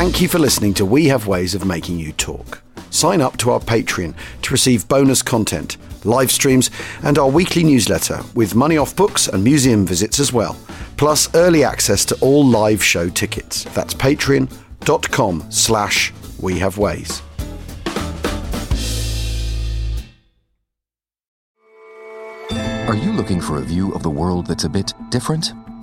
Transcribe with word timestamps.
Thank 0.00 0.22
you 0.22 0.28
for 0.28 0.38
listening 0.38 0.72
to 0.74 0.86
We 0.86 1.08
Have 1.08 1.26
Ways 1.26 1.54
of 1.54 1.66
Making 1.66 1.98
You 1.98 2.12
Talk. 2.12 2.62
Sign 2.88 3.20
up 3.20 3.36
to 3.36 3.50
our 3.50 3.60
Patreon 3.60 4.14
to 4.40 4.50
receive 4.50 4.88
bonus 4.88 5.20
content, 5.20 5.76
live 6.06 6.32
streams, 6.32 6.70
and 7.02 7.18
our 7.18 7.28
weekly 7.28 7.62
newsletter 7.62 8.22
with 8.34 8.54
money 8.54 8.78
off 8.78 8.96
books 8.96 9.28
and 9.28 9.44
museum 9.44 9.84
visits 9.84 10.18
as 10.18 10.32
well, 10.32 10.56
plus 10.96 11.28
early 11.34 11.64
access 11.64 12.06
to 12.06 12.18
all 12.22 12.42
live 12.42 12.82
show 12.82 13.10
tickets. 13.10 13.64
That's 13.74 13.92
patreon.com 13.92 15.50
slash 15.50 16.14
we 16.40 16.58
have 16.60 16.78
ways. 16.78 17.20
Are 22.88 22.96
you 22.96 23.12
looking 23.12 23.42
for 23.42 23.58
a 23.58 23.62
view 23.62 23.92
of 23.92 24.02
the 24.02 24.08
world 24.08 24.46
that's 24.46 24.64
a 24.64 24.70
bit 24.70 24.94
different? 25.10 25.52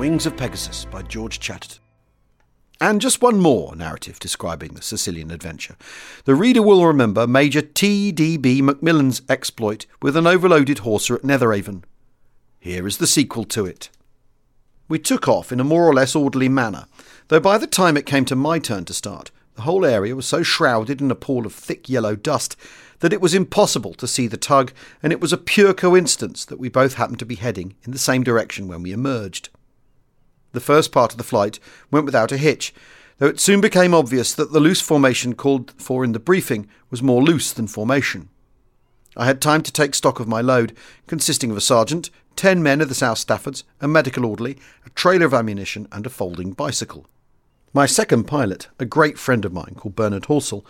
Wings 0.00 0.24
of 0.24 0.34
Pegasus 0.34 0.86
by 0.86 1.02
George 1.02 1.40
Chatterton. 1.40 1.82
And 2.80 3.02
just 3.02 3.20
one 3.20 3.38
more 3.38 3.76
narrative 3.76 4.18
describing 4.18 4.72
the 4.72 4.80
Sicilian 4.80 5.30
adventure. 5.30 5.76
The 6.24 6.34
reader 6.34 6.62
will 6.62 6.86
remember 6.86 7.26
Major 7.26 7.60
T.D.B. 7.60 8.62
Macmillan's 8.62 9.20
exploit 9.28 9.84
with 10.00 10.16
an 10.16 10.26
overloaded 10.26 10.78
hawser 10.78 11.16
at 11.16 11.22
Netheravon. 11.22 11.82
Here 12.58 12.86
is 12.86 12.96
the 12.96 13.06
sequel 13.06 13.44
to 13.44 13.66
it. 13.66 13.90
We 14.88 14.98
took 14.98 15.28
off 15.28 15.52
in 15.52 15.60
a 15.60 15.64
more 15.64 15.84
or 15.84 15.92
less 15.92 16.16
orderly 16.16 16.48
manner, 16.48 16.86
though 17.28 17.38
by 17.38 17.58
the 17.58 17.66
time 17.66 17.98
it 17.98 18.06
came 18.06 18.24
to 18.24 18.34
my 18.34 18.58
turn 18.58 18.86
to 18.86 18.94
start, 18.94 19.30
the 19.54 19.62
whole 19.62 19.84
area 19.84 20.16
was 20.16 20.24
so 20.24 20.42
shrouded 20.42 21.02
in 21.02 21.10
a 21.10 21.14
pall 21.14 21.44
of 21.44 21.52
thick 21.52 21.90
yellow 21.90 22.16
dust 22.16 22.56
that 23.00 23.12
it 23.12 23.20
was 23.20 23.34
impossible 23.34 23.92
to 23.92 24.08
see 24.08 24.26
the 24.26 24.38
tug, 24.38 24.72
and 25.02 25.12
it 25.12 25.20
was 25.20 25.34
a 25.34 25.36
pure 25.36 25.74
coincidence 25.74 26.46
that 26.46 26.58
we 26.58 26.70
both 26.70 26.94
happened 26.94 27.18
to 27.18 27.26
be 27.26 27.34
heading 27.34 27.74
in 27.84 27.92
the 27.92 27.98
same 27.98 28.22
direction 28.22 28.66
when 28.66 28.82
we 28.82 28.92
emerged. 28.92 29.50
The 30.52 30.60
first 30.60 30.92
part 30.92 31.12
of 31.12 31.18
the 31.18 31.24
flight 31.24 31.58
went 31.90 32.06
without 32.06 32.32
a 32.32 32.36
hitch, 32.36 32.74
though 33.18 33.26
it 33.26 33.40
soon 33.40 33.60
became 33.60 33.94
obvious 33.94 34.34
that 34.34 34.52
the 34.52 34.60
loose 34.60 34.80
formation 34.80 35.34
called 35.34 35.72
for 35.76 36.04
in 36.04 36.12
the 36.12 36.18
briefing 36.18 36.68
was 36.90 37.02
more 37.02 37.22
loose 37.22 37.52
than 37.52 37.66
formation. 37.66 38.28
I 39.16 39.26
had 39.26 39.40
time 39.40 39.62
to 39.62 39.72
take 39.72 39.94
stock 39.94 40.20
of 40.20 40.28
my 40.28 40.40
load, 40.40 40.74
consisting 41.06 41.50
of 41.50 41.56
a 41.56 41.60
sergeant, 41.60 42.10
ten 42.36 42.62
men 42.62 42.80
of 42.80 42.88
the 42.88 42.94
South 42.94 43.18
Staffords, 43.18 43.64
a 43.80 43.88
medical 43.88 44.24
orderly, 44.24 44.56
a 44.86 44.90
trailer 44.90 45.26
of 45.26 45.34
ammunition, 45.34 45.88
and 45.92 46.06
a 46.06 46.10
folding 46.10 46.52
bicycle. 46.52 47.06
My 47.72 47.86
second 47.86 48.24
pilot, 48.24 48.68
a 48.78 48.84
great 48.84 49.18
friend 49.18 49.44
of 49.44 49.52
mine 49.52 49.74
called 49.76 49.96
Bernard 49.96 50.24
Horsell, 50.24 50.64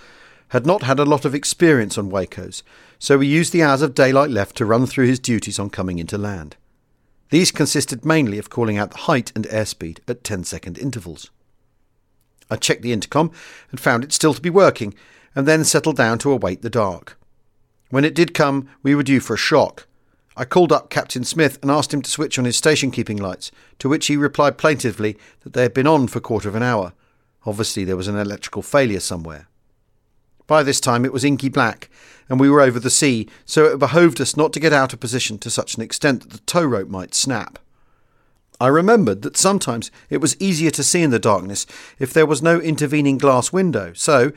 had 0.48 0.66
not 0.66 0.82
had 0.82 0.98
a 0.98 1.04
lot 1.04 1.24
of 1.24 1.34
experience 1.34 1.96
on 1.96 2.10
Wacos, 2.10 2.62
so 2.98 3.18
we 3.18 3.26
used 3.26 3.52
the 3.52 3.62
hours 3.62 3.82
of 3.82 3.94
daylight 3.94 4.30
left 4.30 4.56
to 4.56 4.66
run 4.66 4.86
through 4.86 5.06
his 5.06 5.20
duties 5.20 5.58
on 5.58 5.70
coming 5.70 5.98
into 5.98 6.18
land. 6.18 6.56
These 7.30 7.52
consisted 7.52 8.04
mainly 8.04 8.38
of 8.38 8.50
calling 8.50 8.76
out 8.76 8.90
the 8.90 8.98
height 8.98 9.32
and 9.34 9.46
airspeed 9.46 9.98
at 10.08 10.24
10 10.24 10.44
second 10.44 10.78
intervals. 10.78 11.30
I 12.50 12.56
checked 12.56 12.82
the 12.82 12.92
intercom 12.92 13.30
and 13.70 13.78
found 13.78 14.02
it 14.02 14.12
still 14.12 14.34
to 14.34 14.40
be 14.40 14.50
working, 14.50 14.94
and 15.36 15.46
then 15.46 15.62
settled 15.62 15.96
down 15.96 16.18
to 16.18 16.32
await 16.32 16.62
the 16.62 16.70
dark. 16.70 17.16
When 17.90 18.04
it 18.04 18.14
did 18.14 18.34
come, 18.34 18.68
we 18.82 18.96
were 18.96 19.04
due 19.04 19.20
for 19.20 19.34
a 19.34 19.38
shock. 19.38 19.86
I 20.36 20.44
called 20.44 20.72
up 20.72 20.90
Captain 20.90 21.22
Smith 21.22 21.58
and 21.62 21.70
asked 21.70 21.94
him 21.94 22.02
to 22.02 22.10
switch 22.10 22.38
on 22.38 22.44
his 22.44 22.56
station 22.56 22.90
keeping 22.90 23.16
lights, 23.16 23.52
to 23.78 23.88
which 23.88 24.06
he 24.06 24.16
replied 24.16 24.58
plaintively 24.58 25.16
that 25.42 25.52
they 25.52 25.62
had 25.62 25.74
been 25.74 25.86
on 25.86 26.08
for 26.08 26.18
a 26.18 26.22
quarter 26.22 26.48
of 26.48 26.56
an 26.56 26.62
hour. 26.62 26.94
Obviously, 27.46 27.84
there 27.84 27.96
was 27.96 28.08
an 28.08 28.16
electrical 28.16 28.62
failure 28.62 29.00
somewhere. 29.00 29.46
By 30.50 30.64
this 30.64 30.80
time 30.80 31.04
it 31.04 31.12
was 31.12 31.22
inky 31.22 31.48
black, 31.48 31.88
and 32.28 32.40
we 32.40 32.50
were 32.50 32.60
over 32.60 32.80
the 32.80 32.90
sea, 32.90 33.28
so 33.46 33.66
it 33.66 33.78
behoved 33.78 34.20
us 34.20 34.36
not 34.36 34.52
to 34.52 34.58
get 34.58 34.72
out 34.72 34.92
of 34.92 34.98
position 34.98 35.38
to 35.38 35.48
such 35.48 35.76
an 35.76 35.80
extent 35.80 36.22
that 36.22 36.32
the 36.32 36.38
tow 36.38 36.64
rope 36.64 36.88
might 36.88 37.14
snap. 37.14 37.60
I 38.60 38.66
remembered 38.66 39.22
that 39.22 39.36
sometimes 39.36 39.92
it 40.08 40.20
was 40.20 40.36
easier 40.40 40.72
to 40.72 40.82
see 40.82 41.02
in 41.02 41.10
the 41.10 41.20
darkness 41.20 41.66
if 42.00 42.12
there 42.12 42.26
was 42.26 42.42
no 42.42 42.58
intervening 42.60 43.16
glass 43.16 43.52
window, 43.52 43.92
so, 43.92 44.32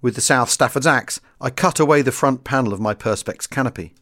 with 0.00 0.14
the 0.14 0.22
South 0.22 0.48
Stafford's 0.48 0.86
axe, 0.86 1.20
I 1.38 1.50
cut 1.50 1.78
away 1.78 2.00
the 2.00 2.12
front 2.12 2.44
panel 2.44 2.72
of 2.72 2.80
my 2.80 2.94
Perspex 2.94 3.46
canopy. 3.46 3.92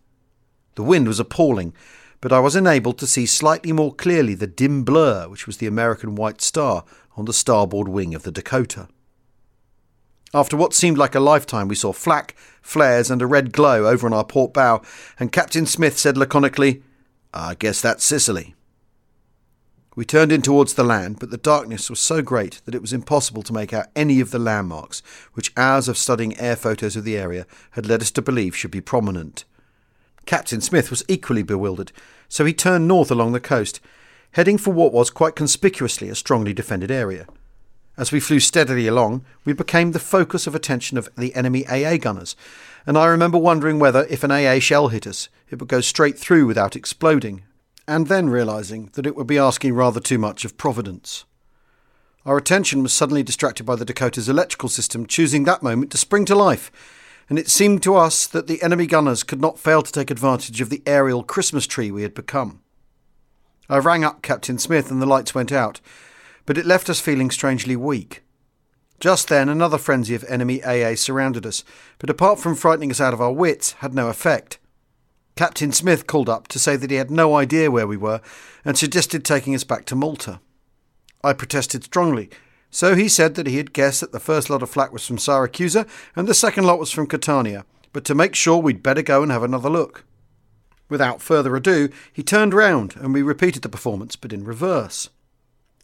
The 0.77 0.85
wind 0.85 1.09
was 1.09 1.19
appalling, 1.19 1.75
but 2.21 2.33
I 2.33 2.39
was 2.39 2.55
enabled 2.55 2.99
to 2.99 3.09
see 3.09 3.27
slightly 3.27 3.73
more 3.73 3.93
clearly 3.93 4.37
the 4.37 4.47
dim 4.47 4.85
blur 4.85 5.27
which 5.27 5.49
was 5.49 5.57
the 5.57 5.67
American 5.67 6.15
White 6.15 6.41
Star 6.43 6.85
on 7.17 7.25
the 7.25 7.33
starboard 7.33 7.89
wing 7.89 8.15
of 8.15 8.23
the 8.23 8.31
Dakota. 8.31 8.87
After 10.35 10.57
what 10.57 10.75
seemed 10.75 10.99
like 10.99 11.15
a 11.15 11.21
lifetime, 11.21 11.69
we 11.69 11.75
saw 11.75 11.93
flak, 11.93 12.35
flares, 12.61 13.11
and 13.11 13.23
a 13.23 13.27
red 13.27 13.53
glow 13.53 13.87
over 13.87 14.07
on 14.07 14.13
our 14.13 14.25
port 14.25 14.53
bow, 14.53 14.83
and 15.19 15.33
Captain 15.33 15.67
Smith 15.67 15.99
said 15.99 16.17
laconically, 16.17 16.83
I 17.33 17.55
guess 17.55 17.81
that's 17.81 18.05
Sicily. 18.05 18.55
We 19.95 20.05
turned 20.05 20.31
in 20.31 20.43
towards 20.43 20.75
the 20.75 20.85
land, 20.85 21.19
but 21.21 21.31
the 21.31 21.39
darkness 21.39 21.89
was 21.89 22.01
so 22.01 22.21
great 22.21 22.61
that 22.67 22.75
it 22.75 22.83
was 22.83 22.93
impossible 22.93 23.43
to 23.45 23.53
make 23.53 23.73
out 23.73 23.87
any 23.97 24.21
of 24.21 24.31
the 24.31 24.39
landmarks, 24.39 25.01
which 25.33 25.53
hours 25.57 25.89
of 25.89 25.97
studying 25.97 26.39
air 26.39 26.55
photos 26.55 26.97
of 26.97 27.05
the 27.05 27.17
area 27.17 27.47
had 27.71 27.87
led 27.87 28.03
us 28.03 28.11
to 28.11 28.21
believe 28.21 28.55
should 28.55 28.71
be 28.71 28.83
prominent. 28.83 29.47
Captain 30.27 30.61
Smith 30.61 30.91
was 30.91 31.03
equally 31.09 31.43
bewildered, 31.43 31.93
so 32.29 32.45
he 32.45 32.53
turned 32.53 32.87
north 32.87 33.11
along 33.11 33.33
the 33.33 33.41
coast, 33.41 33.81
heading 34.33 34.59
for 34.59 34.73
what 34.73 34.93
was 34.93 35.09
quite 35.09 35.35
conspicuously 35.35 36.11
a 36.11 36.15
strongly 36.15 36.53
defended 36.53 36.91
area. 36.91 37.27
As 37.99 38.13
we 38.13 38.21
flew 38.21 38.41
steadily 38.41 38.87
along, 38.87 39.25
we 39.45 39.55
became 39.55 39.93
the 39.93 39.99
focus 39.99 40.47
of 40.47 40.55
attention 40.55 40.99
of 40.99 41.09
the 41.17 41.35
enemy 41.35 41.67
AA 41.67 41.97
gunners, 41.97 42.37
and 42.87 42.99
I 42.99 43.07
remember 43.07 43.39
wondering 43.39 43.79
whether, 43.79 44.07
if 44.11 44.23
an 44.23 44.31
AA 44.31 44.59
shell 44.59 44.89
hit 44.89 45.07
us, 45.07 45.31
it 45.49 45.59
would 45.59 45.69
go 45.69 45.81
straight 45.81 46.19
through 46.19 46.47
without 46.47 46.77
exploding, 46.77 47.45
and 47.89 48.09
then 48.09 48.29
realizing 48.29 48.91
that 48.93 49.07
it 49.07 49.17
would 49.17 49.27
be 49.27 49.39
asking 49.39 49.75
rather 49.75 50.01
too 50.01 50.19
much 50.19 50.45
of 50.45 50.59
Providence. 50.59 51.25
Our 52.27 52.37
attention 52.37 52.83
was 52.83 52.93
suddenly 52.93 53.23
distracted 53.23 53.65
by 53.65 53.77
the 53.77 53.85
Dakota's 53.85 54.29
electrical 54.29 54.69
system 54.69 55.07
choosing 55.07 55.45
that 55.45 55.63
moment 55.63 55.91
to 55.93 55.99
spring 55.99 56.27
to 56.27 56.35
life, 56.35 56.71
and 57.31 57.39
it 57.39 57.49
seemed 57.49 57.83
to 57.85 57.97
us 57.97 58.27
that 58.27 58.47
the 58.47 58.63
enemy 58.63 58.87
gunners 58.87 59.23
could 59.23 59.41
not 59.41 59.59
fail 59.59 59.83
to 59.83 59.93
take 59.93 60.11
advantage 60.11 60.61
of 60.61 60.69
the 60.69 60.83
aerial 60.87 61.23
Christmas 61.23 61.67
tree 61.67 61.91
we 61.91 62.03
had 62.03 62.15
become. 62.15 62.61
I 63.69 63.79
rang 63.79 64.05
up 64.05 64.23
Captain 64.23 64.59
Smith 64.59 64.91
and 64.91 65.01
the 65.01 65.07
lights 65.07 65.35
went 65.35 65.51
out, 65.51 65.81
but 66.47 66.57
it 66.57 66.65
left 66.65 66.89
us 66.89 67.01
feeling 67.01 67.31
strangely 67.31 67.77
weak. 67.77 68.23
Just 68.99 69.29
then, 69.29 69.49
another 69.49 69.77
frenzy 69.77 70.15
of 70.15 70.25
enemy 70.25 70.65
AA 70.65 70.95
surrounded 70.95 71.45
us, 71.45 71.65
but 71.99 72.09
apart 72.09 72.39
from 72.39 72.55
frightening 72.55 72.91
us 72.91 73.01
out 73.01 73.13
of 73.13 73.21
our 73.21 73.33
wits, 73.33 73.73
had 73.73 73.93
no 73.93 74.09
effect. 74.09 74.59
Captain 75.37 75.71
Smith 75.71 76.07
called 76.07 76.31
up 76.31 76.49
to 76.49 76.59
say 76.59 76.77
that 76.77 76.91
he 76.91 76.97
had 76.97 77.11
no 77.11 77.35
idea 77.35 77.71
where 77.71 77.87
we 77.87 77.97
were 77.97 78.23
and 78.65 78.79
suggested 78.79 79.23
taking 79.23 79.55
us 79.55 79.65
back 79.65 79.85
to 79.85 79.95
Malta. 79.95 80.41
I 81.23 81.35
protested 81.35 81.85
strongly, 81.85 82.31
so 82.71 82.95
he 82.95 83.09
said 83.09 83.35
that 83.35 83.47
he 83.47 83.59
had 83.59 83.75
guessed 83.75 84.01
that 84.01 84.13
the 84.13 84.21
first 84.21 84.49
lot 84.49 84.63
of 84.63 84.71
flak 84.71 84.93
was 84.93 85.07
from 85.07 85.19
Syracuse 85.19 85.77
and 85.77 86.27
the 86.27 86.33
second 86.33 86.65
lot 86.65 86.79
was 86.79 86.91
from 86.91 87.07
Catania, 87.07 87.67
but 87.93 88.05
to 88.07 88.15
make 88.15 88.35
sure 88.35 88.57
we'd 88.57 88.83
better 88.83 89.03
go 89.03 89.23
and 89.23 89.31
have 89.31 89.43
another 89.43 89.69
look. 89.69 90.05
Without 90.89 91.21
further 91.21 91.55
ado, 91.55 91.91
he 92.13 92.23
turned 92.23 92.55
round 92.55 92.97
and 92.97 93.13
we 93.13 93.21
repeated 93.21 93.63
the 93.63 93.69
performance, 93.69 94.17
but 94.17 94.33
in 94.33 94.45
reverse. 94.45 95.11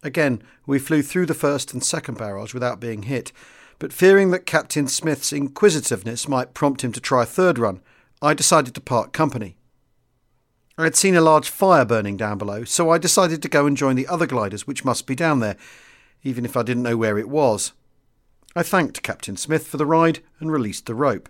Again, 0.03 0.43
we 0.67 0.79
flew 0.79 1.03
through 1.03 1.27
the 1.27 1.35
first 1.35 1.73
and 1.73 1.83
second 1.83 2.19
barrage 2.19 2.55
without 2.55 2.81
being 2.81 3.05
hit, 3.05 3.33
but 3.79 3.93
fearing 3.93 4.31
that 4.31 4.47
Captain 4.47 4.89
Smith's 4.89 5.33
inquisitiveness 5.33 6.29
might 6.29 6.55
prompt 6.55 6.83
him 6.83 6.93
to 6.93 7.01
try 7.01 7.23
a 7.23 7.27
third 7.27 7.59
run, 7.59 7.81
I 8.21 8.35
decided 8.35 8.75
to 8.75 8.81
part 8.81 9.13
company. 9.13 9.57
I 10.79 10.85
had 10.85 10.97
seen 10.97 11.15
a 11.15 11.21
large 11.21 11.49
fire 11.49 11.85
burning 11.85 12.17
down 12.17 12.39
below, 12.39 12.65
so 12.65 12.91
I 12.91 12.99
decided 12.99 13.43
to 13.43 13.49
go 13.49 13.67
and 13.67 13.77
join 13.77 13.95
the 13.95 14.09
other 14.09 14.27
gliders 14.27 14.67
which 14.67 14.85
must 14.85 15.07
be 15.07 15.15
down 15.15 15.41
there, 15.41 15.57
even 16.23 16.45
if 16.45 16.57
I 16.57 16.63
didn't 16.63 16.83
know 16.83 16.97
where 16.97 17.19
it 17.19 17.29
was. 17.29 17.73
I 18.57 18.63
thanked 18.63 19.03
Captain 19.03 19.37
Smith 19.37 19.67
for 19.67 19.77
the 19.77 19.87
ride 19.87 20.21
and 20.41 20.51
released 20.51 20.87
the 20.87 20.95
rope. 20.95 21.29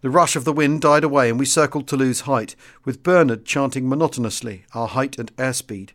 The 0.00 0.10
rush 0.10 0.36
of 0.36 0.44
the 0.44 0.52
wind 0.52 0.80
died 0.80 1.02
away 1.02 1.28
and 1.30 1.38
we 1.38 1.44
circled 1.44 1.88
to 1.88 1.96
lose 1.96 2.20
Height, 2.20 2.54
with 2.84 3.02
Bernard 3.02 3.44
chanting 3.44 3.88
monotonously 3.88 4.64
our 4.74 4.88
height 4.88 5.18
and 5.18 5.34
airspeed. 5.36 5.90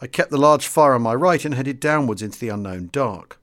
I 0.00 0.06
kept 0.06 0.30
the 0.30 0.38
large 0.38 0.66
fire 0.66 0.94
on 0.94 1.02
my 1.02 1.14
right 1.14 1.44
and 1.44 1.54
headed 1.54 1.80
downwards 1.80 2.22
into 2.22 2.38
the 2.38 2.50
unknown 2.50 2.90
dark. 2.92 3.40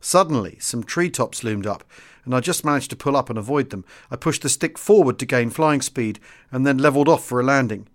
Suddenly, 0.00 0.56
some 0.58 0.82
tree 0.82 1.10
tops 1.10 1.44
loomed 1.44 1.66
up, 1.66 1.84
and 2.24 2.34
I 2.34 2.40
just 2.40 2.64
managed 2.64 2.90
to 2.90 2.96
pull 2.96 3.16
up 3.16 3.30
and 3.30 3.38
avoid 3.38 3.70
them. 3.70 3.84
I 4.10 4.16
pushed 4.16 4.42
the 4.42 4.48
stick 4.48 4.78
forward 4.78 5.18
to 5.18 5.26
gain 5.26 5.50
flying 5.50 5.80
speed, 5.80 6.18
and 6.50 6.66
then 6.66 6.78
levelled 6.78 7.08
off 7.08 7.24
for 7.24 7.38
a 7.38 7.44
landing. 7.44 7.86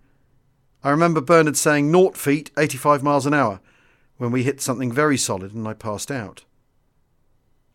I 0.82 0.90
remember 0.90 1.20
Bernard 1.20 1.56
saying 1.56 1.90
naught 1.90 2.16
feet, 2.16 2.50
85 2.56 3.02
miles 3.02 3.26
an 3.26 3.34
hour. 3.34 3.60
when 4.18 4.30
we 4.30 4.44
hit 4.44 4.62
something 4.62 4.90
very 4.90 5.18
solid 5.18 5.52
and 5.52 5.68
I 5.68 5.74
passed 5.74 6.10
out. 6.10 6.44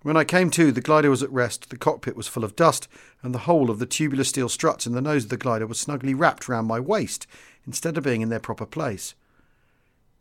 When 0.01 0.17
I 0.17 0.23
came 0.23 0.49
to, 0.51 0.71
the 0.71 0.81
glider 0.81 1.11
was 1.11 1.21
at 1.21 1.31
rest, 1.31 1.69
the 1.69 1.77
cockpit 1.77 2.15
was 2.15 2.27
full 2.27 2.43
of 2.43 2.55
dust, 2.55 2.87
and 3.21 3.31
the 3.31 3.45
whole 3.45 3.69
of 3.69 3.77
the 3.77 3.85
tubular 3.85 4.23
steel 4.23 4.49
struts 4.49 4.87
in 4.87 4.93
the 4.93 5.01
nose 5.01 5.25
of 5.25 5.29
the 5.29 5.37
glider 5.37 5.67
was 5.67 5.79
snugly 5.79 6.15
wrapped 6.15 6.49
round 6.49 6.67
my 6.67 6.79
waist 6.79 7.27
instead 7.67 7.95
of 7.95 8.03
being 8.03 8.21
in 8.21 8.29
their 8.29 8.39
proper 8.39 8.65
place. 8.65 9.13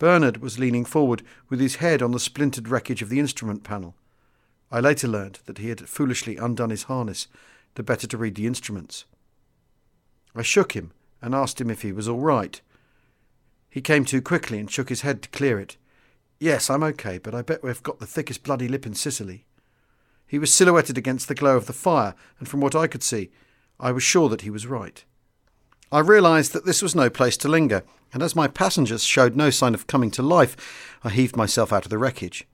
Bernard 0.01 0.39
was 0.39 0.59
leaning 0.59 0.87
forward 0.87 1.23
with 1.51 1.61
his 1.61 1.77
head 1.77 2.01
on 2.01 2.13
the 2.13 2.19
splintered 2.19 2.69
wreckage 2.69 3.03
of 3.03 3.11
the 3.11 3.21
instrument 3.21 3.63
panel. 3.63 3.95
I 4.73 4.81
later 4.81 5.07
learned 5.07 5.41
that 5.45 5.59
he 5.59 5.69
had 5.69 5.89
foolishly 5.89 6.39
undone 6.39 6.71
his 6.71 6.85
harness, 6.85 7.29
the 7.75 7.83
better 7.83 8.07
to 8.07 8.17
read 8.17 8.35
the 8.35 8.47
instruments. 8.47 9.05
I 10.35 10.41
shook 10.41 10.73
him 10.73 10.93
and 11.21 11.35
asked 11.35 11.61
him 11.61 11.69
if 11.69 11.83
he 11.83 11.93
was 11.93 12.09
all 12.09 12.21
right. 12.21 12.59
He 13.69 13.83
came 13.83 14.07
to 14.07 14.23
quickly 14.23 14.59
and 14.59 14.71
shook 14.71 14.89
his 14.89 15.03
head 15.03 15.21
to 15.23 15.29
clear 15.29 15.61
it. 15.61 15.77
Yes, 16.39 16.71
I'm 16.71 16.83
okay, 16.83 17.19
but 17.19 17.35
I 17.35 17.43
bet 17.43 17.63
we've 17.63 17.83
got 17.83 17.99
the 17.99 18.07
thickest 18.07 18.43
bloody 18.43 18.69
lip 18.69 18.87
in 18.87 18.95
Sicily. 18.95 19.45
He 20.27 20.39
was 20.39 20.53
silhouetted 20.53 20.97
against 20.97 21.29
the 21.29 21.35
glow 21.35 21.59
of 21.59 21.67
the 21.67 21.75
fire, 21.75 22.15
and 22.39 22.49
from 22.49 22.63
what 22.63 22.75
I 22.75 22.87
could 22.87 23.03
see, 23.03 23.31
I 23.79 23.93
was 23.93 24.03
sure 24.03 24.31
that 24.31 24.43
he 24.43 24.51
was 24.51 24.67
right. 24.67 25.05
I 25.93 25.99
realised 25.99 26.55
that 26.55 26.65
this 26.65 26.81
was 26.81 26.95
no 26.95 27.11
place 27.11 27.37
to 27.39 27.49
linger, 27.49 27.83
and 28.13 28.23
as 28.23 28.37
my 28.37 28.49
passengers 28.49 29.05
showed 29.05 29.37
no 29.37 29.51
sign 29.51 29.75
of 29.75 29.87
coming 29.87 30.11
to 30.13 30.23
life, 30.23 30.97
I 31.05 31.11
heaved 31.11 31.37
myself 31.37 31.73
out 31.73 31.85
of 31.85 31.91
the 31.91 31.99
wreckage. 31.99 32.47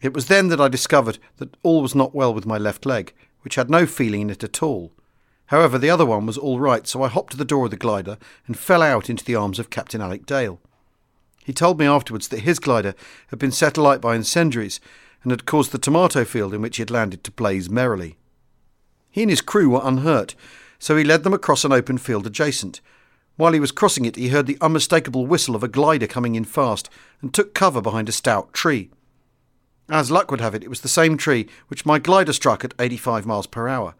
It 0.00 0.12
was 0.12 0.26
then 0.26 0.48
that 0.48 0.60
I 0.60 0.68
discovered 0.68 1.18
that 1.38 1.56
all 1.62 1.82
was 1.82 1.94
not 1.94 2.14
well 2.14 2.34
with 2.34 2.46
my 2.46 2.58
left 2.58 2.84
leg, 2.84 3.14
which 3.42 3.54
had 3.54 3.70
no 3.70 3.86
feeling 3.86 4.22
in 4.22 4.30
it 4.30 4.44
at 4.44 4.62
all. 4.62 4.92
However, 5.46 5.78
the 5.78 5.90
other 5.90 6.04
one 6.04 6.26
was 6.26 6.36
all 6.36 6.58
right, 6.58 6.86
so 6.86 7.02
I 7.02 7.08
hopped 7.08 7.30
to 7.32 7.36
the 7.36 7.44
door 7.44 7.66
of 7.66 7.70
the 7.70 7.76
glider 7.76 8.18
and 8.46 8.58
fell 8.58 8.82
out 8.82 9.08
into 9.08 9.24
the 9.24 9.36
arms 9.36 9.58
of 9.58 9.70
Captain 9.70 10.00
Alec 10.00 10.26
Dale. 10.26 10.60
He 11.44 11.52
told 11.52 11.78
me 11.78 11.86
afterwards 11.86 12.28
that 12.28 12.40
his 12.40 12.58
glider 12.58 12.94
had 13.28 13.38
been 13.38 13.52
set 13.52 13.76
alight 13.76 14.00
by 14.00 14.16
incendiaries 14.16 14.80
and 15.22 15.30
had 15.30 15.46
caused 15.46 15.70
the 15.70 15.78
tomato 15.78 16.24
field 16.24 16.52
in 16.52 16.60
which 16.60 16.76
he 16.76 16.80
had 16.80 16.90
landed 16.90 17.22
to 17.22 17.30
blaze 17.30 17.70
merrily. 17.70 18.16
He 19.10 19.22
and 19.22 19.30
his 19.30 19.40
crew 19.40 19.70
were 19.70 19.80
unhurt, 19.82 20.34
so 20.78 20.96
he 20.96 21.04
led 21.04 21.22
them 21.22 21.32
across 21.32 21.64
an 21.64 21.72
open 21.72 21.98
field 21.98 22.26
adjacent. 22.26 22.80
While 23.36 23.52
he 23.52 23.60
was 23.60 23.72
crossing 23.72 24.04
it, 24.04 24.16
he 24.16 24.28
heard 24.28 24.46
the 24.46 24.58
unmistakable 24.60 25.26
whistle 25.26 25.54
of 25.54 25.62
a 25.62 25.68
glider 25.68 26.06
coming 26.06 26.34
in 26.34 26.44
fast 26.44 26.88
and 27.20 27.32
took 27.32 27.54
cover 27.54 27.80
behind 27.80 28.08
a 28.08 28.12
stout 28.12 28.52
tree. 28.52 28.90
As 29.88 30.10
luck 30.10 30.30
would 30.30 30.40
have 30.40 30.54
it, 30.54 30.64
it 30.64 30.70
was 30.70 30.80
the 30.80 30.88
same 30.88 31.16
tree 31.16 31.46
which 31.68 31.86
my 31.86 31.98
glider 31.98 32.32
struck 32.32 32.64
at 32.64 32.74
85 32.78 33.26
miles 33.26 33.46
per 33.46 33.68
hour. 33.68 33.94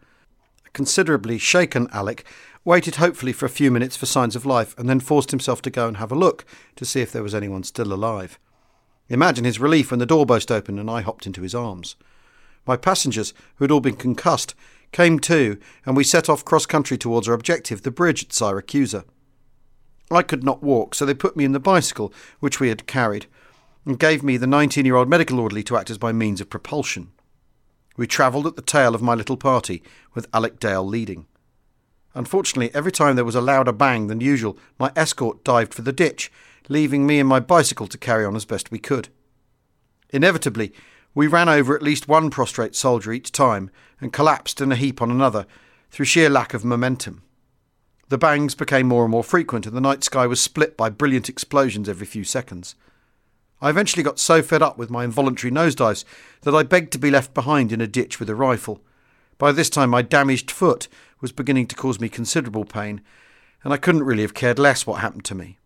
Considerably 0.73 1.37
shaken 1.37 1.87
Alec 1.93 2.25
waited 2.65 2.95
hopefully 2.95 3.31
for 3.31 3.45
a 3.45 3.49
few 3.49 3.71
minutes 3.71 3.95
for 3.95 4.05
signs 4.05 4.35
of 4.35 4.45
life 4.45 4.77
and 4.77 4.89
then 4.89 4.99
forced 4.99 5.31
himself 5.31 5.61
to 5.61 5.69
go 5.69 5.87
and 5.87 5.97
have 5.97 6.11
a 6.11 6.15
look 6.15 6.43
to 6.75 6.83
see 6.83 6.99
if 6.99 7.11
there 7.11 7.23
was 7.23 7.33
anyone 7.33 7.63
still 7.63 7.93
alive. 7.93 8.37
Imagine 9.07 9.45
his 9.45 9.59
relief 9.59 9.91
when 9.91 9.99
the 9.99 10.05
door 10.05 10.25
burst 10.25 10.51
open 10.51 10.77
and 10.77 10.89
I 10.89 11.01
hopped 11.01 11.25
into 11.25 11.43
his 11.43 11.55
arms. 11.55 11.95
My 12.65 12.75
passengers, 12.75 13.33
who 13.55 13.63
had 13.63 13.71
all 13.71 13.79
been 13.79 13.95
concussed, 13.95 14.53
came 14.91 15.19
to, 15.19 15.57
and 15.85 15.95
we 15.95 16.03
set 16.03 16.27
off 16.27 16.43
cross 16.43 16.65
country 16.65 16.97
towards 16.97 17.29
our 17.29 17.33
objective, 17.33 17.83
the 17.83 17.91
bridge 17.91 18.23
at 18.23 18.29
Syracusa. 18.29 19.05
I 20.09 20.21
could 20.21 20.43
not 20.43 20.63
walk, 20.63 20.95
so 20.95 21.05
they 21.05 21.13
put 21.13 21.35
me 21.35 21.43
in 21.43 21.51
the 21.51 21.59
bicycle, 21.59 22.13
which 22.39 22.59
we 22.59 22.69
had 22.69 22.87
carried, 22.87 23.25
and 23.85 23.99
gave 23.99 24.23
me 24.23 24.37
the 24.37 24.47
19 24.47 24.85
year 24.85 24.95
old 24.95 25.09
medical 25.09 25.39
orderly 25.39 25.63
to 25.63 25.77
act 25.77 25.89
as 25.89 26.01
my 26.01 26.11
means 26.11 26.39
of 26.39 26.49
propulsion. 26.49 27.11
We 27.97 28.07
travelled 28.07 28.47
at 28.47 28.55
the 28.55 28.61
tail 28.61 28.95
of 28.95 29.01
my 29.01 29.15
little 29.15 29.37
party, 29.37 29.83
with 30.13 30.27
Alec 30.33 30.59
Dale 30.59 30.85
leading. 30.85 31.25
Unfortunately, 32.13 32.73
every 32.73 32.91
time 32.91 33.15
there 33.15 33.25
was 33.25 33.35
a 33.35 33.41
louder 33.41 33.71
bang 33.71 34.07
than 34.07 34.21
usual, 34.21 34.57
my 34.79 34.91
escort 34.95 35.43
dived 35.43 35.73
for 35.73 35.81
the 35.81 35.91
ditch, 35.91 36.31
leaving 36.69 37.05
me 37.05 37.19
and 37.19 37.27
my 37.27 37.39
bicycle 37.39 37.87
to 37.87 37.97
carry 37.97 38.25
on 38.25 38.35
as 38.35 38.45
best 38.45 38.71
we 38.71 38.79
could. 38.79 39.09
Inevitably, 40.09 40.73
we 41.13 41.27
ran 41.27 41.49
over 41.49 41.75
at 41.75 41.81
least 41.81 42.07
one 42.07 42.29
prostrate 42.29 42.75
soldier 42.75 43.11
each 43.11 43.31
time 43.31 43.69
and 43.99 44.13
collapsed 44.13 44.61
in 44.61 44.71
a 44.71 44.75
heap 44.75 45.01
on 45.01 45.11
another 45.11 45.45
through 45.89 46.05
sheer 46.05 46.29
lack 46.29 46.53
of 46.53 46.63
momentum. 46.63 47.23
The 48.09 48.17
bangs 48.17 48.55
became 48.55 48.87
more 48.87 49.03
and 49.03 49.11
more 49.11 49.23
frequent, 49.23 49.65
and 49.65 49.75
the 49.75 49.81
night 49.81 50.03
sky 50.03 50.27
was 50.27 50.39
split 50.39 50.77
by 50.77 50.89
brilliant 50.89 51.27
explosions 51.27 51.89
every 51.89 52.05
few 52.05 52.23
seconds. 52.23 52.75
I 53.59 53.69
eventually 53.69 54.03
got 54.03 54.19
so 54.19 54.41
fed 54.41 54.61
up 54.61 54.77
with 54.77 54.89
my 54.89 55.03
involuntary 55.03 55.51
nosedives 55.51 56.05
that 56.41 56.55
I 56.55 56.63
begged 56.63 56.93
to 56.93 56.99
be 56.99 57.11
left 57.11 57.33
behind 57.33 57.71
in 57.71 57.81
a 57.81 57.87
ditch 57.87 58.19
with 58.19 58.29
a 58.29 58.35
rifle. 58.35 58.81
By 59.37 59.51
this 59.51 59.69
time, 59.69 59.89
my 59.89 60.01
damaged 60.01 60.51
foot 60.51 60.87
was 61.19 61.31
beginning 61.31 61.67
to 61.67 61.75
cause 61.75 61.99
me 61.99 62.07
considerable 62.07 62.65
pain, 62.65 63.01
and 63.63 63.73
I 63.73 63.77
couldn't 63.77 64.03
really 64.03 64.21
have 64.21 64.33
cared 64.33 64.59
less 64.59 64.87
what 64.87 65.01
happened 65.01 65.25
to 65.25 65.35
me. 65.35 65.57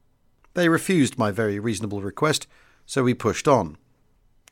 They 0.54 0.68
refused 0.68 1.18
my 1.18 1.32
very 1.32 1.60
reasonable 1.60 2.02
request, 2.02 2.48
so 2.86 3.04
we 3.04 3.14
pushed 3.14 3.48
on. 3.48 3.78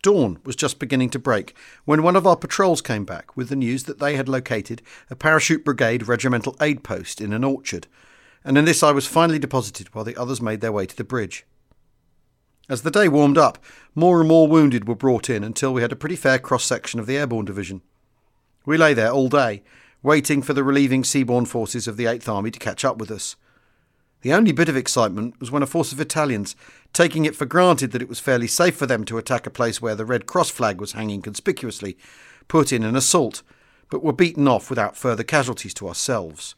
Dawn 0.02 0.40
was 0.46 0.56
just 0.56 0.80
beginning 0.80 1.10
to 1.10 1.20
break 1.20 1.56
when 1.84 2.04
one 2.04 2.16
of 2.16 2.26
our 2.26 2.38
patrols 2.38 2.82
came 2.82 3.04
back 3.04 3.36
with 3.36 3.50
the 3.50 3.56
news 3.56 3.84
that 3.84 4.00
they 4.00 4.16
had 4.16 4.30
located 4.30 4.82
a 5.10 5.16
parachute 5.16 5.66
brigade 5.66 6.08
regimental 6.08 6.56
aid 6.62 6.84
post 6.84 7.20
in 7.20 7.34
an 7.34 7.44
orchard, 7.44 7.88
and 8.46 8.58
in 8.58 8.64
this 8.64 8.82
I 8.82 8.92
was 8.92 9.06
finally 9.06 9.40
deposited 9.40 9.94
while 9.94 10.06
the 10.06 10.16
others 10.16 10.42
made 10.42 10.62
their 10.62 10.72
way 10.72 10.86
to 10.86 10.96
the 10.96 11.04
bridge. 11.04 11.46
As 12.70 12.84
the 12.84 12.92
day 12.92 13.10
warmed 13.10 13.38
up, 13.38 13.58
more 13.94 14.20
and 14.20 14.30
more 14.30 14.48
wounded 14.48 14.88
were 14.88 14.96
brought 14.96 15.30
in 15.30 15.44
until 15.44 15.74
we 15.74 15.82
had 15.82 15.92
a 15.92 15.98
pretty 15.98 16.16
fair 16.16 16.40
cross 16.40 16.64
section 16.64 17.00
of 17.00 17.06
the 17.06 17.18
airborne 17.18 17.46
division. 17.46 17.82
We 18.66 18.78
lay 18.78 18.94
there 18.94 19.12
all 19.12 19.28
day, 19.28 19.64
waiting 20.02 20.42
for 20.42 20.54
the 20.54 20.64
relieving 20.64 21.04
seaborne 21.04 21.48
forces 21.48 21.88
of 21.88 21.98
the 21.98 22.06
Eighth 22.06 22.30
Army 22.30 22.52
to 22.52 22.60
catch 22.60 22.86
up 22.86 22.98
with 22.98 23.12
us. 23.12 23.36
The 24.22 24.34
only 24.34 24.52
bit 24.52 24.68
of 24.68 24.76
excitement 24.76 25.40
was 25.40 25.50
when 25.50 25.64
a 25.64 25.68
force 25.68 25.92
of 25.92 26.00
Italians, 26.00 26.56
taking 26.92 27.26
it 27.26 27.36
for 27.36 27.46
granted 27.46 27.92
that 27.92 28.02
it 28.02 28.10
was 28.10 28.20
fairly 28.20 28.48
safe 28.48 28.76
for 28.76 28.86
them 28.86 29.06
to 29.06 29.18
attack 29.18 29.46
a 29.46 29.52
place 29.52 29.82
where 29.82 29.96
the 29.96 30.06
Red 30.06 30.26
Cross 30.26 30.50
flag 30.50 30.82
was 30.82 30.92
hanging 30.92 31.22
conspicuously, 31.22 31.98
put 32.48 32.74
in 32.74 32.84
an 32.84 32.98
assault, 32.98 33.44
but 33.90 34.04
were 34.04 34.12
beaten 34.12 34.48
off 34.48 34.70
without 34.70 34.98
further 34.98 35.24
casualties 35.24 35.74
to 35.76 35.88
ourselves. 35.88 36.56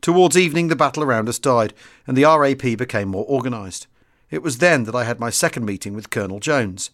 Towards 0.00 0.36
evening, 0.36 0.68
the 0.68 0.76
battle 0.76 1.02
around 1.02 1.28
us 1.28 1.38
died, 1.38 1.72
and 2.06 2.16
the 2.16 2.24
RAP 2.24 2.76
became 2.76 3.08
more 3.08 3.24
organised. 3.26 3.86
It 4.30 4.42
was 4.42 4.58
then 4.58 4.84
that 4.84 4.94
I 4.94 5.04
had 5.04 5.20
my 5.20 5.30
second 5.30 5.64
meeting 5.64 5.94
with 5.94 6.10
Colonel 6.10 6.40
Jones. 6.40 6.90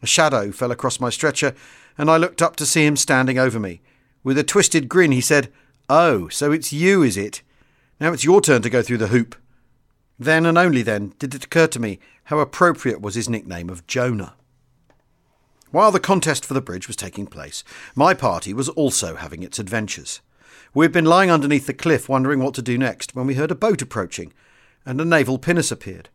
A 0.00 0.06
shadow 0.06 0.52
fell 0.52 0.70
across 0.70 1.00
my 1.00 1.10
stretcher, 1.10 1.54
and 1.98 2.10
I 2.10 2.16
looked 2.16 2.40
up 2.40 2.56
to 2.56 2.66
see 2.66 2.86
him 2.86 2.96
standing 2.96 3.38
over 3.38 3.58
me. 3.58 3.80
With 4.22 4.38
a 4.38 4.44
twisted 4.44 4.88
grin, 4.88 5.12
he 5.12 5.20
said, 5.20 5.52
Oh, 5.88 6.28
so 6.28 6.52
it's 6.52 6.72
you, 6.72 7.02
is 7.02 7.16
it? 7.16 7.42
Now 8.02 8.12
it's 8.12 8.24
your 8.24 8.40
turn 8.40 8.62
to 8.62 8.68
go 8.68 8.82
through 8.82 8.98
the 8.98 9.06
hoop. 9.06 9.36
Then 10.18 10.44
and 10.44 10.58
only 10.58 10.82
then 10.82 11.14
did 11.20 11.36
it 11.36 11.44
occur 11.44 11.68
to 11.68 11.78
me 11.78 12.00
how 12.24 12.40
appropriate 12.40 13.00
was 13.00 13.14
his 13.14 13.28
nickname 13.28 13.70
of 13.70 13.86
Jonah. 13.86 14.34
While 15.70 15.92
the 15.92 16.00
contest 16.00 16.44
for 16.44 16.52
the 16.52 16.60
bridge 16.60 16.88
was 16.88 16.96
taking 16.96 17.28
place, 17.28 17.62
my 17.94 18.12
party 18.12 18.52
was 18.52 18.68
also 18.70 19.14
having 19.14 19.44
its 19.44 19.60
adventures. 19.60 20.20
We 20.74 20.84
had 20.84 20.90
been 20.90 21.04
lying 21.04 21.30
underneath 21.30 21.68
the 21.68 21.72
cliff 21.72 22.08
wondering 22.08 22.40
what 22.40 22.54
to 22.54 22.60
do 22.62 22.76
next 22.76 23.14
when 23.14 23.28
we 23.28 23.34
heard 23.34 23.52
a 23.52 23.54
boat 23.54 23.82
approaching, 23.82 24.32
and 24.84 25.00
a 25.00 25.04
naval 25.04 25.38
pinnace 25.38 25.70
appeared. 25.70 26.08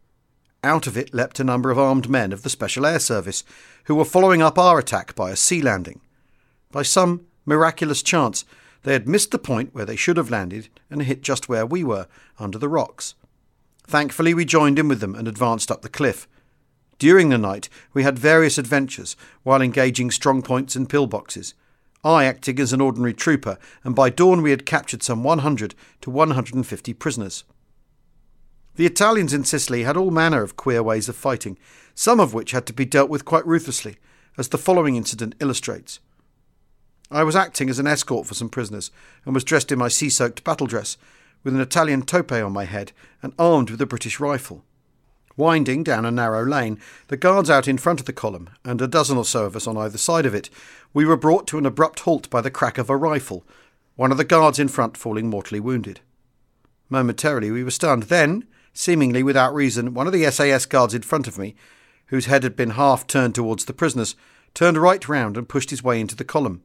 Out 0.66 0.88
of 0.88 0.98
it 0.98 1.14
leapt 1.14 1.40
a 1.40 1.46
number 1.46 1.72
of 1.72 1.80
armed 1.80 2.10
men 2.10 2.34
of 2.34 2.44
the 2.44 2.50
Special 2.50 2.86
Air 2.86 3.00
Service, 3.00 3.46
who 3.86 3.96
were 3.96 4.04
following 4.04 4.42
up 4.42 4.60
our 4.60 4.78
attack 4.78 5.16
by 5.16 5.32
a 5.32 5.38
sea 5.38 5.62
landing. 5.62 6.02
By 6.70 6.82
some 6.82 7.28
miraculous 7.46 8.04
chance, 8.04 8.44
they 8.88 8.94
had 8.94 9.06
missed 9.06 9.32
the 9.32 9.38
point 9.38 9.76
where 9.76 9.84
they 9.84 9.98
should 9.98 10.16
have 10.16 10.30
landed 10.30 10.70
and 10.90 11.04
hit 11.04 11.22
just 11.22 11.50
where 11.50 11.66
we 11.66 11.84
were, 11.84 12.08
under 12.40 12.58
the 12.58 12.70
rocks. 12.70 13.16
Thankfully, 13.86 14.34
we 14.34 14.46
joined 14.46 14.80
in 14.80 14.88
with 14.88 15.02
them 15.02 15.14
and 15.14 15.28
advanced 15.28 15.70
up 15.70 15.82
the 15.82 15.90
cliff. 15.90 16.26
During 16.98 17.28
the 17.28 17.38
night, 17.38 17.68
we 17.94 18.04
had 18.04 18.18
various 18.18 18.58
adventures 18.58 19.18
while 19.44 19.62
engaging 19.62 20.10
strong 20.10 20.42
points 20.42 20.78
and 20.78 20.88
pillboxes. 20.88 21.54
I 22.02 22.24
acting 22.24 22.62
as 22.62 22.72
an 22.72 22.80
ordinary 22.80 23.14
trooper, 23.14 23.58
and 23.84 23.94
by 23.94 24.10
dawn 24.10 24.42
we 24.42 24.52
had 24.52 24.66
captured 24.66 25.04
some 25.04 25.22
100 25.22 25.76
to 26.00 26.10
150 26.10 26.94
prisoners. 26.94 27.44
The 28.76 28.86
Italians 28.86 29.34
in 29.34 29.44
Sicily 29.44 29.84
had 29.84 29.98
all 29.98 30.12
manner 30.12 30.44
of 30.44 30.56
queer 30.56 30.82
ways 30.82 31.10
of 31.10 31.18
fighting, 31.18 31.58
some 31.94 32.22
of 32.22 32.34
which 32.34 32.52
had 32.52 32.66
to 32.68 32.72
be 32.72 32.86
dealt 32.86 33.10
with 33.10 33.26
quite 33.26 33.46
ruthlessly, 33.46 33.98
as 34.38 34.48
the 34.48 34.58
following 34.58 34.96
incident 34.96 35.36
illustrates. 35.42 36.00
I 37.10 37.24
was 37.24 37.36
acting 37.36 37.70
as 37.70 37.80
an 37.80 37.88
escort 37.88 38.28
for 38.28 38.34
some 38.34 38.50
prisoners 38.50 38.92
and 39.26 39.34
was 39.34 39.44
dressed 39.44 39.72
in 39.72 39.80
my 39.80 39.88
sea 39.88 40.10
soaked 40.10 40.44
battle 40.44 40.68
dress, 40.68 40.98
with 41.44 41.56
an 41.56 41.62
Italian 41.62 42.02
tope 42.02 42.32
on 42.32 42.52
my 42.52 42.66
head 42.66 42.92
and 43.22 43.34
armed 43.40 43.70
with 43.70 43.82
a 43.82 43.86
British 43.86 44.20
rifle. 44.20 44.66
Winding 45.38 45.84
down 45.84 46.04
a 46.04 46.12
narrow 46.12 46.44
lane, 46.46 46.80
the 47.08 47.16
guards 47.16 47.50
out 47.50 47.68
in 47.68 47.78
front 47.78 48.00
of 48.00 48.08
the 48.08 48.14
column, 48.14 48.50
and 48.66 48.82
a 48.82 48.88
dozen 48.88 49.18
or 49.18 49.24
so 49.24 49.46
of 49.46 49.56
us 49.56 49.68
on 49.68 49.78
either 49.78 49.98
side 49.98 50.26
of 50.26 50.34
it, 50.34 50.50
we 50.94 51.06
were 51.06 51.16
brought 51.16 51.48
to 51.48 51.58
an 51.58 51.66
abrupt 51.66 52.02
halt 52.02 52.30
by 52.30 52.42
the 52.42 52.52
crack 52.52 52.78
of 52.78 52.90
a 52.90 52.98
rifle, 52.98 53.46
one 53.96 54.12
of 54.12 54.18
the 54.18 54.24
guards 54.24 54.60
in 54.60 54.68
front 54.68 54.98
falling 54.98 55.30
mortally 55.30 55.60
wounded. 55.60 56.02
Momentarily 56.90 57.52
we 57.52 57.64
were 57.64 57.72
stunned. 57.72 58.04
Then, 58.04 58.48
seemingly 58.74 59.24
without 59.24 59.54
reason, 59.54 59.94
one 59.94 60.08
of 60.08 60.14
the 60.14 60.30
SAS 60.32 60.66
guards 60.66 60.94
in 60.94 61.04
front 61.04 61.28
of 61.28 61.38
me, 61.38 61.56
whose 62.08 62.26
head 62.26 62.44
had 62.44 62.56
been 62.56 62.72
half 62.72 63.06
turned 63.06 63.36
towards 63.36 63.66
the 63.66 63.74
prisoners, 63.74 64.16
turned 64.54 64.78
right 64.78 65.08
round 65.08 65.38
and 65.38 65.50
pushed 65.50 65.70
his 65.70 65.84
way 65.84 66.00
into 66.02 66.16
the 66.16 66.24
column. 66.24 66.64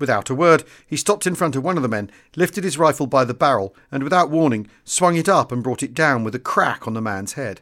Without 0.00 0.30
a 0.30 0.34
word, 0.34 0.64
he 0.86 0.96
stopped 0.96 1.26
in 1.26 1.34
front 1.34 1.54
of 1.54 1.62
one 1.62 1.76
of 1.76 1.82
the 1.82 1.88
men, 1.88 2.10
lifted 2.34 2.64
his 2.64 2.78
rifle 2.78 3.06
by 3.06 3.22
the 3.22 3.34
barrel, 3.34 3.76
and 3.92 4.02
without 4.02 4.30
warning, 4.30 4.66
swung 4.82 5.14
it 5.14 5.28
up 5.28 5.52
and 5.52 5.62
brought 5.62 5.82
it 5.82 5.92
down 5.92 6.24
with 6.24 6.34
a 6.34 6.38
crack 6.38 6.88
on 6.88 6.94
the 6.94 7.02
man's 7.02 7.34
head. 7.34 7.60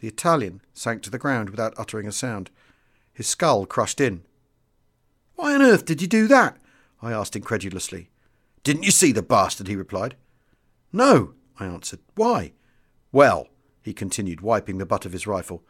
The 0.00 0.08
Italian 0.08 0.60
sank 0.74 1.02
to 1.02 1.10
the 1.10 1.18
ground 1.18 1.48
without 1.48 1.74
uttering 1.78 2.06
a 2.06 2.12
sound, 2.12 2.50
his 3.12 3.26
skull 3.26 3.64
crushed 3.64 4.00
in. 4.00 4.22
Why 5.34 5.54
on 5.54 5.62
earth 5.62 5.86
did 5.86 6.02
you 6.02 6.06
do 6.06 6.28
that? 6.28 6.58
I 7.00 7.12
asked 7.12 7.34
incredulously. 7.34 8.10
Didn't 8.62 8.82
you 8.82 8.90
see 8.90 9.10
the 9.10 9.22
bastard? 9.22 9.66
he 9.66 9.76
replied. 9.76 10.16
No, 10.92 11.32
I 11.58 11.64
answered. 11.64 12.00
Why? 12.14 12.52
Well, 13.12 13.48
he 13.82 13.94
continued, 13.94 14.42
wiping 14.42 14.76
the 14.76 14.84
butt 14.84 15.06
of 15.06 15.12
his 15.12 15.26
rifle, 15.26 15.64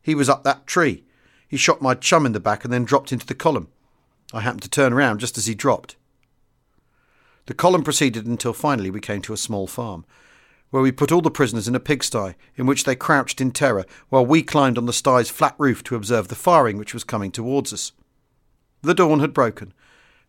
he 0.00 0.14
was 0.14 0.28
up 0.28 0.44
that 0.44 0.68
tree. 0.68 1.02
He 1.48 1.56
shot 1.56 1.82
my 1.82 1.94
chum 1.94 2.26
in 2.26 2.32
the 2.32 2.38
back 2.38 2.62
and 2.62 2.72
then 2.72 2.84
dropped 2.84 3.12
into 3.12 3.26
the 3.26 3.34
column. 3.34 3.68
I 4.32 4.40
happened 4.40 4.62
to 4.62 4.70
turn 4.70 4.92
around 4.92 5.20
just 5.20 5.38
as 5.38 5.46
he 5.46 5.54
dropped. 5.54 5.96
The 7.46 7.54
column 7.54 7.84
proceeded 7.84 8.26
until 8.26 8.52
finally 8.52 8.90
we 8.90 9.00
came 9.00 9.22
to 9.22 9.32
a 9.32 9.36
small 9.36 9.66
farm, 9.66 10.04
where 10.70 10.82
we 10.82 10.90
put 10.90 11.12
all 11.12 11.20
the 11.20 11.30
prisoners 11.30 11.68
in 11.68 11.76
a 11.76 11.80
pigsty, 11.80 12.34
in 12.56 12.66
which 12.66 12.84
they 12.84 12.96
crouched 12.96 13.40
in 13.40 13.52
terror 13.52 13.84
while 14.08 14.26
we 14.26 14.42
climbed 14.42 14.76
on 14.76 14.86
the 14.86 14.92
sty's 14.92 15.30
flat 15.30 15.54
roof 15.58 15.84
to 15.84 15.94
observe 15.94 16.28
the 16.28 16.34
firing 16.34 16.76
which 16.76 16.92
was 16.92 17.04
coming 17.04 17.30
towards 17.30 17.72
us. 17.72 17.92
The 18.82 18.94
dawn 18.94 19.20
had 19.20 19.32
broken, 19.32 19.72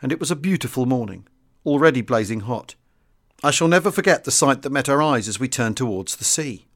and 0.02 0.12
it 0.12 0.20
was 0.20 0.30
a 0.30 0.36
beautiful 0.36 0.86
morning, 0.86 1.28
already 1.66 2.02
blazing 2.02 2.42
hot. 2.42 2.76
I 3.44 3.52
shall 3.52 3.68
never 3.68 3.92
forget 3.92 4.24
the 4.24 4.32
sight 4.32 4.62
that 4.62 4.72
met 4.72 4.90
our 4.90 5.02
eyes 5.02 5.28
as 5.28 5.40
we 5.40 5.48
turned 5.48 5.78
towards 5.78 6.16
the 6.16 6.24
sea. 6.24 6.68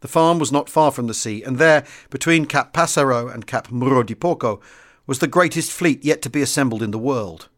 The 0.00 0.08
farm 0.08 0.38
was 0.38 0.52
not 0.52 0.68
far 0.68 0.90
from 0.90 1.06
the 1.06 1.14
sea, 1.14 1.42
and 1.42 1.58
there, 1.58 1.84
between 2.10 2.44
Cap 2.44 2.72
Passero 2.74 3.32
and 3.32 3.46
Cap 3.46 3.68
Murro 3.70 4.02
di 4.02 4.14
Porco, 4.14 4.60
was 5.06 5.18
the 5.18 5.26
greatest 5.26 5.70
fleet 5.70 6.04
yet 6.04 6.22
to 6.22 6.30
be 6.30 6.42
assembled 6.42 6.82
in 6.82 6.90
the 6.90 6.98
world. 6.98 7.48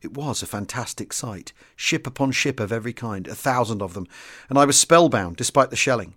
It 0.00 0.14
was 0.14 0.42
a 0.42 0.46
fantastic 0.46 1.12
sight, 1.12 1.52
ship 1.76 2.06
upon 2.06 2.32
ship 2.32 2.58
of 2.58 2.72
every 2.72 2.92
kind, 2.92 3.28
a 3.28 3.34
thousand 3.36 3.80
of 3.80 3.94
them, 3.94 4.08
and 4.48 4.58
I 4.58 4.64
was 4.64 4.78
spellbound 4.78 5.36
despite 5.36 5.70
the 5.70 5.76
shelling. 5.76 6.14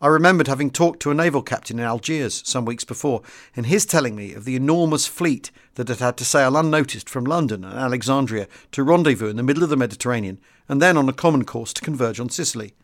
I 0.00 0.06
remembered 0.06 0.46
having 0.46 0.70
talked 0.70 1.00
to 1.00 1.10
a 1.10 1.14
naval 1.14 1.42
captain 1.42 1.78
in 1.78 1.84
Algiers 1.84 2.42
some 2.44 2.64
weeks 2.64 2.84
before, 2.84 3.22
and 3.56 3.66
his 3.66 3.84
telling 3.84 4.14
me 4.14 4.32
of 4.32 4.44
the 4.44 4.54
enormous 4.54 5.06
fleet 5.06 5.50
that 5.74 5.88
had 5.88 5.98
had 5.98 6.16
to 6.18 6.24
sail 6.24 6.56
unnoticed 6.56 7.08
from 7.08 7.24
London 7.24 7.64
and 7.64 7.74
Alexandria 7.74 8.46
to 8.72 8.84
rendezvous 8.84 9.28
in 9.28 9.36
the 9.36 9.42
middle 9.42 9.64
of 9.64 9.70
the 9.70 9.76
Mediterranean, 9.76 10.40
and 10.68 10.80
then 10.80 10.96
on 10.96 11.08
a 11.08 11.12
common 11.12 11.44
course 11.44 11.72
to 11.72 11.82
converge 11.82 12.20
on 12.20 12.28
Sicily. 12.28 12.74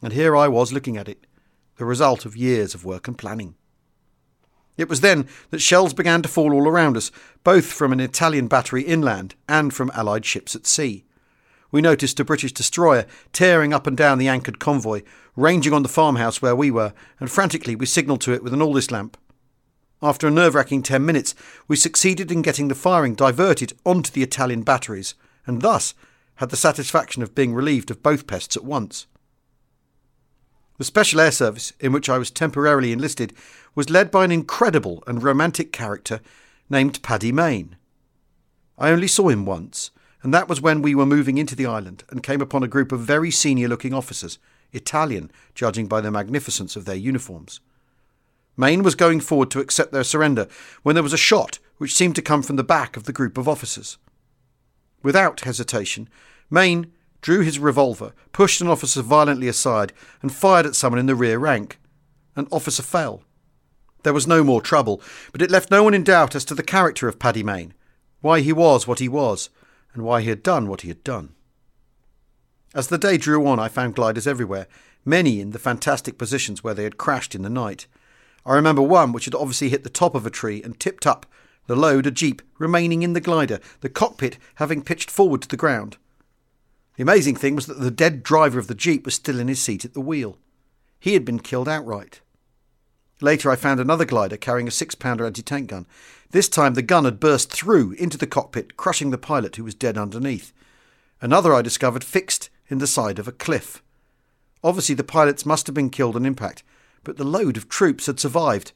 And 0.00 0.14
here 0.14 0.36
I 0.36 0.48
was 0.48 0.72
looking 0.72 0.96
at 0.96 1.08
it, 1.08 1.26
the 1.76 1.84
result 1.84 2.24
of 2.24 2.36
years 2.36 2.74
of 2.74 2.84
work 2.84 3.08
and 3.08 3.18
planning. 3.18 3.54
It 4.78 4.88
was 4.88 5.02
then 5.02 5.26
that 5.50 5.60
shells 5.60 5.92
began 5.92 6.22
to 6.22 6.28
fall 6.28 6.54
all 6.54 6.66
around 6.66 6.96
us, 6.96 7.10
both 7.44 7.66
from 7.66 7.92
an 7.92 8.00
Italian 8.00 8.46
battery 8.46 8.82
inland 8.82 9.34
and 9.48 9.74
from 9.74 9.90
Allied 9.92 10.24
ships 10.24 10.56
at 10.56 10.66
sea. 10.66 11.04
We 11.70 11.82
noticed 11.82 12.18
a 12.20 12.24
British 12.24 12.52
destroyer 12.52 13.04
tearing 13.32 13.74
up 13.74 13.86
and 13.86 13.96
down 13.96 14.16
the 14.16 14.28
anchored 14.28 14.58
convoy, 14.58 15.02
ranging 15.36 15.74
on 15.74 15.82
the 15.82 15.88
farmhouse 15.88 16.40
where 16.40 16.56
we 16.56 16.70
were, 16.70 16.94
and 17.20 17.30
frantically 17.30 17.76
we 17.76 17.84
signalled 17.84 18.22
to 18.22 18.32
it 18.32 18.42
with 18.42 18.54
an 18.54 18.62
Aldis 18.62 18.90
lamp. 18.90 19.18
After 20.00 20.28
a 20.28 20.30
nerve 20.30 20.54
wracking 20.54 20.84
ten 20.84 21.04
minutes, 21.04 21.34
we 21.66 21.74
succeeded 21.74 22.30
in 22.30 22.40
getting 22.40 22.68
the 22.68 22.74
firing 22.76 23.14
diverted 23.14 23.72
onto 23.84 24.12
the 24.12 24.22
Italian 24.22 24.62
batteries, 24.62 25.14
and 25.44 25.60
thus 25.60 25.92
had 26.36 26.50
the 26.50 26.56
satisfaction 26.56 27.20
of 27.22 27.34
being 27.34 27.52
relieved 27.52 27.90
of 27.90 28.02
both 28.02 28.28
pests 28.28 28.56
at 28.56 28.64
once. 28.64 29.06
The 30.78 30.84
Special 30.84 31.20
Air 31.20 31.32
Service, 31.32 31.72
in 31.80 31.90
which 31.90 32.08
I 32.08 32.18
was 32.18 32.30
temporarily 32.30 32.92
enlisted, 32.92 33.34
was 33.74 33.90
led 33.90 34.12
by 34.12 34.24
an 34.24 34.30
incredible 34.30 35.02
and 35.08 35.20
romantic 35.20 35.72
character 35.72 36.20
named 36.70 37.02
Paddy 37.02 37.32
Mayne. 37.32 37.76
I 38.78 38.90
only 38.90 39.08
saw 39.08 39.28
him 39.28 39.44
once, 39.44 39.90
and 40.22 40.32
that 40.32 40.48
was 40.48 40.60
when 40.60 40.80
we 40.80 40.94
were 40.94 41.04
moving 41.04 41.36
into 41.36 41.56
the 41.56 41.66
island 41.66 42.04
and 42.10 42.22
came 42.22 42.40
upon 42.40 42.62
a 42.62 42.68
group 42.68 42.92
of 42.92 43.00
very 43.00 43.32
senior 43.32 43.66
looking 43.66 43.92
officers, 43.92 44.38
Italian, 44.72 45.32
judging 45.52 45.88
by 45.88 46.00
the 46.00 46.12
magnificence 46.12 46.76
of 46.76 46.84
their 46.84 46.94
uniforms. 46.94 47.58
Mayne 48.56 48.84
was 48.84 48.94
going 48.94 49.18
forward 49.18 49.50
to 49.52 49.60
accept 49.60 49.90
their 49.90 50.04
surrender 50.04 50.46
when 50.84 50.94
there 50.94 51.02
was 51.02 51.12
a 51.12 51.16
shot 51.16 51.58
which 51.78 51.94
seemed 51.94 52.14
to 52.16 52.22
come 52.22 52.42
from 52.42 52.54
the 52.54 52.64
back 52.64 52.96
of 52.96 53.04
the 53.04 53.12
group 53.12 53.36
of 53.36 53.48
officers. 53.48 53.98
Without 55.02 55.40
hesitation, 55.40 56.08
Mayne 56.50 56.92
drew 57.20 57.40
his 57.40 57.58
revolver, 57.58 58.12
pushed 58.32 58.60
an 58.60 58.68
officer 58.68 59.02
violently 59.02 59.48
aside, 59.48 59.92
and 60.22 60.32
fired 60.32 60.66
at 60.66 60.76
someone 60.76 60.98
in 60.98 61.06
the 61.06 61.14
rear 61.14 61.38
rank. 61.38 61.78
An 62.36 62.46
officer 62.50 62.82
fell. 62.82 63.22
There 64.04 64.12
was 64.12 64.26
no 64.26 64.44
more 64.44 64.62
trouble, 64.62 65.02
but 65.32 65.42
it 65.42 65.50
left 65.50 65.70
no 65.70 65.82
one 65.82 65.94
in 65.94 66.04
doubt 66.04 66.34
as 66.34 66.44
to 66.46 66.54
the 66.54 66.62
character 66.62 67.08
of 67.08 67.18
Paddy 67.18 67.42
Mayne, 67.42 67.74
why 68.20 68.40
he 68.40 68.52
was 68.52 68.86
what 68.86 69.00
he 69.00 69.08
was, 69.08 69.50
and 69.92 70.02
why 70.02 70.20
he 70.20 70.28
had 70.28 70.42
done 70.42 70.68
what 70.68 70.82
he 70.82 70.88
had 70.88 71.02
done. 71.02 71.34
As 72.74 72.88
the 72.88 72.98
day 72.98 73.16
drew 73.16 73.46
on, 73.46 73.58
I 73.58 73.68
found 73.68 73.94
gliders 73.94 74.26
everywhere, 74.26 74.66
many 75.04 75.40
in 75.40 75.50
the 75.50 75.58
fantastic 75.58 76.18
positions 76.18 76.62
where 76.62 76.74
they 76.74 76.84
had 76.84 76.98
crashed 76.98 77.34
in 77.34 77.42
the 77.42 77.50
night. 77.50 77.86
I 78.46 78.54
remember 78.54 78.82
one 78.82 79.12
which 79.12 79.24
had 79.24 79.34
obviously 79.34 79.70
hit 79.70 79.84
the 79.84 79.90
top 79.90 80.14
of 80.14 80.26
a 80.26 80.30
tree 80.30 80.62
and 80.62 80.78
tipped 80.78 81.06
up, 81.06 81.26
the 81.66 81.76
load, 81.76 82.06
a 82.06 82.10
jeep, 82.10 82.40
remaining 82.58 83.02
in 83.02 83.12
the 83.12 83.20
glider, 83.20 83.60
the 83.80 83.88
cockpit 83.88 84.38
having 84.56 84.82
pitched 84.82 85.10
forward 85.10 85.42
to 85.42 85.48
the 85.48 85.56
ground. 85.56 85.96
The 86.98 87.02
amazing 87.02 87.36
thing 87.36 87.54
was 87.54 87.66
that 87.66 87.78
the 87.78 87.92
dead 87.92 88.24
driver 88.24 88.58
of 88.58 88.66
the 88.66 88.74
Jeep 88.74 89.04
was 89.04 89.14
still 89.14 89.38
in 89.38 89.46
his 89.46 89.60
seat 89.60 89.84
at 89.84 89.94
the 89.94 90.00
wheel. 90.00 90.36
He 90.98 91.14
had 91.14 91.24
been 91.24 91.38
killed 91.38 91.68
outright. 91.68 92.22
Later, 93.20 93.52
I 93.52 93.54
found 93.54 93.78
another 93.78 94.04
glider 94.04 94.36
carrying 94.36 94.66
a 94.66 94.72
six 94.72 94.96
pounder 94.96 95.24
anti 95.24 95.40
tank 95.40 95.68
gun. 95.68 95.86
This 96.32 96.48
time, 96.48 96.74
the 96.74 96.82
gun 96.82 97.04
had 97.04 97.20
burst 97.20 97.52
through 97.52 97.92
into 97.92 98.18
the 98.18 98.26
cockpit, 98.26 98.76
crushing 98.76 99.10
the 99.10 99.16
pilot 99.16 99.54
who 99.54 99.62
was 99.62 99.76
dead 99.76 99.96
underneath. 99.96 100.52
Another 101.20 101.54
I 101.54 101.62
discovered 101.62 102.02
fixed 102.02 102.50
in 102.66 102.78
the 102.78 102.86
side 102.88 103.20
of 103.20 103.28
a 103.28 103.32
cliff. 103.32 103.80
Obviously, 104.64 104.96
the 104.96 105.04
pilots 105.04 105.46
must 105.46 105.68
have 105.68 105.74
been 105.74 105.90
killed 105.90 106.16
on 106.16 106.26
impact, 106.26 106.64
but 107.04 107.16
the 107.16 107.22
load 107.22 107.56
of 107.56 107.68
troops 107.68 108.06
had 108.06 108.18
survived. 108.18 108.72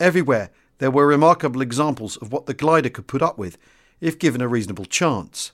Everywhere, 0.00 0.48
there 0.78 0.90
were 0.90 1.06
remarkable 1.06 1.60
examples 1.60 2.16
of 2.16 2.32
what 2.32 2.46
the 2.46 2.54
glider 2.54 2.88
could 2.88 3.06
put 3.06 3.20
up 3.20 3.36
with 3.36 3.58
if 4.00 4.18
given 4.18 4.40
a 4.40 4.48
reasonable 4.48 4.86
chance. 4.86 5.52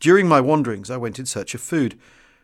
During 0.00 0.28
my 0.28 0.40
wanderings, 0.40 0.90
I 0.90 0.96
went 0.96 1.18
in 1.18 1.26
search 1.26 1.54
of 1.54 1.60
food, 1.60 1.98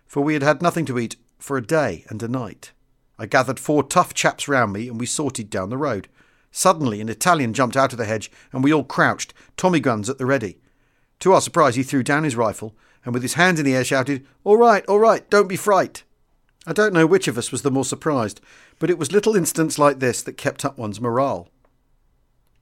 for 0.06 0.22
we 0.22 0.34
had 0.34 0.42
had 0.42 0.62
nothing 0.62 0.84
to 0.86 0.98
eat 0.98 1.16
for 1.38 1.56
a 1.56 1.66
day 1.66 2.04
and 2.08 2.22
a 2.22 2.28
night. 2.28 2.72
I 3.18 3.26
gathered 3.26 3.60
four 3.60 3.82
tough 3.82 4.14
chaps 4.14 4.48
round 4.48 4.72
me 4.72 4.88
and 4.88 4.98
we 4.98 5.06
sorted 5.06 5.50
down 5.50 5.70
the 5.70 5.76
road. 5.76 6.08
Suddenly, 6.50 7.00
an 7.00 7.08
Italian 7.08 7.52
jumped 7.52 7.76
out 7.76 7.92
of 7.92 7.98
the 7.98 8.06
hedge 8.06 8.30
and 8.52 8.64
we 8.64 8.72
all 8.72 8.84
crouched, 8.84 9.34
Tommy 9.56 9.80
guns 9.80 10.08
at 10.08 10.18
the 10.18 10.26
ready. 10.26 10.58
To 11.20 11.32
our 11.32 11.40
surprise, 11.40 11.76
he 11.76 11.82
threw 11.82 12.02
down 12.02 12.24
his 12.24 12.36
rifle 12.36 12.74
and 13.04 13.14
with 13.14 13.22
his 13.22 13.34
hands 13.34 13.58
in 13.58 13.66
the 13.66 13.74
air 13.74 13.84
shouted, 13.84 14.26
All 14.44 14.56
right, 14.56 14.84
all 14.86 14.98
right, 14.98 15.28
don't 15.30 15.48
be 15.48 15.56
fright. 15.56 16.02
I 16.66 16.72
don't 16.72 16.92
know 16.92 17.06
which 17.06 17.28
of 17.28 17.38
us 17.38 17.52
was 17.52 17.62
the 17.62 17.70
more 17.70 17.84
surprised, 17.84 18.40
but 18.78 18.90
it 18.90 18.98
was 18.98 19.12
little 19.12 19.36
incidents 19.36 19.78
like 19.78 19.98
this 19.98 20.22
that 20.22 20.36
kept 20.36 20.64
up 20.64 20.76
one's 20.76 21.00
morale. 21.00 21.48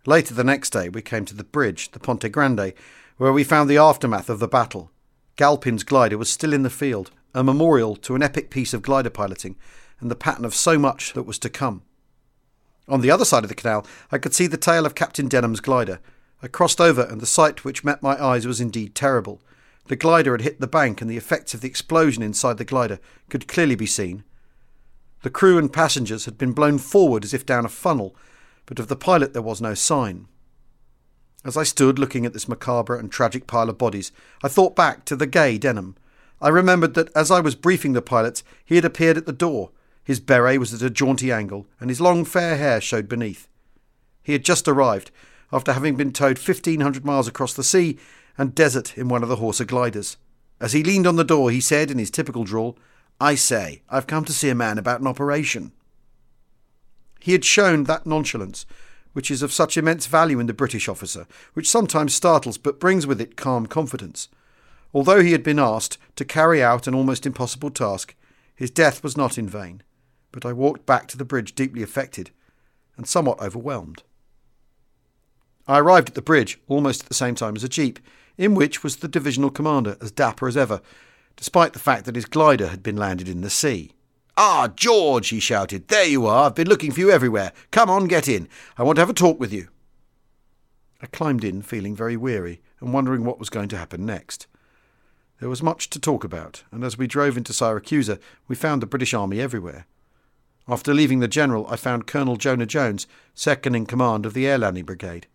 Later 0.07 0.35
the 0.35 0.45
next 0.45 0.71
day, 0.71 0.89
we 0.89 1.03
came 1.03 1.25
to 1.25 1.35
the 1.35 1.45
bridge, 1.45 1.91
the 1.91 1.99
Ponte 1.99 2.31
Grande, 2.31 2.73
where 3.19 3.33
we 3.33 3.45
found 3.45 3.69
the 3.69 3.77
aftermath 3.77 4.31
of 4.31 4.39
the 4.39 4.49
battle. 4.49 4.91
Galpin's 5.37 5.85
glider 5.85 6.17
was 6.17 6.31
still 6.31 6.53
in 6.53 6.63
the 6.63 6.71
field, 6.71 7.11
a 7.35 7.45
memorial 7.45 7.95
to 7.95 8.15
an 8.15 8.23
epic 8.23 8.51
piece 8.51 8.73
of 8.73 8.83
glider 8.83 9.11
piloting 9.11 9.57
and 10.01 10.11
the 10.11 10.17
pattern 10.17 10.45
of 10.45 10.55
so 10.55 10.79
much 10.79 11.13
that 11.13 11.25
was 11.25 11.39
to 11.41 11.51
come. 11.51 11.83
On 12.89 13.01
the 13.01 13.11
other 13.11 13.25
side 13.25 13.43
of 13.43 13.49
the 13.49 13.55
canal, 13.55 13.87
I 14.11 14.19
could 14.19 14.35
see 14.35 14.47
the 14.47 14.57
tail 14.57 14.87
of 14.87 14.95
Captain 14.95 15.29
Denham's 15.29 15.61
glider. 15.61 16.01
I 16.43 16.49
crossed 16.49 16.81
over, 16.81 17.03
and 17.03 17.21
the 17.21 17.27
sight 17.27 17.65
which 17.65 17.85
met 17.85 18.03
my 18.03 18.23
eyes 18.23 18.47
was 18.47 18.61
indeed 18.61 18.95
terrible. 18.95 19.43
The 19.89 19.97
glider 19.97 20.33
had 20.33 20.43
hit 20.43 20.61
the 20.61 20.67
bank, 20.67 21.01
and 21.01 21.11
the 21.11 21.17
effects 21.17 21.53
of 21.53 21.61
the 21.61 21.69
explosion 21.69 22.23
inside 22.23 22.59
the 22.59 22.65
glider 22.65 23.01
could 23.29 23.49
clearly 23.49 23.75
be 23.75 23.87
seen. 23.87 24.25
The 25.23 25.31
crew 25.31 25.59
and 25.59 25.73
passengers 25.73 26.25
had 26.25 26.39
been 26.39 26.53
blown 26.53 26.79
forward 26.79 27.25
as 27.25 27.35
if 27.35 27.45
down 27.45 27.65
a 27.65 27.69
funnel, 27.69 28.15
but 28.67 28.79
of 28.79 28.89
the 28.89 28.97
pilot 28.97 29.33
there 29.33 29.43
was 29.43 29.61
no 29.61 29.75
sign. 29.75 30.29
As 31.49 31.57
I 31.57 31.63
stood 31.63 31.99
looking 31.99 32.27
at 32.27 32.35
this 32.35 32.47
macabre 32.47 32.99
and 32.99 33.11
tragic 33.11 33.47
pile 33.47 33.71
of 33.71 33.79
bodies, 33.79 34.13
I 34.45 34.49
thought 34.49 34.77
back 34.77 35.07
to 35.07 35.17
the 35.17 35.27
gay 35.27 35.57
Denham. 35.57 35.97
I 36.43 36.51
remembered 36.51 36.93
that 36.93 37.11
as 37.17 37.31
I 37.31 37.41
was 37.41 37.55
briefing 37.55 37.95
the 37.95 38.03
pilots, 38.03 38.45
he 38.67 38.75
had 38.75 38.85
appeared 38.85 39.17
at 39.17 39.25
the 39.25 39.33
door. 39.33 39.71
His 40.05 40.21
beret 40.21 40.61
was 40.61 40.75
at 40.75 40.83
a 40.83 40.91
jaunty 40.91 41.33
angle, 41.33 41.67
and 41.81 41.89
his 41.89 42.03
long 42.03 42.27
fair 42.27 42.59
hair 42.59 42.83
showed 42.83 43.09
beneath. 43.09 43.49
He 44.23 44.33
had 44.33 44.45
just 44.45 44.69
arrived, 44.69 45.11
after 45.51 45.73
having 45.73 45.97
been 45.97 46.13
towed 46.13 46.39
fifteen 46.39 46.81
hundred 46.81 47.07
miles 47.07 47.27
across 47.27 47.55
the 47.55 47.65
sea 47.65 47.97
and 48.37 48.55
desert 48.55 48.99
in 48.99 49.09
one 49.09 49.23
of 49.23 49.31
the 49.31 49.37
Horsa 49.37 49.67
gliders. 49.67 50.19
As 50.61 50.75
he 50.75 50.85
leaned 50.85 51.07
on 51.07 51.17
the 51.17 51.25
door, 51.25 51.51
he 51.51 51.63
said 51.63 51.91
in 51.91 51.97
his 51.97 52.11
typical 52.11 52.45
drawl, 52.45 52.77
I 53.23 53.37
say, 53.37 53.81
I've 53.89 54.07
come 54.07 54.27
to 54.27 54.35
see 54.35 54.51
a 54.51 54.55
man 54.55 54.77
about 54.77 55.01
an 55.01 55.07
operation. 55.07 55.73
He 57.21 57.33
had 57.33 57.47
shown 57.47 57.85
that 57.85 58.05
nonchalance 58.05 58.67
which 59.19 59.33
is 59.33 59.43
of 59.43 59.53
such 59.53 59.77
immense 59.77 60.07
value 60.07 60.39
in 60.39 60.47
the 60.47 60.55
British 60.55 60.89
officer, 60.89 61.27
which 61.55 61.69
sometimes 61.69 62.15
startles 62.15 62.57
but 62.57 62.79
brings 62.79 63.05
with 63.05 63.21
it 63.21 63.37
calm 63.37 63.67
confidence. 63.67 64.29
Although 64.95 65.25
he 65.25 65.33
had 65.33 65.43
been 65.43 65.59
asked 65.59 65.99
to 66.15 66.25
carry 66.25 66.63
out 66.63 66.87
an 66.87 66.95
almost 66.95 67.27
impossible 67.27 67.71
task, 67.71 68.15
his 68.55 68.71
death 68.71 69.03
was 69.03 69.17
not 69.17 69.37
in 69.37 69.49
vain. 69.49 69.83
But 70.31 70.47
I 70.47 70.53
walked 70.53 70.87
back 70.87 71.09
to 71.09 71.19
the 71.19 71.25
bridge 71.25 71.57
deeply 71.57 71.83
affected 71.83 72.31
and 72.97 73.09
somewhat 73.09 73.43
overwhelmed. 73.43 74.05
I 75.67 75.81
arrived 75.81 76.11
at 76.11 76.15
the 76.15 76.23
bridge 76.23 76.61
almost 76.69 77.03
at 77.03 77.09
the 77.09 77.15
same 77.15 77.35
time 77.35 77.57
as 77.57 77.65
a 77.65 77.69
jeep, 77.69 77.99
in 78.37 78.55
which 78.55 78.85
was 78.85 78.99
the 78.99 79.09
divisional 79.09 79.51
commander, 79.51 79.97
as 80.01 80.13
dapper 80.13 80.47
as 80.47 80.57
ever, 80.57 80.81
despite 81.35 81.73
the 81.73 81.81
fact 81.81 82.05
that 82.05 82.15
his 82.15 82.25
glider 82.25 82.69
had 82.69 82.85
been 82.85 82.97
landed 82.97 83.29
in 83.29 83.41
the 83.41 83.51
sea. 83.51 83.91
Ah, 84.41 84.69
George, 84.69 85.31
he 85.31 85.41
shouted. 85.41 85.89
There 85.89 86.05
you 86.05 86.25
are. 86.25 86.47
I've 86.47 86.55
been 86.55 86.69
looking 86.69 86.93
for 86.93 87.01
you 87.01 87.11
everywhere. 87.11 87.53
Come 87.73 87.91
on, 87.91 88.07
get 88.07 88.29
in. 88.29 88.49
I 88.77 88.85
want 88.85 88.95
to 88.95 89.01
have 89.01 89.11
a 89.11 89.13
talk 89.13 89.41
with 89.41 89.53
you. 89.53 89.67
I 91.03 91.07
climbed 91.07 91.43
in, 91.43 91.61
feeling 91.61 91.97
very 91.97 92.17
weary 92.17 92.61
and 92.79 92.95
wondering 92.95 93.25
what 93.25 93.41
was 93.41 93.51
going 93.51 93.69
to 93.71 93.77
happen 93.77 94.07
next. 94.07 94.47
There 95.41 95.49
was 95.49 95.61
much 95.61 95.91
to 95.91 95.99
talk 95.99 96.23
about, 96.23 96.63
and 96.71 96.85
as 96.85 96.97
we 96.97 97.09
drove 97.09 97.37
into 97.37 97.53
Syracusa, 97.53 98.21
we 98.47 98.55
found 98.55 98.81
the 98.81 98.87
British 98.87 99.13
Army 99.13 99.41
everywhere. 99.41 99.87
After 100.69 100.95
leaving 100.95 101.19
the 101.19 101.27
General, 101.27 101.67
I 101.67 101.75
found 101.75 102.07
Colonel 102.07 102.37
Jonah 102.37 102.65
Jones, 102.65 103.09
second 103.35 103.75
in 103.75 103.87
command 103.87 104.25
of 104.25 104.35
the 104.35 104.47
Air 104.47 104.59
Landing 104.59 104.85
Brigade. 104.85 105.27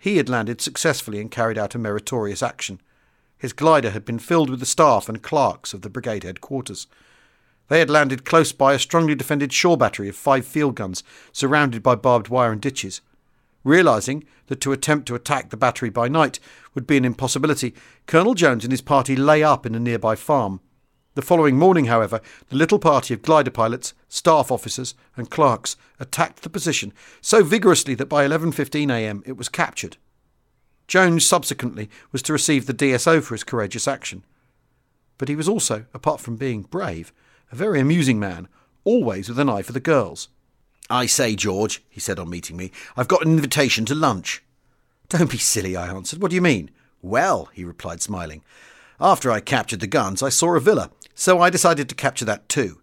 He 0.00 0.16
had 0.16 0.28
landed 0.28 0.60
successfully 0.60 1.20
and 1.20 1.30
carried 1.30 1.58
out 1.58 1.76
a 1.76 1.78
meritorious 1.78 2.42
action. 2.42 2.80
His 3.38 3.52
glider 3.52 3.90
had 3.90 4.04
been 4.04 4.18
filled 4.18 4.50
with 4.50 4.58
the 4.58 4.66
staff 4.66 5.08
and 5.08 5.22
clerks 5.22 5.72
of 5.72 5.82
the 5.82 5.90
brigade 5.90 6.24
headquarters. 6.24 6.88
They 7.68 7.78
had 7.78 7.90
landed 7.90 8.24
close 8.24 8.52
by 8.52 8.74
a 8.74 8.78
strongly 8.78 9.14
defended 9.14 9.52
shore 9.52 9.76
battery 9.76 10.08
of 10.08 10.16
five 10.16 10.46
field 10.46 10.74
guns, 10.74 11.04
surrounded 11.32 11.82
by 11.82 11.94
barbed 11.94 12.28
wire 12.28 12.52
and 12.52 12.60
ditches. 12.60 13.00
Realizing 13.62 14.24
that 14.46 14.60
to 14.62 14.72
attempt 14.72 15.06
to 15.08 15.14
attack 15.14 15.50
the 15.50 15.56
battery 15.56 15.90
by 15.90 16.08
night 16.08 16.40
would 16.74 16.86
be 16.86 16.96
an 16.96 17.04
impossibility, 17.04 17.74
Colonel 18.06 18.34
Jones 18.34 18.64
and 18.64 18.72
his 18.72 18.80
party 18.80 19.14
lay 19.14 19.42
up 19.42 19.66
in 19.66 19.74
a 19.74 19.80
nearby 19.80 20.16
farm. 20.16 20.60
The 21.14 21.22
following 21.22 21.58
morning, 21.58 21.86
however, 21.86 22.20
the 22.48 22.56
little 22.56 22.78
party 22.78 23.12
of 23.12 23.22
glider 23.22 23.50
pilots, 23.50 23.92
staff 24.08 24.52
officers, 24.52 24.94
and 25.16 25.28
clerks 25.28 25.76
attacked 25.98 26.42
the 26.42 26.48
position 26.48 26.92
so 27.20 27.42
vigorously 27.42 27.94
that 27.96 28.08
by 28.08 28.26
11:15 28.26 28.90
a.m. 28.90 29.22
it 29.26 29.36
was 29.36 29.48
captured. 29.48 29.96
Jones 30.86 31.26
subsequently 31.26 31.90
was 32.12 32.22
to 32.22 32.32
receive 32.32 32.66
the 32.66 32.72
DSO 32.72 33.22
for 33.22 33.34
his 33.34 33.44
courageous 33.44 33.88
action. 33.88 34.22
But 35.18 35.28
he 35.28 35.36
was 35.36 35.48
also, 35.48 35.86
apart 35.92 36.20
from 36.20 36.36
being 36.36 36.62
brave, 36.62 37.12
a 37.50 37.56
very 37.56 37.80
amusing 37.80 38.18
man, 38.18 38.48
always 38.84 39.28
with 39.28 39.38
an 39.38 39.48
eye 39.48 39.62
for 39.62 39.72
the 39.72 39.80
girls. 39.80 40.28
I 40.90 41.06
say, 41.06 41.34
George, 41.36 41.82
he 41.88 42.00
said 42.00 42.18
on 42.18 42.30
meeting 42.30 42.56
me, 42.56 42.70
I've 42.96 43.08
got 43.08 43.24
an 43.24 43.32
invitation 43.32 43.84
to 43.86 43.94
lunch. 43.94 44.42
Don't 45.08 45.30
be 45.30 45.38
silly, 45.38 45.76
I 45.76 45.88
answered. 45.88 46.20
What 46.20 46.30
do 46.30 46.34
you 46.34 46.42
mean? 46.42 46.70
Well, 47.02 47.48
he 47.52 47.64
replied, 47.64 48.02
smiling. 48.02 48.42
After 49.00 49.30
I 49.30 49.40
captured 49.40 49.80
the 49.80 49.86
guns, 49.86 50.22
I 50.22 50.28
saw 50.28 50.54
a 50.54 50.60
villa, 50.60 50.90
so 51.14 51.40
I 51.40 51.50
decided 51.50 51.88
to 51.88 51.94
capture 51.94 52.24
that 52.24 52.48
too. 52.48 52.80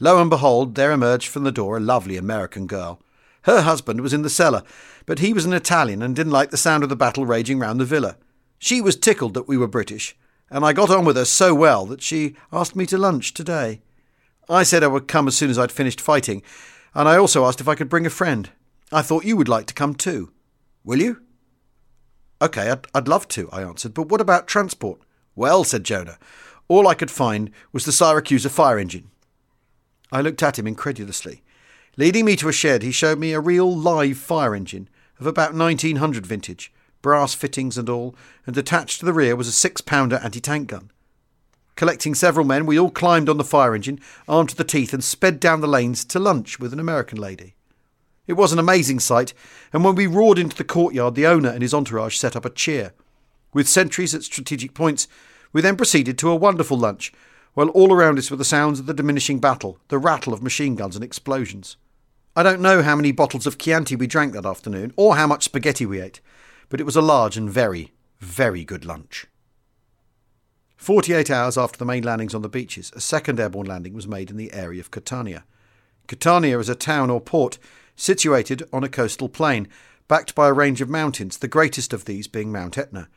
Lo 0.00 0.20
and 0.20 0.28
behold, 0.28 0.74
there 0.74 0.90
emerged 0.90 1.28
from 1.28 1.44
the 1.44 1.52
door 1.52 1.76
a 1.76 1.80
lovely 1.80 2.16
American 2.16 2.66
girl. 2.66 3.00
Her 3.42 3.62
husband 3.62 4.00
was 4.00 4.12
in 4.12 4.22
the 4.22 4.30
cellar, 4.30 4.62
but 5.06 5.20
he 5.20 5.32
was 5.32 5.44
an 5.44 5.52
Italian 5.52 6.02
and 6.02 6.16
didn't 6.16 6.32
like 6.32 6.50
the 6.50 6.56
sound 6.56 6.82
of 6.82 6.88
the 6.88 6.96
battle 6.96 7.26
raging 7.26 7.58
round 7.58 7.78
the 7.78 7.84
villa. 7.84 8.16
She 8.58 8.80
was 8.80 8.96
tickled 8.96 9.34
that 9.34 9.46
we 9.46 9.56
were 9.56 9.68
British, 9.68 10.16
and 10.50 10.64
I 10.64 10.72
got 10.72 10.90
on 10.90 11.04
with 11.04 11.16
her 11.16 11.24
so 11.24 11.54
well 11.54 11.86
that 11.86 12.02
she 12.02 12.36
asked 12.52 12.74
me 12.74 12.86
to 12.86 12.98
lunch 12.98 13.34
today. 13.34 13.82
I 14.48 14.62
said 14.62 14.82
I 14.82 14.88
would 14.88 15.08
come 15.08 15.26
as 15.28 15.36
soon 15.36 15.50
as 15.50 15.58
I'd 15.58 15.72
finished 15.72 16.00
fighting, 16.00 16.42
and 16.94 17.08
I 17.08 17.16
also 17.16 17.44
asked 17.44 17.60
if 17.60 17.68
I 17.68 17.74
could 17.74 17.88
bring 17.88 18.06
a 18.06 18.10
friend. 18.10 18.50
I 18.92 19.02
thought 19.02 19.24
you 19.24 19.36
would 19.36 19.48
like 19.48 19.66
to 19.66 19.74
come 19.74 19.94
too. 19.94 20.32
Will 20.84 21.00
you? 21.00 21.22
OK, 22.40 22.70
I'd, 22.70 22.86
I'd 22.94 23.08
love 23.08 23.26
to, 23.28 23.48
I 23.50 23.62
answered, 23.62 23.94
but 23.94 24.08
what 24.08 24.20
about 24.20 24.46
transport? 24.46 25.00
Well, 25.34 25.64
said 25.64 25.84
Jonah, 25.84 26.18
all 26.68 26.86
I 26.86 26.94
could 26.94 27.10
find 27.10 27.50
was 27.72 27.84
the 27.84 27.92
Syracusa 27.92 28.50
fire 28.50 28.78
engine. 28.78 29.10
I 30.12 30.20
looked 30.20 30.42
at 30.42 30.58
him 30.58 30.66
incredulously. 30.66 31.42
Leading 31.96 32.24
me 32.24 32.36
to 32.36 32.48
a 32.48 32.52
shed, 32.52 32.82
he 32.82 32.92
showed 32.92 33.18
me 33.18 33.32
a 33.32 33.40
real 33.40 33.74
live 33.74 34.18
fire 34.18 34.54
engine 34.54 34.88
of 35.18 35.26
about 35.26 35.54
1900 35.54 36.26
vintage, 36.26 36.72
brass 37.02 37.34
fittings 37.34 37.78
and 37.78 37.88
all, 37.88 38.14
and 38.46 38.56
attached 38.56 39.00
to 39.00 39.06
the 39.06 39.12
rear 39.12 39.36
was 39.36 39.48
a 39.48 39.52
six 39.52 39.80
pounder 39.80 40.20
anti 40.22 40.40
tank 40.40 40.68
gun. 40.68 40.90
Collecting 41.76 42.14
several 42.14 42.46
men, 42.46 42.66
we 42.66 42.78
all 42.78 42.90
climbed 42.90 43.28
on 43.28 43.36
the 43.36 43.44
fire 43.44 43.74
engine, 43.74 43.98
armed 44.28 44.50
to 44.50 44.56
the 44.56 44.62
teeth, 44.62 44.92
and 44.92 45.02
sped 45.02 45.40
down 45.40 45.60
the 45.60 45.66
lanes 45.66 46.04
to 46.04 46.20
lunch 46.20 46.60
with 46.60 46.72
an 46.72 46.78
American 46.78 47.18
lady. 47.18 47.54
It 48.26 48.34
was 48.34 48.52
an 48.52 48.58
amazing 48.58 49.00
sight, 49.00 49.34
and 49.72 49.84
when 49.84 49.96
we 49.96 50.06
roared 50.06 50.38
into 50.38 50.56
the 50.56 50.64
courtyard, 50.64 51.14
the 51.14 51.26
owner 51.26 51.50
and 51.50 51.62
his 51.62 51.74
entourage 51.74 52.16
set 52.16 52.36
up 52.36 52.44
a 52.44 52.50
cheer. 52.50 52.92
With 53.52 53.68
sentries 53.68 54.14
at 54.14 54.22
strategic 54.22 54.72
points, 54.72 55.08
we 55.52 55.60
then 55.60 55.76
proceeded 55.76 56.16
to 56.18 56.30
a 56.30 56.36
wonderful 56.36 56.78
lunch, 56.78 57.12
while 57.54 57.68
all 57.68 57.92
around 57.92 58.18
us 58.18 58.30
were 58.30 58.36
the 58.36 58.44
sounds 58.44 58.80
of 58.80 58.86
the 58.86 58.94
diminishing 58.94 59.40
battle, 59.40 59.78
the 59.88 59.98
rattle 59.98 60.32
of 60.32 60.42
machine 60.42 60.76
guns 60.76 60.94
and 60.94 61.04
explosions. 61.04 61.76
I 62.36 62.42
don't 62.42 62.60
know 62.60 62.82
how 62.82 62.96
many 62.96 63.12
bottles 63.12 63.46
of 63.46 63.58
Chianti 63.58 63.94
we 63.94 64.06
drank 64.06 64.32
that 64.32 64.46
afternoon, 64.46 64.92
or 64.96 65.16
how 65.16 65.26
much 65.26 65.44
spaghetti 65.44 65.86
we 65.86 66.00
ate, 66.00 66.20
but 66.68 66.80
it 66.80 66.84
was 66.84 66.96
a 66.96 67.02
large 67.02 67.36
and 67.36 67.50
very, 67.50 67.92
very 68.20 68.64
good 68.64 68.84
lunch. 68.84 69.26
48 70.84 71.30
hours 71.30 71.56
after 71.56 71.78
the 71.78 71.86
main 71.86 72.02
landings 72.02 72.34
on 72.34 72.42
the 72.42 72.48
beaches, 72.48 72.92
a 72.94 73.00
second 73.00 73.40
airborne 73.40 73.66
landing 73.66 73.94
was 73.94 74.06
made 74.06 74.28
in 74.28 74.36
the 74.36 74.52
area 74.52 74.82
of 74.82 74.90
Catania. 74.90 75.44
Catania 76.08 76.58
is 76.58 76.68
a 76.68 76.74
town 76.74 77.08
or 77.08 77.22
port 77.22 77.56
situated 77.96 78.62
on 78.70 78.84
a 78.84 78.88
coastal 78.90 79.30
plain, 79.30 79.66
backed 80.08 80.34
by 80.34 80.46
a 80.46 80.52
range 80.52 80.82
of 80.82 80.90
mountains, 80.90 81.38
the 81.38 81.48
greatest 81.48 81.94
of 81.94 82.04
these 82.04 82.28
being 82.28 82.52
Mount 82.52 82.76
Etna. 82.76 83.08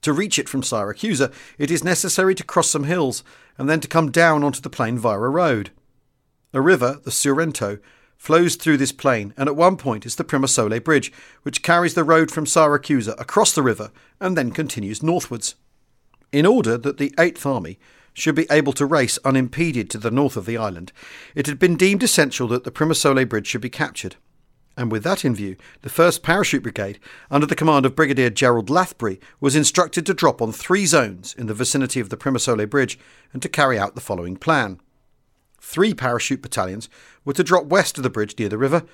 To 0.00 0.14
reach 0.14 0.38
it 0.38 0.48
from 0.48 0.62
Syracusa, 0.62 1.30
it 1.58 1.70
is 1.70 1.84
necessary 1.84 2.34
to 2.36 2.42
cross 2.42 2.70
some 2.70 2.84
hills 2.84 3.22
and 3.58 3.68
then 3.68 3.80
to 3.80 3.88
come 3.88 4.10
down 4.10 4.42
onto 4.42 4.62
the 4.62 4.70
plain 4.70 4.96
via 4.96 5.18
a 5.18 5.28
road. 5.28 5.72
A 6.54 6.62
river, 6.62 7.00
the 7.04 7.10
Sorrento, 7.10 7.80
flows 8.16 8.56
through 8.56 8.78
this 8.78 8.92
plain, 8.92 9.34
and 9.36 9.46
at 9.46 9.56
one 9.56 9.76
point 9.76 10.06
is 10.06 10.16
the 10.16 10.24
Primosole 10.24 10.82
Bridge, 10.82 11.12
which 11.42 11.62
carries 11.62 11.92
the 11.92 12.02
road 12.02 12.30
from 12.30 12.46
Syracusa 12.46 13.14
across 13.20 13.52
the 13.52 13.62
river 13.62 13.90
and 14.18 14.38
then 14.38 14.52
continues 14.52 15.02
northwards 15.02 15.56
in 16.32 16.46
order 16.46 16.76
that 16.78 16.98
the 16.98 17.14
Eighth 17.18 17.44
Army 17.44 17.78
should 18.12 18.34
be 18.34 18.46
able 18.50 18.72
to 18.74 18.86
race 18.86 19.18
unimpeded 19.24 19.90
to 19.90 19.98
the 19.98 20.10
north 20.10 20.36
of 20.36 20.46
the 20.46 20.56
island, 20.56 20.92
it 21.34 21.46
had 21.46 21.58
been 21.58 21.76
deemed 21.76 22.02
essential 22.02 22.48
that 22.48 22.64
the 22.64 22.70
Primosole 22.70 23.28
Bridge 23.28 23.46
should 23.46 23.60
be 23.60 23.70
captured. 23.70 24.16
And 24.76 24.90
with 24.90 25.02
that 25.04 25.24
in 25.24 25.34
view, 25.34 25.56
the 25.82 25.90
1st 25.90 26.22
Parachute 26.22 26.62
Brigade, 26.62 26.98
under 27.30 27.46
the 27.46 27.56
command 27.56 27.84
of 27.84 27.94
Brigadier 27.94 28.30
Gerald 28.30 28.70
Lathbury, 28.70 29.20
was 29.40 29.56
instructed 29.56 30.06
to 30.06 30.14
drop 30.14 30.40
on 30.40 30.52
three 30.52 30.86
zones 30.86 31.34
in 31.34 31.46
the 31.46 31.54
vicinity 31.54 32.00
of 32.00 32.08
the 32.08 32.16
Primosole 32.16 32.68
Bridge 32.68 32.98
and 33.32 33.42
to 33.42 33.48
carry 33.48 33.78
out 33.78 33.94
the 33.94 34.00
following 34.00 34.36
plan. 34.36 34.80
Three 35.60 35.92
parachute 35.92 36.40
battalions 36.40 36.88
were 37.24 37.34
to 37.34 37.44
drop 37.44 37.66
west 37.66 37.98
of 37.98 38.04
the 38.04 38.10
bridge 38.10 38.38
near 38.38 38.48
the 38.48 38.58
river, 38.58 38.84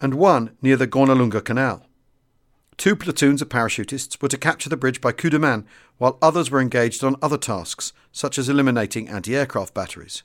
and 0.00 0.14
one 0.14 0.56
near 0.62 0.76
the 0.76 0.88
Gornalunga 0.88 1.44
Canal. 1.44 1.85
Two 2.76 2.94
platoons 2.94 3.40
of 3.40 3.48
parachutists 3.48 4.20
were 4.20 4.28
to 4.28 4.36
capture 4.36 4.68
the 4.68 4.76
bridge 4.76 5.00
by 5.00 5.12
coup 5.12 5.30
de 5.30 5.38
main, 5.38 5.64
while 5.98 6.18
others 6.20 6.50
were 6.50 6.60
engaged 6.60 7.02
on 7.02 7.16
other 7.22 7.38
tasks, 7.38 7.92
such 8.12 8.38
as 8.38 8.48
eliminating 8.48 9.08
anti 9.08 9.34
aircraft 9.34 9.72
batteries. 9.72 10.22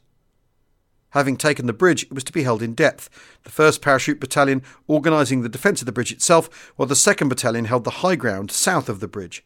Having 1.11 1.37
taken 1.37 1.65
the 1.65 1.73
bridge, 1.73 2.03
it 2.03 2.13
was 2.13 2.23
to 2.23 2.31
be 2.31 2.43
held 2.43 2.61
in 2.61 2.73
depth, 2.73 3.09
the 3.43 3.49
1st 3.49 3.81
Parachute 3.81 4.19
Battalion 4.19 4.63
organising 4.87 5.41
the 5.41 5.49
defence 5.49 5.81
of 5.81 5.85
the 5.85 5.91
bridge 5.91 6.11
itself, 6.11 6.73
while 6.75 6.87
the 6.87 6.95
2nd 6.95 7.29
Battalion 7.29 7.65
held 7.65 7.83
the 7.83 7.99
high 8.01 8.15
ground 8.15 8.51
south 8.51 8.87
of 8.87 9.01
the 9.01 9.07
bridge. 9.07 9.43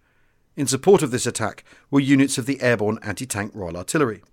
In 0.56 0.68
support 0.68 1.02
of 1.02 1.12
this 1.12 1.26
attack 1.26 1.64
were 1.92 2.00
units 2.00 2.38
of 2.38 2.46
the 2.46 2.62
Airborne 2.62 3.00
Anti 3.02 3.26
Tank 3.26 3.52
Royal 3.54 3.78
Artillery. 3.78 4.24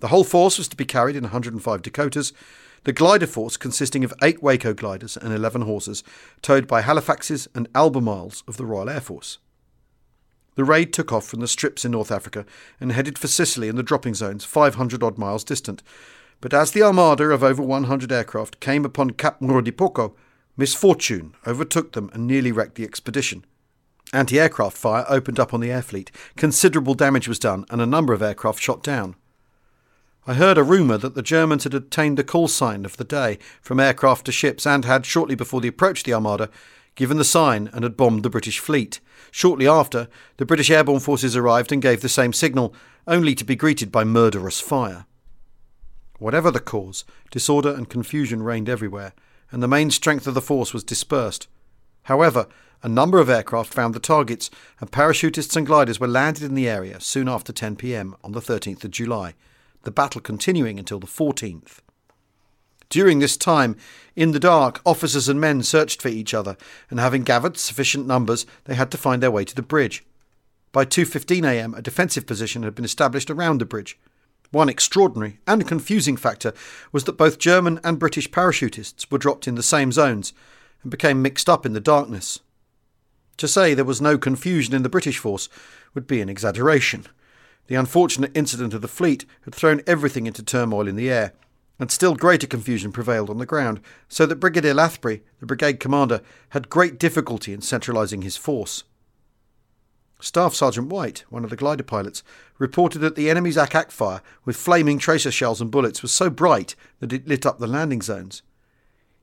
The 0.00 0.08
whole 0.08 0.24
force 0.24 0.56
was 0.56 0.68
to 0.68 0.76
be 0.76 0.86
carried 0.86 1.14
in 1.14 1.24
105 1.24 1.82
Dakotas, 1.82 2.32
the 2.84 2.92
glider 2.92 3.26
force 3.26 3.56
consisting 3.56 4.04
of 4.04 4.14
eight 4.22 4.42
Waco 4.42 4.72
gliders 4.72 5.16
and 5.16 5.32
11 5.32 5.64
Horsas, 5.64 6.02
towed 6.42 6.66
by 6.66 6.82
Halifaxes 6.82 7.48
and 7.54 7.70
Albemarles 7.72 8.42
of 8.48 8.56
the 8.56 8.64
Royal 8.64 8.88
Air 8.88 9.00
Force. 9.00 9.38
The 10.56 10.64
raid 10.64 10.92
took 10.92 11.12
off 11.12 11.26
from 11.26 11.40
the 11.40 11.48
strips 11.48 11.84
in 11.84 11.92
North 11.92 12.10
Africa 12.10 12.44
and 12.80 12.92
headed 12.92 13.18
for 13.18 13.28
Sicily 13.28 13.68
and 13.68 13.78
the 13.78 13.82
dropping 13.82 14.14
zones, 14.14 14.44
500 14.44 15.02
odd 15.02 15.16
miles 15.16 15.44
distant. 15.44 15.82
But 16.40 16.54
as 16.54 16.72
the 16.72 16.82
armada 16.82 17.24
of 17.24 17.44
over 17.44 17.62
100 17.62 18.10
aircraft 18.10 18.60
came 18.60 18.84
upon 18.84 19.10
Cap 19.10 19.40
Murro 19.40 19.62
di 19.62 19.70
Porco, 19.70 20.14
misfortune 20.56 21.34
overtook 21.46 21.92
them 21.92 22.10
and 22.12 22.26
nearly 22.26 22.52
wrecked 22.52 22.74
the 22.74 22.84
expedition. 22.84 23.44
Anti 24.12 24.40
aircraft 24.40 24.76
fire 24.76 25.04
opened 25.08 25.38
up 25.38 25.54
on 25.54 25.60
the 25.60 25.70
air 25.70 25.82
fleet, 25.82 26.10
considerable 26.36 26.94
damage 26.94 27.28
was 27.28 27.38
done, 27.38 27.64
and 27.70 27.80
a 27.80 27.86
number 27.86 28.12
of 28.12 28.22
aircraft 28.22 28.60
shot 28.60 28.82
down. 28.82 29.14
I 30.26 30.34
heard 30.34 30.58
a 30.58 30.62
rumour 30.62 30.98
that 30.98 31.14
the 31.14 31.22
Germans 31.22 31.64
had 31.64 31.72
obtained 31.72 32.18
the 32.18 32.24
call 32.24 32.46
sign 32.46 32.84
of 32.84 32.98
the 32.98 33.04
day 33.04 33.38
from 33.62 33.80
aircraft 33.80 34.26
to 34.26 34.32
ships 34.32 34.66
and 34.66 34.84
had, 34.84 35.06
shortly 35.06 35.34
before 35.34 35.62
the 35.62 35.68
approach 35.68 36.00
of 36.00 36.04
the 36.04 36.12
Armada, 36.12 36.50
given 36.94 37.16
the 37.16 37.24
sign 37.24 37.70
and 37.72 37.84
had 37.84 37.96
bombed 37.96 38.22
the 38.22 38.28
British 38.28 38.58
fleet. 38.58 39.00
Shortly 39.30 39.66
after, 39.66 40.08
the 40.36 40.44
British 40.44 40.70
airborne 40.70 41.00
forces 41.00 41.36
arrived 41.36 41.72
and 41.72 41.80
gave 41.80 42.02
the 42.02 42.08
same 42.08 42.34
signal, 42.34 42.74
only 43.06 43.34
to 43.34 43.44
be 43.44 43.56
greeted 43.56 43.90
by 43.90 44.04
murderous 44.04 44.60
fire. 44.60 45.06
Whatever 46.18 46.50
the 46.50 46.60
cause, 46.60 47.04
disorder 47.30 47.70
and 47.70 47.88
confusion 47.88 48.42
reigned 48.42 48.68
everywhere, 48.68 49.14
and 49.50 49.62
the 49.62 49.68
main 49.68 49.90
strength 49.90 50.26
of 50.26 50.34
the 50.34 50.42
force 50.42 50.74
was 50.74 50.84
dispersed. 50.84 51.48
However, 52.04 52.46
a 52.82 52.90
number 52.90 53.20
of 53.20 53.30
aircraft 53.30 53.72
found 53.72 53.94
the 53.94 54.00
targets, 54.00 54.50
and 54.80 54.92
parachutists 54.92 55.56
and 55.56 55.66
gliders 55.66 55.98
were 55.98 56.06
landed 56.06 56.42
in 56.42 56.54
the 56.54 56.68
area 56.68 57.00
soon 57.00 57.26
after 57.26 57.54
10 57.54 57.76
pm 57.76 58.16
on 58.22 58.32
the 58.32 58.40
13th 58.40 58.84
of 58.84 58.90
July 58.90 59.34
the 59.82 59.90
battle 59.90 60.20
continuing 60.20 60.78
until 60.78 61.00
the 61.00 61.06
14th. 61.06 61.78
During 62.88 63.20
this 63.20 63.36
time, 63.36 63.76
in 64.16 64.32
the 64.32 64.40
dark, 64.40 64.80
officers 64.84 65.28
and 65.28 65.40
men 65.40 65.62
searched 65.62 66.02
for 66.02 66.08
each 66.08 66.34
other, 66.34 66.56
and 66.90 66.98
having 66.98 67.22
gathered 67.22 67.56
sufficient 67.56 68.06
numbers, 68.06 68.46
they 68.64 68.74
had 68.74 68.90
to 68.90 68.98
find 68.98 69.22
their 69.22 69.30
way 69.30 69.44
to 69.44 69.54
the 69.54 69.62
bridge. 69.62 70.04
By 70.72 70.84
2:15 70.84 71.44
a.m., 71.44 71.74
a 71.74 71.82
defensive 71.82 72.26
position 72.26 72.64
had 72.64 72.74
been 72.74 72.84
established 72.84 73.30
around 73.30 73.58
the 73.58 73.64
bridge. 73.64 73.98
One 74.50 74.68
extraordinary 74.68 75.38
and 75.46 75.66
confusing 75.68 76.16
factor 76.16 76.52
was 76.90 77.04
that 77.04 77.16
both 77.16 77.38
German 77.38 77.78
and 77.84 77.98
British 77.98 78.30
parachutists 78.30 79.08
were 79.10 79.18
dropped 79.18 79.46
in 79.46 79.54
the 79.54 79.62
same 79.62 79.92
zones 79.92 80.32
and 80.82 80.90
became 80.90 81.22
mixed 81.22 81.48
up 81.48 81.64
in 81.64 81.72
the 81.72 81.80
darkness. 81.80 82.40
To 83.36 83.46
say 83.46 83.72
there 83.74 83.84
was 83.84 84.00
no 84.00 84.18
confusion 84.18 84.74
in 84.74 84.82
the 84.82 84.88
British 84.88 85.18
force 85.18 85.48
would 85.94 86.06
be 86.06 86.20
an 86.20 86.28
exaggeration. 86.28 87.06
The 87.66 87.74
unfortunate 87.76 88.32
incident 88.34 88.74
of 88.74 88.82
the 88.82 88.88
fleet 88.88 89.24
had 89.42 89.54
thrown 89.54 89.82
everything 89.86 90.26
into 90.26 90.42
turmoil 90.42 90.88
in 90.88 90.96
the 90.96 91.10
air, 91.10 91.32
and 91.78 91.90
still 91.90 92.14
greater 92.14 92.46
confusion 92.46 92.92
prevailed 92.92 93.30
on 93.30 93.38
the 93.38 93.46
ground, 93.46 93.80
so 94.08 94.26
that 94.26 94.36
Brigadier 94.36 94.74
Lathbury, 94.74 95.22
the 95.38 95.46
brigade 95.46 95.80
commander, 95.80 96.20
had 96.50 96.68
great 96.68 96.98
difficulty 96.98 97.52
in 97.52 97.62
centralising 97.62 98.22
his 98.22 98.36
force. 98.36 98.84
Staff 100.20 100.54
Sergeant 100.54 100.88
White, 100.88 101.24
one 101.30 101.44
of 101.44 101.50
the 101.50 101.56
glider 101.56 101.82
pilots, 101.82 102.22
reported 102.58 102.98
that 102.98 103.16
the 103.16 103.30
enemy's 103.30 103.56
ack-ack 103.56 103.90
fire 103.90 104.20
with 104.44 104.56
flaming 104.56 104.98
tracer 104.98 105.30
shells 105.30 105.62
and 105.62 105.70
bullets 105.70 106.02
was 106.02 106.12
so 106.12 106.28
bright 106.28 106.74
that 106.98 107.12
it 107.12 107.26
lit 107.26 107.46
up 107.46 107.58
the 107.58 107.66
landing 107.66 108.02
zones. 108.02 108.42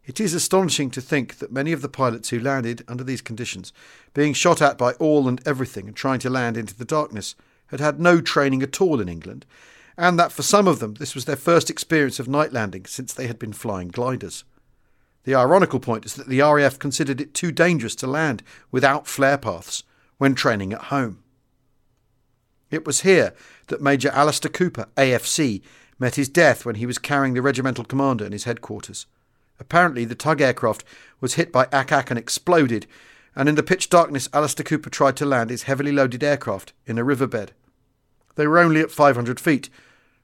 It 0.06 0.20
is 0.20 0.34
astonishing 0.34 0.90
to 0.92 1.02
think 1.02 1.38
that 1.38 1.52
many 1.52 1.72
of 1.74 1.82
the 1.82 1.90
pilots 1.90 2.30
who 2.30 2.40
landed 2.40 2.84
under 2.88 3.04
these 3.04 3.22
conditions, 3.22 3.74
being 4.14 4.34
shot 4.34 4.62
at 4.62 4.78
by 4.78 4.94
all 4.94 5.28
and 5.28 5.46
everything 5.46 5.88
and 5.88 5.96
trying 5.96 6.20
to 6.20 6.30
land 6.30 6.58
into 6.58 6.76
the 6.76 6.86
darkness, 6.86 7.36
had 7.68 7.80
had 7.80 8.00
no 8.00 8.22
training 8.22 8.64
at 8.64 8.82
all 8.82 9.00
in 9.00 9.10
England, 9.10 9.46
and 9.98 10.20
that 10.20 10.32
for 10.32 10.44
some 10.44 10.68
of 10.68 10.80
them 10.80 10.96
this 10.96 11.16
was 11.16 11.26
their 11.26 11.36
first 11.36 11.70
experience 11.70 12.20
of 12.20 12.28
night 12.28 12.54
landing 12.54 12.86
since 12.86 13.14
they 13.14 13.28
had 13.28 13.40
been 13.40 13.54
flying 13.54 13.88
gliders. 13.88 14.44
The 15.24 15.36
ironical 15.36 15.80
point 15.80 16.06
is 16.06 16.14
that 16.14 16.30
the 16.30 16.40
RAF 16.42 16.80
considered 16.80 17.20
it 17.20 17.34
too 17.34 17.52
dangerous 17.52 17.96
to 17.96 18.08
land 18.08 18.44
without 18.72 19.08
flare 19.08 19.38
paths 19.38 19.84
when 20.18 20.36
training 20.36 20.72
at 20.72 20.84
home. 20.84 21.24
It 22.72 22.86
was 22.86 23.02
here 23.02 23.34
that 23.68 23.82
Major 23.82 24.10
Alistair 24.10 24.52
Cooper, 24.52 24.88
AFC, 24.96 25.62
met 26.00 26.16
his 26.16 26.30
death 26.30 26.66
when 26.66 26.76
he 26.76 26.86
was 26.86 26.98
carrying 26.98 27.34
the 27.34 27.42
regimental 27.42 27.84
commander 27.84 28.26
in 28.26 28.32
his 28.32 28.44
headquarters. 28.44 29.06
Apparently, 29.60 30.06
the 30.06 30.16
tug 30.16 30.42
aircraft 30.42 30.84
was 31.20 31.34
hit 31.34 31.52
by 31.52 31.68
ack-ack 31.72 32.10
and 32.10 32.20
exploded, 32.20 32.86
and 33.36 33.48
in 33.48 33.56
the 33.56 33.64
pitch 33.64 33.90
darkness, 33.90 34.30
Alistair 34.34 34.64
Cooper 34.64 34.90
tried 34.90 35.16
to 35.18 35.26
land 35.26 35.50
his 35.50 35.64
heavily 35.64 35.92
loaded 35.92 36.24
aircraft 36.24 36.74
in 36.86 36.98
a 36.98 37.04
riverbed. 37.04 37.52
They 38.36 38.48
were 38.48 38.60
only 38.60 38.82
at 38.82 38.92
500 38.92 39.40
feet 39.40 39.70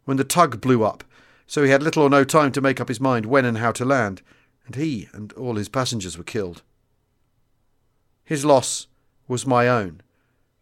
when 0.05 0.17
the 0.17 0.23
tug 0.23 0.61
blew 0.61 0.83
up, 0.83 1.03
so 1.47 1.63
he 1.63 1.69
had 1.69 1.83
little 1.83 2.03
or 2.03 2.09
no 2.09 2.23
time 2.23 2.51
to 2.53 2.61
make 2.61 2.79
up 2.79 2.87
his 2.87 2.99
mind 2.99 3.25
when 3.25 3.45
and 3.45 3.57
how 3.57 3.71
to 3.73 3.85
land, 3.85 4.21
and 4.65 4.75
he 4.75 5.09
and 5.13 5.33
all 5.33 5.55
his 5.55 5.69
passengers 5.69 6.17
were 6.17 6.23
killed. 6.23 6.61
His 8.23 8.45
loss 8.45 8.87
was 9.27 9.45
my 9.45 9.67
own, 9.67 10.01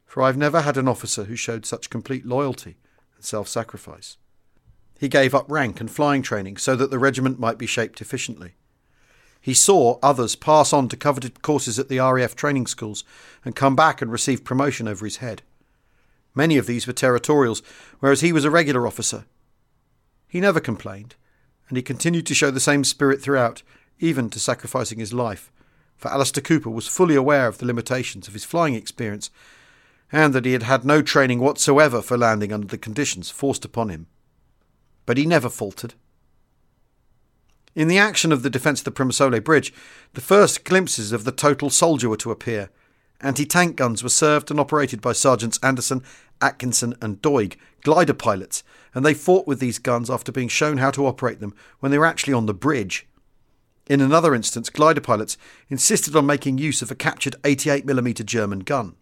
for 0.06 0.23
I've 0.23 0.38
never 0.38 0.62
had 0.62 0.77
an 0.77 0.88
officer 0.88 1.25
who 1.25 1.36
showed 1.36 1.65
such 1.65 1.89
complete 1.89 2.25
loyalty 2.25 2.77
and 3.15 3.23
self 3.23 3.47
sacrifice. 3.47 4.17
He 4.99 5.08
gave 5.08 5.34
up 5.34 5.49
rank 5.49 5.80
and 5.80 5.89
flying 5.89 6.21
training 6.21 6.58
so 6.58 6.75
that 6.75 6.91
the 6.91 6.99
regiment 6.99 7.39
might 7.39 7.58
be 7.58 7.65
shaped 7.65 8.01
efficiently. 8.01 8.56
He 9.41 9.56
saw 9.56 9.97
others 10.04 10.36
pass 10.36 10.71
on 10.71 10.88
to 10.89 10.95
coveted 10.95 11.41
courses 11.41 11.80
at 11.80 11.89
the 11.89 11.99
RAF 11.99 12.36
training 12.36 12.67
schools 12.67 13.04
and 13.43 13.56
come 13.56 13.75
back 13.75 14.01
and 14.01 14.12
receive 14.12 14.45
promotion 14.45 14.88
over 14.88 15.04
his 15.04 15.17
head. 15.17 15.41
Many 16.36 16.58
of 16.58 16.67
these 16.67 16.86
were 16.86 16.93
territorials, 16.93 17.63
whereas 17.99 18.21
he 18.21 18.32
was 18.32 18.45
a 18.45 18.51
regular 18.51 18.86
officer. 18.86 19.25
He 20.27 20.39
never 20.39 20.60
complained, 20.60 21.15
and 21.67 21.75
he 21.75 21.82
continued 21.84 22.27
to 22.27 22.36
show 22.36 22.51
the 22.51 22.60
same 22.60 22.84
spirit 22.84 23.21
throughout, 23.21 23.63
even 23.99 24.30
to 24.30 24.39
sacrificing 24.39 24.99
his 24.99 25.12
life, 25.12 25.51
for 25.97 26.10
Alistair 26.10 26.43
Cooper 26.43 26.69
was 26.69 26.88
fully 26.88 27.15
aware 27.15 27.47
of 27.47 27.58
the 27.58 27.65
limitations 27.65 28.27
of 28.27 28.34
his 28.34 28.45
flying 28.45 28.75
experience 28.75 29.30
and 30.12 30.34
that 30.34 30.45
he 30.45 30.54
had 30.54 30.63
had 30.63 30.84
no 30.84 31.01
training 31.01 31.39
whatsoever 31.39 32.01
for 32.01 32.17
landing 32.17 32.51
under 32.51 32.67
the 32.67 32.77
conditions 32.77 33.30
forced 33.30 33.63
upon 33.63 33.89
him. 33.89 34.08
But 35.06 35.17
he 35.17 35.25
never 35.25 35.49
faltered. 35.49 35.93
In 37.73 37.88
the 37.88 37.97
action 37.97 38.34
of 38.34 38.43
the 38.43 38.49
defence 38.49 38.81
of 38.81 38.86
the 38.86 38.91
Primosole 38.91 39.41
Bridge, 39.43 39.73
the 40.13 40.21
first 40.21 40.65
glimpses 40.65 41.13
of 41.13 41.23
the 41.23 41.31
total 41.31 41.69
soldier 41.69 42.10
were 42.10 42.17
to 42.17 42.31
appear. 42.31 42.69
Anti 43.21 43.45
tank 43.45 43.77
guns 43.77 44.03
were 44.03 44.10
served 44.10 44.51
and 44.51 44.60
operated 44.60 44.99
by 44.99 45.13
Sergeants 45.13 45.60
Anderson, 45.63 46.03
Atkinson, 46.41 46.95
and 47.01 47.21
Doig, 47.21 47.55
glider 47.84 48.13
pilots, 48.13 48.63
and 48.93 49.05
they 49.05 49.13
fought 49.13 49.47
with 49.47 49.60
these 49.60 49.79
guns 49.79 50.10
after 50.10 50.31
being 50.31 50.49
shown 50.49 50.77
how 50.77 50.91
to 50.91 51.05
operate 51.05 51.39
them 51.39 51.53
when 51.79 51.91
they 51.91 51.97
were 51.97 52.05
actually 52.05 52.34
on 52.34 52.45
the 52.45 52.53
bridge. 52.53 53.07
In 53.88 54.01
another 54.01 54.36
instance, 54.36 54.69
glider 54.69 55.01
pilots 55.01 55.38
insisted 55.69 56.15
on 56.15 56.25
making 56.25 56.57
use 56.57 56.81
of 56.81 56.91
a 56.91 56.95
captured 56.95 57.36
88mm 57.43 58.25
German 58.25 58.60
gun. 58.60 58.95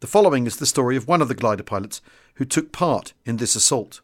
The 0.00 0.06
following 0.06 0.46
is 0.46 0.56
the 0.56 0.66
story 0.66 0.96
of 0.96 1.08
one 1.08 1.20
of 1.20 1.28
the 1.28 1.34
glider 1.34 1.62
pilots 1.62 2.00
who 2.34 2.44
took 2.44 2.72
part 2.72 3.12
in 3.24 3.36
this 3.36 3.54
assault. 3.54 4.00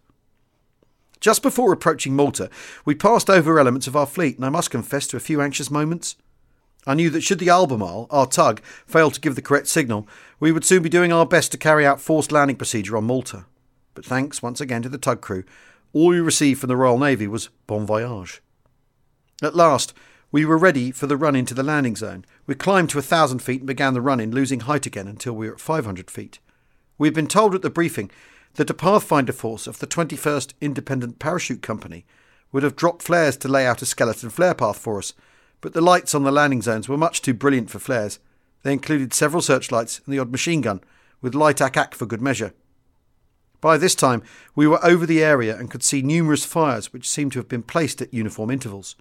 Just 1.20 1.42
before 1.42 1.72
approaching 1.72 2.16
Malta, 2.16 2.48
we 2.86 2.94
passed 2.94 3.28
over 3.28 3.58
elements 3.58 3.86
of 3.86 3.94
our 3.94 4.06
fleet, 4.06 4.36
and 4.36 4.44
I 4.44 4.48
must 4.48 4.70
confess 4.70 5.06
to 5.08 5.18
a 5.18 5.20
few 5.20 5.42
anxious 5.42 5.70
moments. 5.70 6.16
I 6.86 6.94
knew 6.94 7.10
that 7.10 7.20
should 7.20 7.38
the 7.38 7.50
Albemarle, 7.50 8.06
our 8.10 8.26
tug, 8.26 8.62
fail 8.86 9.10
to 9.10 9.20
give 9.20 9.34
the 9.34 9.42
correct 9.42 9.66
signal, 9.66 10.08
we 10.40 10.50
would 10.50 10.64
soon 10.64 10.82
be 10.82 10.88
doing 10.88 11.12
our 11.12 11.26
best 11.26 11.52
to 11.52 11.58
carry 11.58 11.84
out 11.84 12.00
forced 12.00 12.32
landing 12.32 12.56
procedure 12.56 12.96
on 12.96 13.04
Malta. 13.04 13.44
But 13.94 14.06
thanks 14.06 14.42
once 14.42 14.62
again 14.62 14.80
to 14.82 14.88
the 14.88 14.96
tug 14.96 15.20
crew, 15.20 15.44
all 15.92 16.08
we 16.08 16.20
received 16.20 16.60
from 16.60 16.68
the 16.68 16.76
Royal 16.76 16.98
Navy 16.98 17.26
was 17.26 17.50
bon 17.66 17.84
voyage. 17.84 18.40
At 19.42 19.54
last, 19.54 19.92
we 20.32 20.46
were 20.46 20.56
ready 20.56 20.90
for 20.90 21.06
the 21.06 21.16
run 21.16 21.36
into 21.36 21.52
the 21.52 21.62
landing 21.62 21.96
zone. 21.96 22.24
We 22.46 22.54
climbed 22.54 22.90
to 22.90 22.98
a 22.98 23.02
thousand 23.02 23.40
feet 23.40 23.60
and 23.60 23.66
began 23.66 23.92
the 23.92 24.00
run 24.00 24.20
in, 24.20 24.30
losing 24.30 24.60
height 24.60 24.86
again 24.86 25.08
until 25.08 25.34
we 25.34 25.48
were 25.48 25.54
at 25.54 25.60
500 25.60 26.10
feet. 26.10 26.38
We 26.96 27.08
had 27.08 27.14
been 27.14 27.26
told 27.26 27.54
at 27.54 27.62
the 27.62 27.70
briefing 27.70 28.10
that 28.54 28.70
a 28.70 28.74
Pathfinder 28.74 29.32
force 29.32 29.66
of 29.66 29.78
the 29.78 29.86
21st 29.86 30.54
Independent 30.60 31.18
Parachute 31.18 31.62
Company 31.62 32.04
would 32.52 32.62
have 32.62 32.76
dropped 32.76 33.02
flares 33.02 33.36
to 33.38 33.48
lay 33.48 33.66
out 33.66 33.82
a 33.82 33.86
skeleton 33.86 34.30
flare 34.30 34.54
path 34.54 34.78
for 34.78 34.98
us, 34.98 35.12
but 35.60 35.72
the 35.72 35.80
lights 35.80 36.14
on 36.14 36.24
the 36.24 36.32
landing 36.32 36.62
zones 36.62 36.88
were 36.88 36.96
much 36.96 37.22
too 37.22 37.34
brilliant 37.34 37.70
for 37.70 37.78
flares. 37.78 38.18
They 38.62 38.72
included 38.72 39.14
several 39.14 39.42
searchlights 39.42 40.00
and 40.04 40.12
the 40.12 40.18
odd 40.18 40.32
machine 40.32 40.60
gun, 40.60 40.80
with 41.20 41.34
light 41.34 41.60
ack-ack 41.60 41.94
for 41.94 42.06
good 42.06 42.20
measure. 42.20 42.52
By 43.60 43.76
this 43.76 43.94
time, 43.94 44.22
we 44.54 44.66
were 44.66 44.84
over 44.84 45.04
the 45.04 45.22
area 45.22 45.56
and 45.56 45.70
could 45.70 45.82
see 45.82 46.00
numerous 46.00 46.44
fires 46.44 46.92
which 46.92 47.08
seemed 47.08 47.32
to 47.32 47.38
have 47.38 47.48
been 47.48 47.62
placed 47.62 48.00
at 48.00 48.12
uniform 48.12 48.50
intervals. 48.50 48.96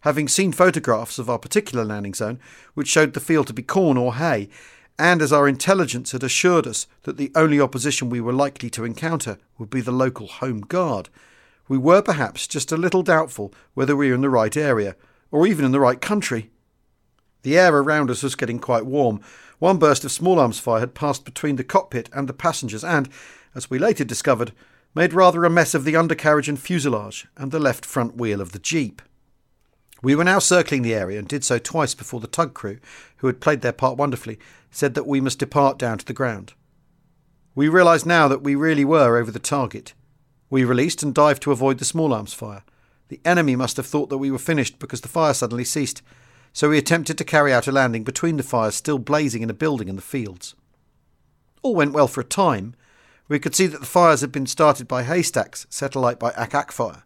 Having 0.00 0.28
seen 0.28 0.52
photographs 0.52 1.18
of 1.18 1.30
our 1.30 1.38
particular 1.38 1.84
landing 1.84 2.14
zone, 2.14 2.40
which 2.74 2.88
showed 2.88 3.12
the 3.12 3.20
field 3.20 3.46
to 3.46 3.52
be 3.52 3.62
corn 3.62 3.96
or 3.96 4.16
hay, 4.16 4.48
and 4.98 5.20
as 5.20 5.32
our 5.32 5.48
intelligence 5.48 6.12
had 6.12 6.22
assured 6.22 6.66
us 6.66 6.86
that 7.02 7.16
the 7.16 7.32
only 7.34 7.60
opposition 7.60 8.08
we 8.08 8.20
were 8.20 8.32
likely 8.32 8.70
to 8.70 8.84
encounter 8.84 9.38
would 9.58 9.70
be 9.70 9.80
the 9.80 9.92
local 9.92 10.26
Home 10.26 10.60
Guard, 10.60 11.08
we 11.68 11.78
were 11.78 12.02
perhaps 12.02 12.46
just 12.46 12.70
a 12.70 12.76
little 12.76 13.02
doubtful 13.02 13.52
whether 13.74 13.96
we 13.96 14.08
were 14.08 14.14
in 14.14 14.20
the 14.20 14.30
right 14.30 14.56
area, 14.56 14.96
or 15.30 15.46
even 15.46 15.64
in 15.64 15.72
the 15.72 15.80
right 15.80 16.00
country. 16.00 16.50
The 17.42 17.58
air 17.58 17.74
around 17.74 18.10
us 18.10 18.22
was 18.22 18.36
getting 18.36 18.58
quite 18.58 18.86
warm. 18.86 19.20
One 19.58 19.78
burst 19.78 20.04
of 20.04 20.12
small 20.12 20.38
arms 20.38 20.58
fire 20.58 20.80
had 20.80 20.94
passed 20.94 21.24
between 21.24 21.56
the 21.56 21.64
cockpit 21.64 22.08
and 22.12 22.28
the 22.28 22.32
passengers 22.32 22.84
and, 22.84 23.08
as 23.54 23.70
we 23.70 23.78
later 23.78 24.04
discovered, 24.04 24.52
made 24.94 25.12
rather 25.12 25.44
a 25.44 25.50
mess 25.50 25.74
of 25.74 25.84
the 25.84 25.96
undercarriage 25.96 26.48
and 26.48 26.58
fuselage 26.58 27.26
and 27.36 27.50
the 27.50 27.58
left 27.58 27.84
front 27.84 28.16
wheel 28.16 28.40
of 28.40 28.52
the 28.52 28.58
Jeep. 28.58 29.02
We 30.02 30.14
were 30.14 30.24
now 30.24 30.38
circling 30.38 30.82
the 30.82 30.94
area 30.94 31.18
and 31.18 31.26
did 31.26 31.44
so 31.44 31.58
twice 31.58 31.94
before 31.94 32.20
the 32.20 32.26
tug 32.26 32.52
crew, 32.52 32.78
who 33.16 33.26
had 33.26 33.40
played 33.40 33.62
their 33.62 33.72
part 33.72 33.96
wonderfully, 33.96 34.38
said 34.74 34.94
that 34.94 35.06
we 35.06 35.20
must 35.20 35.38
depart 35.38 35.78
down 35.78 35.96
to 35.96 36.04
the 36.04 36.12
ground. 36.12 36.52
We 37.54 37.68
realised 37.68 38.06
now 38.06 38.26
that 38.26 38.42
we 38.42 38.56
really 38.56 38.84
were 38.84 39.16
over 39.16 39.30
the 39.30 39.38
target. 39.38 39.94
We 40.50 40.64
released 40.64 41.00
and 41.04 41.14
dived 41.14 41.42
to 41.42 41.52
avoid 41.52 41.78
the 41.78 41.84
small 41.84 42.12
arms 42.12 42.34
fire. 42.34 42.64
The 43.06 43.20
enemy 43.24 43.54
must 43.54 43.76
have 43.76 43.86
thought 43.86 44.08
that 44.08 44.18
we 44.18 44.32
were 44.32 44.38
finished 44.38 44.80
because 44.80 45.00
the 45.00 45.08
fire 45.08 45.32
suddenly 45.32 45.62
ceased, 45.62 46.02
so 46.52 46.68
we 46.68 46.78
attempted 46.78 47.16
to 47.18 47.24
carry 47.24 47.52
out 47.52 47.68
a 47.68 47.72
landing 47.72 48.02
between 48.02 48.36
the 48.36 48.42
fires 48.42 48.74
still 48.74 48.98
blazing 48.98 49.42
in 49.42 49.50
a 49.50 49.54
building 49.54 49.86
in 49.86 49.94
the 49.94 50.02
fields. 50.02 50.56
All 51.62 51.76
went 51.76 51.92
well 51.92 52.08
for 52.08 52.20
a 52.20 52.24
time. 52.24 52.74
We 53.28 53.38
could 53.38 53.54
see 53.54 53.68
that 53.68 53.78
the 53.80 53.86
fires 53.86 54.22
had 54.22 54.32
been 54.32 54.46
started 54.46 54.88
by 54.88 55.04
haystacks 55.04 55.68
set 55.70 55.94
alight 55.94 56.18
by 56.18 56.32
ack-ack 56.32 56.72
fire. 56.72 57.04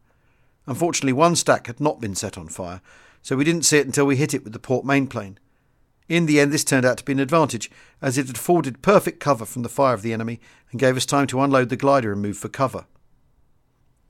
Unfortunately, 0.67 1.13
one 1.13 1.37
stack 1.37 1.67
had 1.67 1.81
not 1.81 2.01
been 2.01 2.15
set 2.15 2.39
on 2.39 2.49
fire, 2.49 2.81
so 3.21 3.37
we 3.37 3.45
didn't 3.45 3.67
see 3.67 3.77
it 3.77 3.87
until 3.87 4.07
we 4.07 4.17
hit 4.17 4.33
it 4.33 4.43
with 4.45 4.55
the 4.55 4.59
port 4.59 4.87
main 4.87 5.07
plane. 5.07 5.39
In 6.09 6.27
the 6.27 6.41
end, 6.41 6.53
this 6.53 6.65
turned 6.65 6.87
out 6.87 6.99
to 6.99 7.05
be 7.05 7.13
an 7.13 7.21
advantage, 7.21 7.71
as 8.01 8.17
it 8.17 8.31
afforded 8.31 8.83
perfect 8.83 9.21
cover 9.21 9.45
from 9.45 9.63
the 9.63 9.69
fire 9.69 9.95
of 9.95 10.03
the 10.03 10.13
enemy 10.13 10.41
and 10.71 10.81
gave 10.81 10.97
us 10.97 11.05
time 11.05 11.27
to 11.29 11.41
unload 11.41 11.69
the 11.69 11.77
glider 11.77 12.13
and 12.13 12.23
move 12.23 12.39
for 12.39 12.49
cover. 12.49 12.87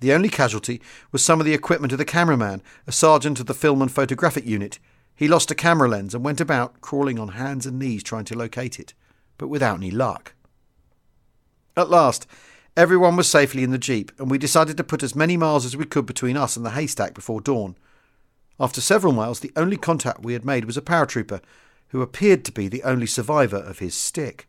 The 0.00 0.12
only 0.12 0.28
casualty 0.28 0.80
was 1.10 1.24
some 1.24 1.40
of 1.40 1.46
the 1.46 1.54
equipment 1.54 1.92
of 1.92 1.98
the 1.98 2.04
cameraman, 2.04 2.62
a 2.86 2.92
sergeant 2.92 3.40
of 3.40 3.46
the 3.46 3.54
film 3.54 3.82
and 3.82 3.90
photographic 3.90 4.46
unit. 4.46 4.78
He 5.14 5.26
lost 5.26 5.50
a 5.50 5.56
camera 5.56 5.88
lens 5.88 6.14
and 6.14 6.24
went 6.24 6.40
about 6.40 6.80
crawling 6.80 7.18
on 7.18 7.28
hands 7.28 7.66
and 7.66 7.78
knees 7.78 8.04
trying 8.04 8.24
to 8.26 8.38
locate 8.38 8.78
it, 8.78 8.94
but 9.36 9.48
without 9.48 9.78
any 9.78 9.90
luck. 9.90 10.34
At 11.76 11.90
last, 11.90 12.26
Everyone 12.78 13.16
was 13.16 13.28
safely 13.28 13.64
in 13.64 13.72
the 13.72 13.76
Jeep, 13.76 14.12
and 14.20 14.30
we 14.30 14.38
decided 14.38 14.76
to 14.76 14.84
put 14.84 15.02
as 15.02 15.16
many 15.16 15.36
miles 15.36 15.64
as 15.64 15.76
we 15.76 15.84
could 15.84 16.06
between 16.06 16.36
us 16.36 16.56
and 16.56 16.64
the 16.64 16.70
haystack 16.70 17.12
before 17.12 17.40
dawn. 17.40 17.76
After 18.60 18.80
several 18.80 19.12
miles, 19.12 19.40
the 19.40 19.50
only 19.56 19.76
contact 19.76 20.22
we 20.22 20.34
had 20.34 20.44
made 20.44 20.64
was 20.64 20.76
a 20.76 20.80
paratrooper, 20.80 21.40
who 21.88 22.02
appeared 22.02 22.44
to 22.44 22.52
be 22.52 22.68
the 22.68 22.82
only 22.82 23.06
survivor 23.06 23.56
of 23.56 23.78
his 23.78 23.94
stick. 23.94 24.46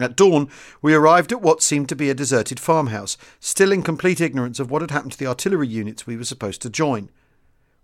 At 0.00 0.16
dawn, 0.16 0.48
we 0.82 0.94
arrived 0.94 1.30
at 1.30 1.42
what 1.42 1.62
seemed 1.62 1.88
to 1.88 1.96
be 1.96 2.10
a 2.10 2.14
deserted 2.14 2.58
farmhouse, 2.58 3.16
still 3.38 3.70
in 3.70 3.82
complete 3.82 4.20
ignorance 4.20 4.58
of 4.58 4.70
what 4.70 4.82
had 4.82 4.90
happened 4.90 5.12
to 5.12 5.18
the 5.18 5.26
artillery 5.26 5.68
units 5.68 6.06
we 6.06 6.16
were 6.16 6.24
supposed 6.24 6.62
to 6.62 6.70
join. 6.70 7.10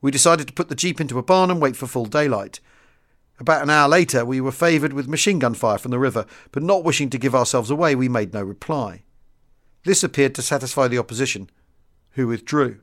We 0.00 0.10
decided 0.10 0.48
to 0.48 0.52
put 0.52 0.68
the 0.68 0.74
jeep 0.74 1.00
into 1.00 1.18
a 1.18 1.22
barn 1.22 1.50
and 1.50 1.60
wait 1.60 1.76
for 1.76 1.86
full 1.86 2.06
daylight. 2.06 2.60
About 3.38 3.62
an 3.62 3.70
hour 3.70 3.88
later, 3.88 4.24
we 4.24 4.40
were 4.40 4.52
favoured 4.52 4.92
with 4.92 5.08
machine 5.08 5.38
gun 5.38 5.54
fire 5.54 5.78
from 5.78 5.92
the 5.92 5.98
river, 5.98 6.26
but 6.52 6.62
not 6.62 6.84
wishing 6.84 7.10
to 7.10 7.18
give 7.18 7.34
ourselves 7.34 7.70
away, 7.70 7.94
we 7.94 8.08
made 8.08 8.34
no 8.34 8.42
reply. 8.42 9.02
This 9.84 10.02
appeared 10.02 10.34
to 10.34 10.42
satisfy 10.42 10.88
the 10.88 10.98
opposition, 10.98 11.48
who 12.12 12.26
withdrew. 12.26 12.80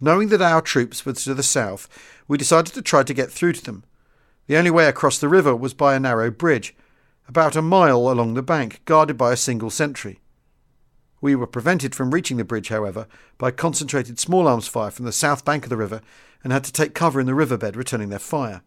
Knowing 0.00 0.28
that 0.28 0.42
our 0.42 0.60
troops 0.60 1.06
were 1.06 1.12
to 1.12 1.34
the 1.34 1.42
south, 1.42 1.88
we 2.26 2.38
decided 2.38 2.74
to 2.74 2.82
try 2.82 3.02
to 3.02 3.14
get 3.14 3.30
through 3.30 3.52
to 3.52 3.62
them. 3.62 3.84
The 4.46 4.56
only 4.56 4.70
way 4.70 4.86
across 4.86 5.18
the 5.18 5.28
river 5.28 5.56
was 5.56 5.74
by 5.74 5.94
a 5.94 6.00
narrow 6.00 6.30
bridge, 6.30 6.74
about 7.26 7.56
a 7.56 7.62
mile 7.62 8.10
along 8.10 8.34
the 8.34 8.42
bank, 8.42 8.82
guarded 8.84 9.16
by 9.16 9.32
a 9.32 9.36
single 9.36 9.70
sentry. 9.70 10.20
We 11.20 11.34
were 11.34 11.46
prevented 11.46 11.94
from 11.94 12.10
reaching 12.10 12.36
the 12.36 12.44
bridge, 12.44 12.68
however, 12.68 13.06
by 13.38 13.50
concentrated 13.50 14.18
small 14.18 14.46
arms 14.46 14.68
fire 14.68 14.90
from 14.90 15.06
the 15.06 15.12
south 15.12 15.44
bank 15.44 15.64
of 15.64 15.70
the 15.70 15.76
river 15.76 16.02
and 16.42 16.52
had 16.52 16.64
to 16.64 16.72
take 16.72 16.94
cover 16.94 17.18
in 17.18 17.26
the 17.26 17.34
riverbed, 17.34 17.76
returning 17.76 18.10
their 18.10 18.18
fire. 18.18 18.60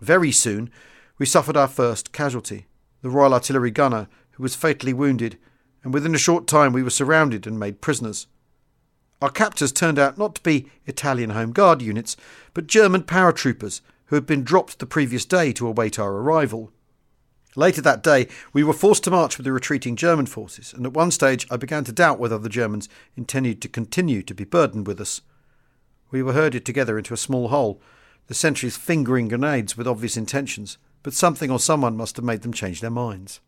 Very 0.00 0.32
soon, 0.32 0.70
we 1.18 1.26
suffered 1.26 1.56
our 1.56 1.68
first 1.68 2.12
casualty 2.12 2.66
the 3.02 3.10
Royal 3.10 3.34
Artillery 3.34 3.70
gunner, 3.70 4.08
who 4.32 4.42
was 4.42 4.56
fatally 4.56 4.92
wounded, 4.92 5.38
and 5.84 5.94
within 5.94 6.14
a 6.14 6.18
short 6.18 6.46
time 6.46 6.72
we 6.72 6.82
were 6.82 6.90
surrounded 6.90 7.46
and 7.46 7.56
made 7.58 7.80
prisoners. 7.80 8.26
Our 9.22 9.30
captors 9.30 9.70
turned 9.70 9.98
out 9.98 10.18
not 10.18 10.34
to 10.36 10.42
be 10.42 10.68
Italian 10.86 11.30
Home 11.30 11.52
Guard 11.52 11.82
units, 11.82 12.16
but 12.52 12.66
German 12.66 13.02
paratroopers 13.02 13.80
who 14.06 14.16
had 14.16 14.26
been 14.26 14.44
dropped 14.44 14.78
the 14.78 14.86
previous 14.86 15.24
day 15.24 15.52
to 15.52 15.66
await 15.66 15.98
our 15.98 16.12
arrival. 16.12 16.72
Later 17.54 17.80
that 17.82 18.02
day, 18.02 18.28
we 18.52 18.62
were 18.62 18.72
forced 18.72 19.04
to 19.04 19.10
march 19.10 19.38
with 19.38 19.44
the 19.44 19.52
retreating 19.52 19.96
German 19.96 20.26
forces, 20.26 20.74
and 20.74 20.84
at 20.84 20.92
one 20.92 21.10
stage 21.10 21.46
I 21.50 21.56
began 21.56 21.84
to 21.84 21.92
doubt 21.92 22.18
whether 22.18 22.38
the 22.38 22.48
Germans 22.48 22.88
intended 23.16 23.62
to 23.62 23.68
continue 23.68 24.22
to 24.22 24.34
be 24.34 24.44
burdened 24.44 24.86
with 24.86 25.00
us. 25.00 25.22
We 26.10 26.22
were 26.22 26.34
herded 26.34 26.66
together 26.66 26.98
into 26.98 27.14
a 27.14 27.18
small 27.18 27.48
hole, 27.48 27.80
the 28.26 28.34
sentries 28.34 28.76
fingering 28.76 29.28
grenades 29.28 29.76
with 29.76 29.86
obvious 29.86 30.16
intentions, 30.16 30.78
but 31.02 31.14
something 31.14 31.50
or 31.50 31.58
someone 31.58 31.96
must 31.96 32.16
have 32.16 32.24
made 32.24 32.42
them 32.42 32.52
change 32.52 32.80
their 32.80 32.90
minds. 32.90 33.40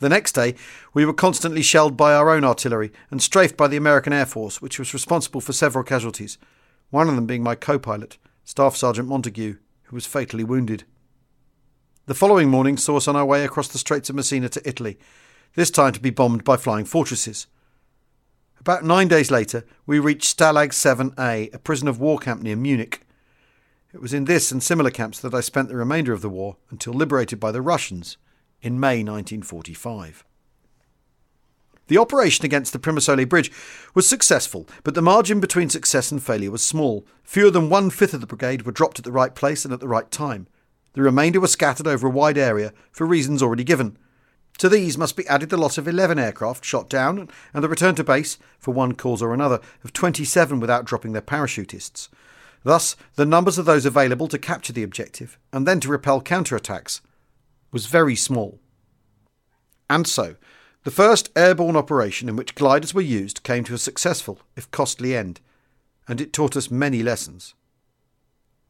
The 0.00 0.08
next 0.08 0.32
day, 0.32 0.56
we 0.92 1.04
were 1.04 1.12
constantly 1.12 1.62
shelled 1.62 1.96
by 1.96 2.12
our 2.12 2.28
own 2.28 2.42
artillery 2.42 2.90
and 3.10 3.22
strafed 3.22 3.56
by 3.56 3.68
the 3.68 3.76
American 3.76 4.12
Air 4.12 4.26
Force, 4.26 4.60
which 4.60 4.80
was 4.80 4.92
responsible 4.92 5.40
for 5.40 5.52
several 5.52 5.84
casualties, 5.84 6.38
one 6.90 7.08
of 7.08 7.14
them 7.14 7.26
being 7.26 7.44
my 7.44 7.54
co 7.54 7.78
pilot, 7.78 8.18
Staff 8.44 8.76
Sergeant 8.76 9.08
Montague, 9.08 9.56
who 9.84 9.96
was 9.96 10.06
fatally 10.06 10.44
wounded. 10.44 10.84
The 12.06 12.14
following 12.14 12.48
morning 12.48 12.76
saw 12.76 12.96
us 12.96 13.06
on 13.06 13.14
our 13.14 13.24
way 13.24 13.44
across 13.44 13.68
the 13.68 13.78
Straits 13.78 14.10
of 14.10 14.16
Messina 14.16 14.48
to 14.50 14.68
Italy, 14.68 14.98
this 15.54 15.70
time 15.70 15.92
to 15.92 16.00
be 16.00 16.10
bombed 16.10 16.42
by 16.44 16.56
flying 16.56 16.84
fortresses. 16.84 17.46
About 18.58 18.84
nine 18.84 19.08
days 19.08 19.30
later, 19.30 19.64
we 19.86 19.98
reached 19.98 20.36
Stalag 20.36 20.70
7A, 20.70 21.54
a 21.54 21.58
prison 21.58 21.88
of 21.88 22.00
war 22.00 22.18
camp 22.18 22.42
near 22.42 22.56
Munich. 22.56 23.06
It 23.92 24.00
was 24.00 24.14
in 24.14 24.24
this 24.24 24.50
and 24.50 24.62
similar 24.62 24.90
camps 24.90 25.20
that 25.20 25.34
I 25.34 25.40
spent 25.40 25.68
the 25.68 25.76
remainder 25.76 26.12
of 26.12 26.22
the 26.22 26.28
war 26.28 26.56
until 26.70 26.92
liberated 26.92 27.38
by 27.38 27.52
the 27.52 27.62
Russians 27.62 28.16
in 28.60 28.80
May 28.80 29.04
1945. 29.04 30.24
The 31.88 31.98
operation 31.98 32.44
against 32.44 32.72
the 32.72 32.78
Primosole 32.78 33.28
Bridge 33.28 33.50
was 33.94 34.08
successful, 34.08 34.68
but 34.84 34.94
the 34.94 35.02
margin 35.02 35.40
between 35.40 35.68
success 35.68 36.10
and 36.12 36.22
failure 36.22 36.50
was 36.50 36.62
small. 36.64 37.06
Fewer 37.24 37.50
than 37.50 37.68
one 37.68 37.90
fifth 37.90 38.14
of 38.14 38.20
the 38.20 38.26
brigade 38.26 38.62
were 38.62 38.72
dropped 38.72 38.98
at 38.98 39.04
the 39.04 39.12
right 39.12 39.34
place 39.34 39.64
and 39.64 39.74
at 39.74 39.80
the 39.80 39.88
right 39.88 40.10
time. 40.10 40.46
The 40.94 41.02
remainder 41.02 41.40
were 41.40 41.48
scattered 41.48 41.86
over 41.86 42.06
a 42.06 42.10
wide 42.10 42.38
area 42.38 42.72
for 42.92 43.06
reasons 43.06 43.42
already 43.42 43.64
given. 43.64 43.96
To 44.58 44.68
these 44.68 44.98
must 44.98 45.16
be 45.16 45.26
added 45.26 45.48
the 45.50 45.56
loss 45.56 45.78
of 45.78 45.88
11 45.88 46.18
aircraft 46.18 46.64
shot 46.64 46.88
down 46.88 47.28
and 47.52 47.64
the 47.64 47.68
return 47.68 47.94
to 47.96 48.04
base, 48.04 48.38
for 48.58 48.72
one 48.72 48.92
cause 48.92 49.22
or 49.22 49.32
another, 49.32 49.60
of 49.82 49.92
27 49.92 50.60
without 50.60 50.84
dropping 50.84 51.12
their 51.12 51.22
parachutists. 51.22 52.08
Thus, 52.62 52.94
the 53.16 53.26
numbers 53.26 53.58
of 53.58 53.64
those 53.64 53.86
available 53.86 54.28
to 54.28 54.38
capture 54.38 54.72
the 54.72 54.82
objective 54.82 55.38
and 55.52 55.66
then 55.66 55.80
to 55.80 55.88
repel 55.88 56.20
counterattacks 56.20 57.00
was 57.72 57.86
very 57.86 58.14
small. 58.14 58.60
And 59.90 60.06
so, 60.06 60.36
the 60.84 60.90
first 60.90 61.30
airborne 61.36 61.76
operation 61.76 62.28
in 62.28 62.36
which 62.36 62.54
gliders 62.54 62.94
were 62.94 63.00
used 63.00 63.42
came 63.42 63.64
to 63.64 63.74
a 63.74 63.78
successful, 63.78 64.40
if 64.56 64.70
costly, 64.70 65.16
end, 65.16 65.40
and 66.08 66.20
it 66.20 66.32
taught 66.32 66.56
us 66.56 66.70
many 66.70 67.02
lessons. 67.02 67.54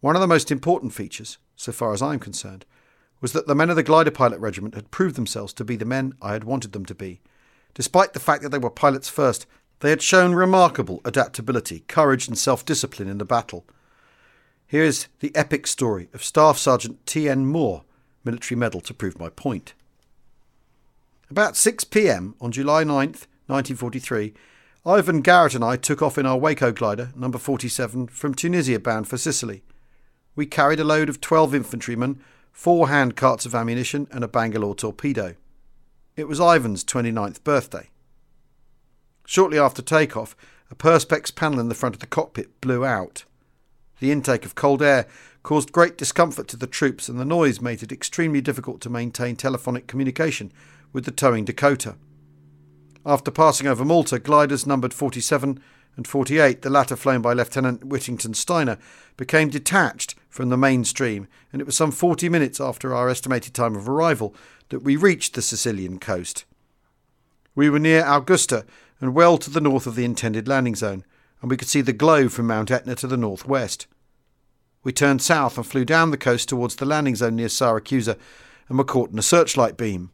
One 0.01 0.17
of 0.17 0.21
the 0.21 0.27
most 0.27 0.51
important 0.51 0.93
features 0.93 1.39
so 1.63 1.73
far 1.73 1.93
as 1.93 2.03
I 2.03 2.15
am 2.15 2.19
concerned, 2.19 2.65
was 3.21 3.33
that 3.33 3.47
the 3.47 3.55
men 3.55 3.71
of 3.71 3.77
the 3.77 3.83
glider 3.83 4.11
pilot 4.11 4.41
regiment 4.41 4.75
had 4.75 4.91
proved 4.91 5.15
themselves 5.15 5.53
to 5.55 5.65
be 5.65 5.77
the 5.77 5.85
men 5.85 6.15
I 6.21 6.33
had 6.33 6.45
wanted 6.45 6.73
them 6.73 6.85
to 6.87 6.95
be. 6.95 7.21
Despite 7.75 8.13
the 8.13 8.21
fact 8.21 8.43
that 8.43 8.51
they 8.51 8.59
were 8.59 8.71
pilots 8.71 9.09
first, 9.09 9.47
they 9.81 9.91
had 9.91 10.03
shown 10.03 10.35
remarkable 10.35 11.01
adaptability, 11.05 11.85
courage, 11.89 12.29
and 12.29 12.37
self 12.37 12.65
discipline 12.65 13.09
in 13.09 13.19
the 13.19 13.25
battle. 13.25 13.65
Here 14.67 14.83
is 14.83 15.07
the 15.21 15.35
epic 15.37 15.67
story 15.67 16.09
of 16.13 16.25
Staff 16.25 16.59
Sergeant 16.59 17.05
T.N. 17.07 17.47
Moore, 17.47 17.85
Military 18.25 18.59
Medal, 18.59 18.81
to 18.83 18.95
prove 18.95 19.19
my 19.19 19.29
point. 19.29 19.75
About 21.33 21.57
6 21.57 21.85
pm 21.85 22.35
on 22.43 22.53
July 22.53 22.85
9th, 22.85 23.25
1943, 23.47 24.35
Ivan 24.85 25.23
Garrett 25.23 25.55
and 25.55 25.65
I 25.65 25.77
took 25.79 26.03
off 26.03 26.19
in 26.19 26.27
our 26.27 26.37
Waco 26.37 26.73
glider, 26.73 27.11
number 27.17 27.39
47, 27.39 28.09
from 28.09 28.35
Tunisia 28.35 28.79
bound 28.79 29.09
for 29.09 29.17
Sicily 29.17 29.63
we 30.37 30.45
carried 30.45 30.79
a 30.79 30.85
load 30.85 31.09
of 31.09 31.23
12 31.23 31.55
infantrymen, 31.55 32.21
four 32.51 32.91
hand 32.91 33.17
carts 33.17 33.47
of 33.47 33.55
ammunition, 33.55 34.09
and 34.11 34.23
a 34.23 34.29
Bangalore 34.29 34.75
torpedo. 34.75 35.35
It 36.17 36.29
was 36.29 36.39
Ivan's 36.39 36.85
29th 36.85 37.43
birthday. 37.43 37.89
Shortly 39.25 39.59
after 39.59 39.81
takeoff, 39.81 40.37
a 40.71 40.75
Perspex 40.75 41.35
panel 41.35 41.61
in 41.61 41.71
the 41.71 41.75
front 41.75 41.95
of 41.95 42.01
the 42.01 42.07
cockpit 42.07 42.61
blew 42.61 42.85
out. 42.85 43.25
The 44.01 44.13
intake 44.13 44.45
of 44.45 44.55
cold 44.55 44.83
air 44.83 45.07
caused 45.43 45.73
great 45.73 45.97
discomfort 45.97 46.47
to 46.49 46.59
the 46.59 46.67
troops, 46.67 47.09
and 47.09 47.19
the 47.19 47.25
noise 47.25 47.63
made 47.63 47.83
it 47.83 47.91
extremely 47.91 48.43
difficult 48.43 48.83
to 48.83 48.91
maintain 48.91 49.35
telephonic 49.35 49.87
communication 49.87 50.53
with 50.93 51.05
the 51.05 51.11
towing 51.11 51.45
Dakota. 51.45 51.97
After 53.05 53.31
passing 53.31 53.67
over 53.67 53.85
Malta, 53.85 54.19
gliders 54.19 54.67
numbered 54.67 54.95
47 54.95 55.61
and 55.97 56.07
48, 56.07 56.63
the 56.63 56.71
latter 56.71 56.97
flown 56.97 57.21
by 57.21 57.33
Lieutenant 57.33 57.85
Whittington 57.85 58.35
Steiner, 58.35 58.79
became 59.17 59.51
detached 59.51 60.15
from 60.31 60.49
the 60.49 60.57
mainstream, 60.57 61.29
and 61.53 61.61
it 61.61 61.67
was 61.67 61.77
some 61.77 61.91
40 61.91 62.29
minutes 62.29 62.61
after 62.61 62.95
our 62.95 63.09
estimated 63.09 63.55
time 63.55 63.77
of 63.77 63.89
arrival 63.89 64.35
that 64.71 64.83
we 64.83 64.97
reached 64.97 65.35
the 65.35 65.43
Sicilian 65.43 65.99
coast. 65.99 66.45
We 67.55 67.69
were 67.69 67.79
near 67.79 68.07
Augusta 68.07 68.65
and 69.01 69.15
well 69.15 69.37
to 69.39 69.51
the 69.51 69.61
north 69.61 69.87
of 69.87 69.97
the 69.97 70.05
intended 70.05 70.49
landing 70.49 70.75
zone, 70.75 71.05
and 71.43 71.51
we 71.51 71.57
could 71.57 71.69
see 71.69 71.83
the 71.83 71.93
glow 71.93 72.29
from 72.29 72.47
Mount 72.47 72.71
Etna 72.71 72.95
to 72.97 73.07
the 73.07 73.17
northwest. 73.17 73.87
We 74.85 74.93
turned 74.93 75.21
south 75.21 75.57
and 75.57 75.67
flew 75.67 75.85
down 75.85 76.11
the 76.11 76.17
coast 76.17 76.49
towards 76.49 76.77
the 76.77 76.87
landing 76.87 77.17
zone 77.17 77.37
near 77.37 77.49
Siracusa 77.49 78.17
and 78.69 78.79
were 78.79 78.85
caught 78.85 79.11
in 79.11 79.19
a 79.19 79.23
searchlight 79.23 79.77
beam. 79.77 80.11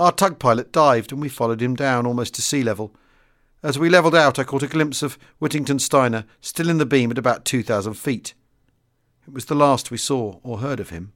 Our 0.00 0.12
tug 0.12 0.38
pilot 0.38 0.72
dived 0.72 1.12
and 1.12 1.20
we 1.20 1.28
followed 1.28 1.62
him 1.62 1.76
down 1.76 2.06
almost 2.06 2.34
to 2.34 2.42
sea 2.42 2.62
level. 2.62 2.94
As 3.62 3.78
we 3.78 3.88
levelled 3.88 4.14
out, 4.14 4.38
I 4.38 4.44
caught 4.44 4.62
a 4.62 4.68
glimpse 4.68 5.02
of 5.02 5.18
Whittington 5.38 5.78
Steiner 5.78 6.24
still 6.40 6.68
in 6.68 6.78
the 6.78 6.86
beam 6.86 7.10
at 7.10 7.18
about 7.18 7.44
2,000 7.44 7.94
feet. 7.94 8.34
It 9.26 9.32
was 9.32 9.46
the 9.46 9.54
last 9.54 9.90
we 9.90 9.96
saw 9.96 10.38
or 10.42 10.58
heard 10.58 10.80
of 10.80 10.90
him. 10.90 11.12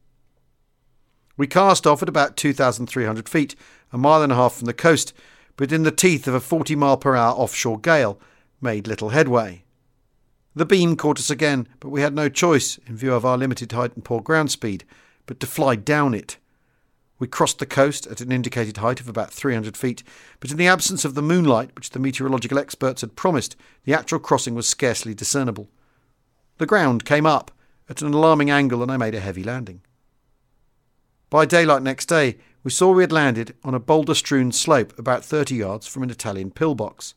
We 1.37 1.47
cast 1.47 1.87
off 1.87 2.03
at 2.03 2.09
about 2.09 2.37
2,300 2.37 3.29
feet, 3.29 3.55
a 3.93 3.99
mile 3.99 4.23
and 4.23 4.33
a 4.33 4.37
half 4.37 4.55
from 4.55 4.67
the 4.67 4.73
coast, 4.73 5.13
but 5.57 5.73
in 5.73 5.83
the 5.83 5.91
teeth 5.91 6.27
of 6.27 6.35
a 6.35 6.41
40 6.41 6.75
mile 6.75 6.97
per 6.97 7.15
hour 7.17 7.35
offshore 7.35 7.79
gale, 7.79 8.19
made 8.61 8.87
little 8.87 9.11
headway. 9.11 9.65
The 10.55 10.67
beam 10.67 10.97
caught 10.97 11.19
us 11.19 11.31
again, 11.31 11.69
but 11.81 11.91
we 11.91 12.01
had 12.01 12.15
no 12.15 12.29
choice, 12.29 12.79
in 12.87 12.97
view 12.97 13.13
of 13.13 13.25
our 13.25 13.39
limited 13.39 13.71
height 13.73 13.95
and 13.95 14.05
poor 14.05 14.21
ground 14.21 14.51
speed, 14.51 14.85
but 15.27 15.39
to 15.41 15.47
fly 15.47 15.77
down 15.77 16.15
it. 16.15 16.39
We 17.19 17.27
crossed 17.27 17.59
the 17.59 17.67
coast 17.67 18.07
at 18.07 18.21
an 18.21 18.31
indicated 18.31 18.77
height 18.77 19.01
of 19.01 19.09
about 19.09 19.33
300 19.33 19.77
feet, 19.77 20.03
but 20.39 20.51
in 20.51 20.57
the 20.57 20.69
absence 20.69 21.05
of 21.05 21.15
the 21.15 21.23
moonlight 21.23 21.71
which 21.75 21.91
the 21.91 21.99
meteorological 21.99 22.59
experts 22.59 23.01
had 23.01 23.17
promised, 23.17 23.57
the 23.85 23.95
actual 23.95 24.21
crossing 24.21 24.55
was 24.55 24.69
scarcely 24.69 25.15
discernible. 25.15 25.69
The 26.59 26.67
ground 26.67 27.05
came 27.05 27.27
up 27.27 27.51
at 27.89 28.03
an 28.03 28.13
alarming 28.13 28.51
angle 28.51 28.83
and 28.83 28.93
I 28.93 28.97
made 28.97 29.15
a 29.15 29.21
heavy 29.21 29.43
landing. 29.43 29.81
By 31.31 31.45
daylight 31.45 31.83
next 31.83 32.07
day, 32.07 32.39
we 32.63 32.71
saw 32.71 32.93
we 32.93 33.03
had 33.03 33.13
landed 33.13 33.55
on 33.65 33.75
a 33.75 33.81
boulder 33.81 34.15
strewn 34.15 34.53
slope 34.53 34.97
about 34.99 35.25
30 35.25 35.55
yards 35.55 35.87
from 35.87 36.03
an 36.03 36.11
Italian 36.11 36.51
pillbox. 36.51 37.15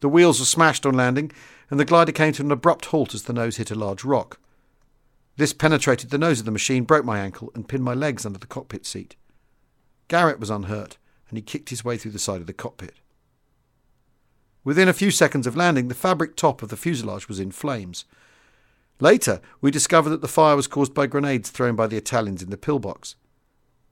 The 0.00 0.08
wheels 0.08 0.38
were 0.38 0.46
smashed 0.46 0.84
on 0.84 0.94
landing, 0.94 1.32
and 1.70 1.80
the 1.80 1.84
glider 1.84 2.12
came 2.12 2.32
to 2.34 2.42
an 2.42 2.52
abrupt 2.52 2.86
halt 2.86 3.14
as 3.14 3.24
the 3.24 3.32
nose 3.32 3.56
hit 3.56 3.70
a 3.70 3.74
large 3.74 4.04
rock. 4.04 4.38
This 5.36 5.52
penetrated 5.52 6.10
the 6.10 6.18
nose 6.18 6.38
of 6.38 6.46
the 6.46 6.50
machine, 6.50 6.84
broke 6.84 7.04
my 7.04 7.18
ankle, 7.18 7.52
and 7.54 7.68
pinned 7.68 7.84
my 7.84 7.94
legs 7.94 8.24
under 8.24 8.38
the 8.38 8.46
cockpit 8.46 8.86
seat. 8.86 9.16
Garrett 10.08 10.40
was 10.40 10.50
unhurt, 10.50 10.96
and 11.28 11.36
he 11.36 11.42
kicked 11.42 11.70
his 11.70 11.84
way 11.84 11.98
through 11.98 12.12
the 12.12 12.18
side 12.18 12.40
of 12.40 12.46
the 12.46 12.52
cockpit. 12.52 12.94
Within 14.64 14.88
a 14.88 14.94
few 14.94 15.10
seconds 15.10 15.46
of 15.46 15.56
landing, 15.56 15.88
the 15.88 15.94
fabric 15.94 16.36
top 16.36 16.62
of 16.62 16.70
the 16.70 16.76
fuselage 16.76 17.28
was 17.28 17.38
in 17.38 17.52
flames. 17.52 18.04
Later, 18.98 19.40
we 19.60 19.70
discovered 19.70 20.10
that 20.10 20.22
the 20.22 20.28
fire 20.28 20.56
was 20.56 20.66
caused 20.66 20.94
by 20.94 21.06
grenades 21.06 21.50
thrown 21.50 21.76
by 21.76 21.86
the 21.86 21.98
Italians 21.98 22.42
in 22.42 22.50
the 22.50 22.56
pillbox. 22.56 23.14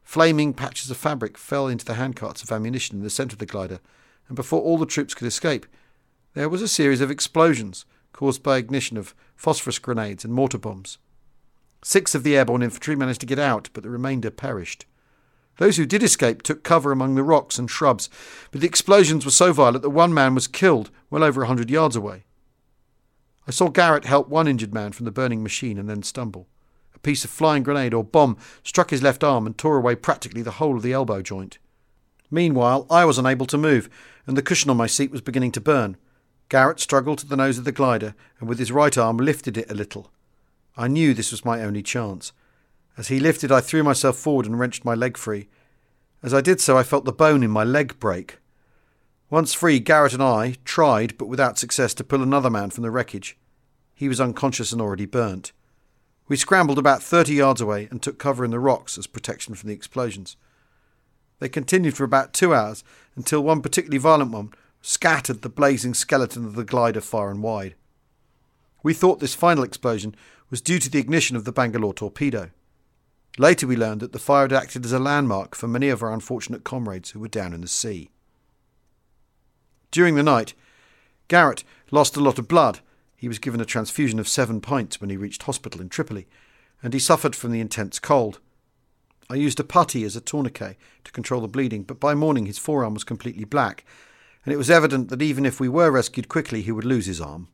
Flaming 0.02 0.54
patches 0.54 0.90
of 0.90 0.96
fabric 0.96 1.36
fell 1.36 1.68
into 1.68 1.84
the 1.84 1.94
handcarts 1.94 2.42
of 2.42 2.50
ammunition 2.50 2.96
in 2.96 3.02
the 3.02 3.10
centre 3.10 3.34
of 3.34 3.38
the 3.38 3.46
glider, 3.46 3.80
and 4.28 4.36
before 4.36 4.62
all 4.62 4.78
the 4.78 4.86
troops 4.86 5.14
could 5.14 5.26
escape, 5.26 5.66
there 6.32 6.48
was 6.48 6.62
a 6.62 6.68
series 6.68 7.00
of 7.00 7.10
explosions 7.10 7.84
caused 8.12 8.42
by 8.42 8.56
ignition 8.56 8.96
of 8.96 9.14
phosphorus 9.36 9.78
grenades 9.78 10.24
and 10.24 10.32
mortar 10.32 10.58
bombs. 10.58 10.98
Six 11.86 12.14
of 12.14 12.22
the 12.22 12.34
airborne 12.34 12.62
infantry 12.62 12.96
managed 12.96 13.20
to 13.20 13.26
get 13.26 13.38
out, 13.38 13.68
but 13.74 13.82
the 13.82 13.90
remainder 13.90 14.30
perished. 14.30 14.86
Those 15.58 15.76
who 15.76 15.84
did 15.84 16.02
escape 16.02 16.40
took 16.40 16.62
cover 16.62 16.90
among 16.90 17.14
the 17.14 17.22
rocks 17.22 17.58
and 17.58 17.70
shrubs, 17.70 18.08
but 18.50 18.62
the 18.62 18.66
explosions 18.66 19.26
were 19.26 19.30
so 19.30 19.52
violent 19.52 19.82
that 19.82 19.90
one 19.90 20.14
man 20.14 20.34
was 20.34 20.46
killed 20.46 20.90
well 21.10 21.22
over 21.22 21.42
a 21.42 21.46
hundred 21.46 21.68
yards 21.68 21.94
away. 21.94 22.24
I 23.46 23.50
saw 23.50 23.68
Garrett 23.68 24.06
help 24.06 24.30
one 24.30 24.48
injured 24.48 24.72
man 24.72 24.92
from 24.92 25.04
the 25.04 25.10
burning 25.10 25.42
machine 25.42 25.76
and 25.78 25.86
then 25.86 26.02
stumble. 26.02 26.48
A 26.94 26.98
piece 27.00 27.22
of 27.22 27.30
flying 27.30 27.62
grenade 27.62 27.92
or 27.92 28.02
bomb 28.02 28.38
struck 28.62 28.88
his 28.88 29.02
left 29.02 29.22
arm 29.22 29.44
and 29.44 29.56
tore 29.58 29.76
away 29.76 29.94
practically 29.94 30.40
the 30.40 30.52
whole 30.52 30.76
of 30.76 30.82
the 30.82 30.94
elbow 30.94 31.20
joint. 31.20 31.58
Meanwhile, 32.30 32.86
I 32.88 33.04
was 33.04 33.18
unable 33.18 33.44
to 33.44 33.58
move, 33.58 33.90
and 34.26 34.38
the 34.38 34.42
cushion 34.42 34.70
on 34.70 34.78
my 34.78 34.86
seat 34.86 35.10
was 35.10 35.20
beginning 35.20 35.52
to 35.52 35.60
burn. 35.60 35.98
Garrett 36.48 36.80
struggled 36.80 37.18
to 37.18 37.26
the 37.26 37.36
nose 37.36 37.58
of 37.58 37.64
the 37.64 37.72
glider 37.72 38.14
and 38.40 38.48
with 38.48 38.58
his 38.58 38.72
right 38.72 38.96
arm 38.96 39.18
lifted 39.18 39.58
it 39.58 39.70
a 39.70 39.74
little. 39.74 40.10
I 40.76 40.88
knew 40.88 41.14
this 41.14 41.30
was 41.30 41.44
my 41.44 41.62
only 41.62 41.82
chance. 41.82 42.32
As 42.96 43.08
he 43.08 43.20
lifted, 43.20 43.52
I 43.52 43.60
threw 43.60 43.82
myself 43.82 44.16
forward 44.16 44.46
and 44.46 44.58
wrenched 44.58 44.84
my 44.84 44.94
leg 44.94 45.16
free. 45.16 45.48
As 46.22 46.32
I 46.32 46.40
did 46.40 46.60
so, 46.60 46.76
I 46.78 46.82
felt 46.82 47.04
the 47.04 47.12
bone 47.12 47.42
in 47.42 47.50
my 47.50 47.64
leg 47.64 47.98
break. 48.00 48.38
Once 49.30 49.52
free, 49.52 49.80
Garrett 49.80 50.12
and 50.12 50.22
I 50.22 50.56
tried, 50.64 51.18
but 51.18 51.28
without 51.28 51.58
success, 51.58 51.94
to 51.94 52.04
pull 52.04 52.22
another 52.22 52.50
man 52.50 52.70
from 52.70 52.82
the 52.82 52.90
wreckage. 52.90 53.36
He 53.94 54.08
was 54.08 54.20
unconscious 54.20 54.72
and 54.72 54.80
already 54.80 55.06
burnt. 55.06 55.52
We 56.26 56.36
scrambled 56.36 56.78
about 56.78 57.02
30 57.02 57.34
yards 57.34 57.60
away 57.60 57.88
and 57.90 58.02
took 58.02 58.18
cover 58.18 58.44
in 58.44 58.50
the 58.50 58.58
rocks 58.58 58.96
as 58.96 59.06
protection 59.06 59.54
from 59.54 59.68
the 59.68 59.74
explosions. 59.74 60.36
They 61.38 61.48
continued 61.48 61.96
for 61.96 62.04
about 62.04 62.32
two 62.32 62.54
hours 62.54 62.82
until 63.16 63.42
one 63.42 63.60
particularly 63.60 63.98
violent 63.98 64.30
one 64.30 64.52
scattered 64.80 65.42
the 65.42 65.48
blazing 65.48 65.94
skeleton 65.94 66.44
of 66.44 66.54
the 66.54 66.64
glider 66.64 67.00
far 67.00 67.30
and 67.30 67.42
wide. 67.42 67.74
We 68.82 68.94
thought 68.94 69.20
this 69.20 69.34
final 69.34 69.64
explosion 69.64 70.14
was 70.50 70.60
due 70.60 70.78
to 70.78 70.90
the 70.90 70.98
ignition 70.98 71.36
of 71.36 71.44
the 71.44 71.52
Bangalore 71.52 71.94
torpedo. 71.94 72.50
Later, 73.38 73.66
we 73.66 73.76
learned 73.76 74.00
that 74.00 74.12
the 74.12 74.18
fire 74.18 74.42
had 74.42 74.52
acted 74.52 74.84
as 74.84 74.92
a 74.92 74.98
landmark 74.98 75.54
for 75.54 75.66
many 75.66 75.88
of 75.88 76.02
our 76.02 76.12
unfortunate 76.12 76.62
comrades 76.62 77.10
who 77.10 77.20
were 77.20 77.28
down 77.28 77.52
in 77.52 77.60
the 77.60 77.68
sea. 77.68 78.10
During 79.90 80.14
the 80.14 80.22
night, 80.22 80.54
Garrett 81.28 81.64
lost 81.90 82.16
a 82.16 82.20
lot 82.20 82.38
of 82.38 82.48
blood. 82.48 82.80
He 83.16 83.28
was 83.28 83.38
given 83.38 83.60
a 83.60 83.64
transfusion 83.64 84.18
of 84.18 84.28
seven 84.28 84.60
pints 84.60 85.00
when 85.00 85.10
he 85.10 85.16
reached 85.16 85.44
hospital 85.44 85.80
in 85.80 85.88
Tripoli, 85.88 86.26
and 86.82 86.92
he 86.92 87.00
suffered 87.00 87.34
from 87.34 87.50
the 87.50 87.60
intense 87.60 87.98
cold. 87.98 88.38
I 89.30 89.36
used 89.36 89.58
a 89.58 89.64
puttee 89.64 90.04
as 90.04 90.16
a 90.16 90.20
tourniquet 90.20 90.76
to 91.04 91.12
control 91.12 91.40
the 91.40 91.48
bleeding, 91.48 91.82
but 91.82 91.98
by 91.98 92.14
morning 92.14 92.46
his 92.46 92.58
forearm 92.58 92.94
was 92.94 93.04
completely 93.04 93.44
black, 93.44 93.84
and 94.44 94.52
it 94.52 94.58
was 94.58 94.70
evident 94.70 95.08
that 95.08 95.22
even 95.22 95.46
if 95.46 95.58
we 95.58 95.68
were 95.68 95.90
rescued 95.90 96.28
quickly, 96.28 96.60
he 96.60 96.72
would 96.72 96.84
lose 96.84 97.06
his 97.06 97.20
arm. 97.20 97.48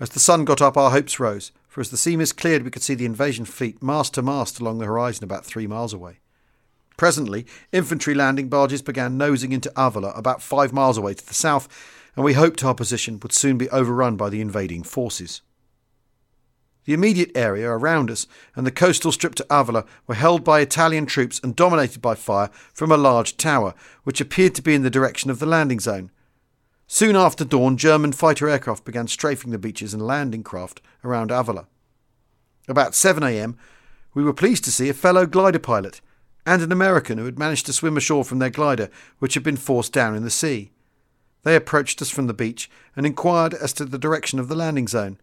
As 0.00 0.10
the 0.10 0.20
sun 0.20 0.44
got 0.44 0.62
up, 0.62 0.76
our 0.76 0.90
hopes 0.90 1.20
rose, 1.20 1.52
for 1.72 1.80
as 1.80 1.88
the 1.88 1.96
sea 1.96 2.18
mist 2.18 2.36
cleared, 2.36 2.64
we 2.64 2.70
could 2.70 2.82
see 2.82 2.94
the 2.94 3.06
invasion 3.06 3.46
fleet 3.46 3.82
mast 3.82 4.12
to 4.12 4.20
mast 4.20 4.60
along 4.60 4.76
the 4.76 4.84
horizon 4.84 5.24
about 5.24 5.46
three 5.46 5.66
miles 5.66 5.94
away. 5.94 6.20
Presently, 6.98 7.46
infantry 7.72 8.12
landing 8.14 8.50
barges 8.50 8.82
began 8.82 9.16
nosing 9.16 9.52
into 9.52 9.70
Avola 9.70 10.16
about 10.16 10.42
five 10.42 10.74
miles 10.74 10.98
away 10.98 11.14
to 11.14 11.26
the 11.26 11.32
south, 11.32 11.66
and 12.14 12.26
we 12.26 12.34
hoped 12.34 12.62
our 12.62 12.74
position 12.74 13.18
would 13.22 13.32
soon 13.32 13.56
be 13.56 13.70
overrun 13.70 14.18
by 14.18 14.28
the 14.28 14.42
invading 14.42 14.82
forces. 14.82 15.40
The 16.84 16.92
immediate 16.92 17.32
area 17.34 17.70
around 17.70 18.10
us 18.10 18.26
and 18.54 18.66
the 18.66 18.70
coastal 18.70 19.10
strip 19.10 19.34
to 19.36 19.46
Avola 19.48 19.86
were 20.06 20.14
held 20.14 20.44
by 20.44 20.60
Italian 20.60 21.06
troops 21.06 21.40
and 21.42 21.56
dominated 21.56 22.02
by 22.02 22.16
fire 22.16 22.50
from 22.74 22.92
a 22.92 22.98
large 22.98 23.38
tower, 23.38 23.72
which 24.04 24.20
appeared 24.20 24.54
to 24.56 24.62
be 24.62 24.74
in 24.74 24.82
the 24.82 24.90
direction 24.90 25.30
of 25.30 25.38
the 25.38 25.46
landing 25.46 25.80
zone. 25.80 26.10
Soon 26.94 27.16
after 27.16 27.42
dawn, 27.42 27.78
German 27.78 28.12
fighter 28.12 28.50
aircraft 28.50 28.84
began 28.84 29.08
strafing 29.08 29.50
the 29.50 29.56
beaches 29.56 29.94
and 29.94 30.06
landing 30.06 30.42
craft 30.42 30.82
around 31.02 31.30
Avola. 31.30 31.64
About 32.68 32.94
7 32.94 33.22
a.m., 33.22 33.56
we 34.12 34.22
were 34.22 34.34
pleased 34.34 34.62
to 34.64 34.70
see 34.70 34.90
a 34.90 34.92
fellow 34.92 35.24
glider 35.24 35.58
pilot 35.58 36.02
and 36.44 36.60
an 36.60 36.70
American 36.70 37.16
who 37.16 37.24
had 37.24 37.38
managed 37.38 37.64
to 37.64 37.72
swim 37.72 37.96
ashore 37.96 38.26
from 38.26 38.40
their 38.40 38.50
glider, 38.50 38.90
which 39.20 39.32
had 39.32 39.42
been 39.42 39.56
forced 39.56 39.90
down 39.90 40.14
in 40.14 40.22
the 40.22 40.28
sea. 40.28 40.70
They 41.44 41.56
approached 41.56 42.02
us 42.02 42.10
from 42.10 42.26
the 42.26 42.34
beach 42.34 42.70
and 42.94 43.06
inquired 43.06 43.54
as 43.54 43.72
to 43.72 43.86
the 43.86 43.96
direction 43.96 44.38
of 44.38 44.48
the 44.48 44.54
landing 44.54 44.86
zone, 44.86 45.16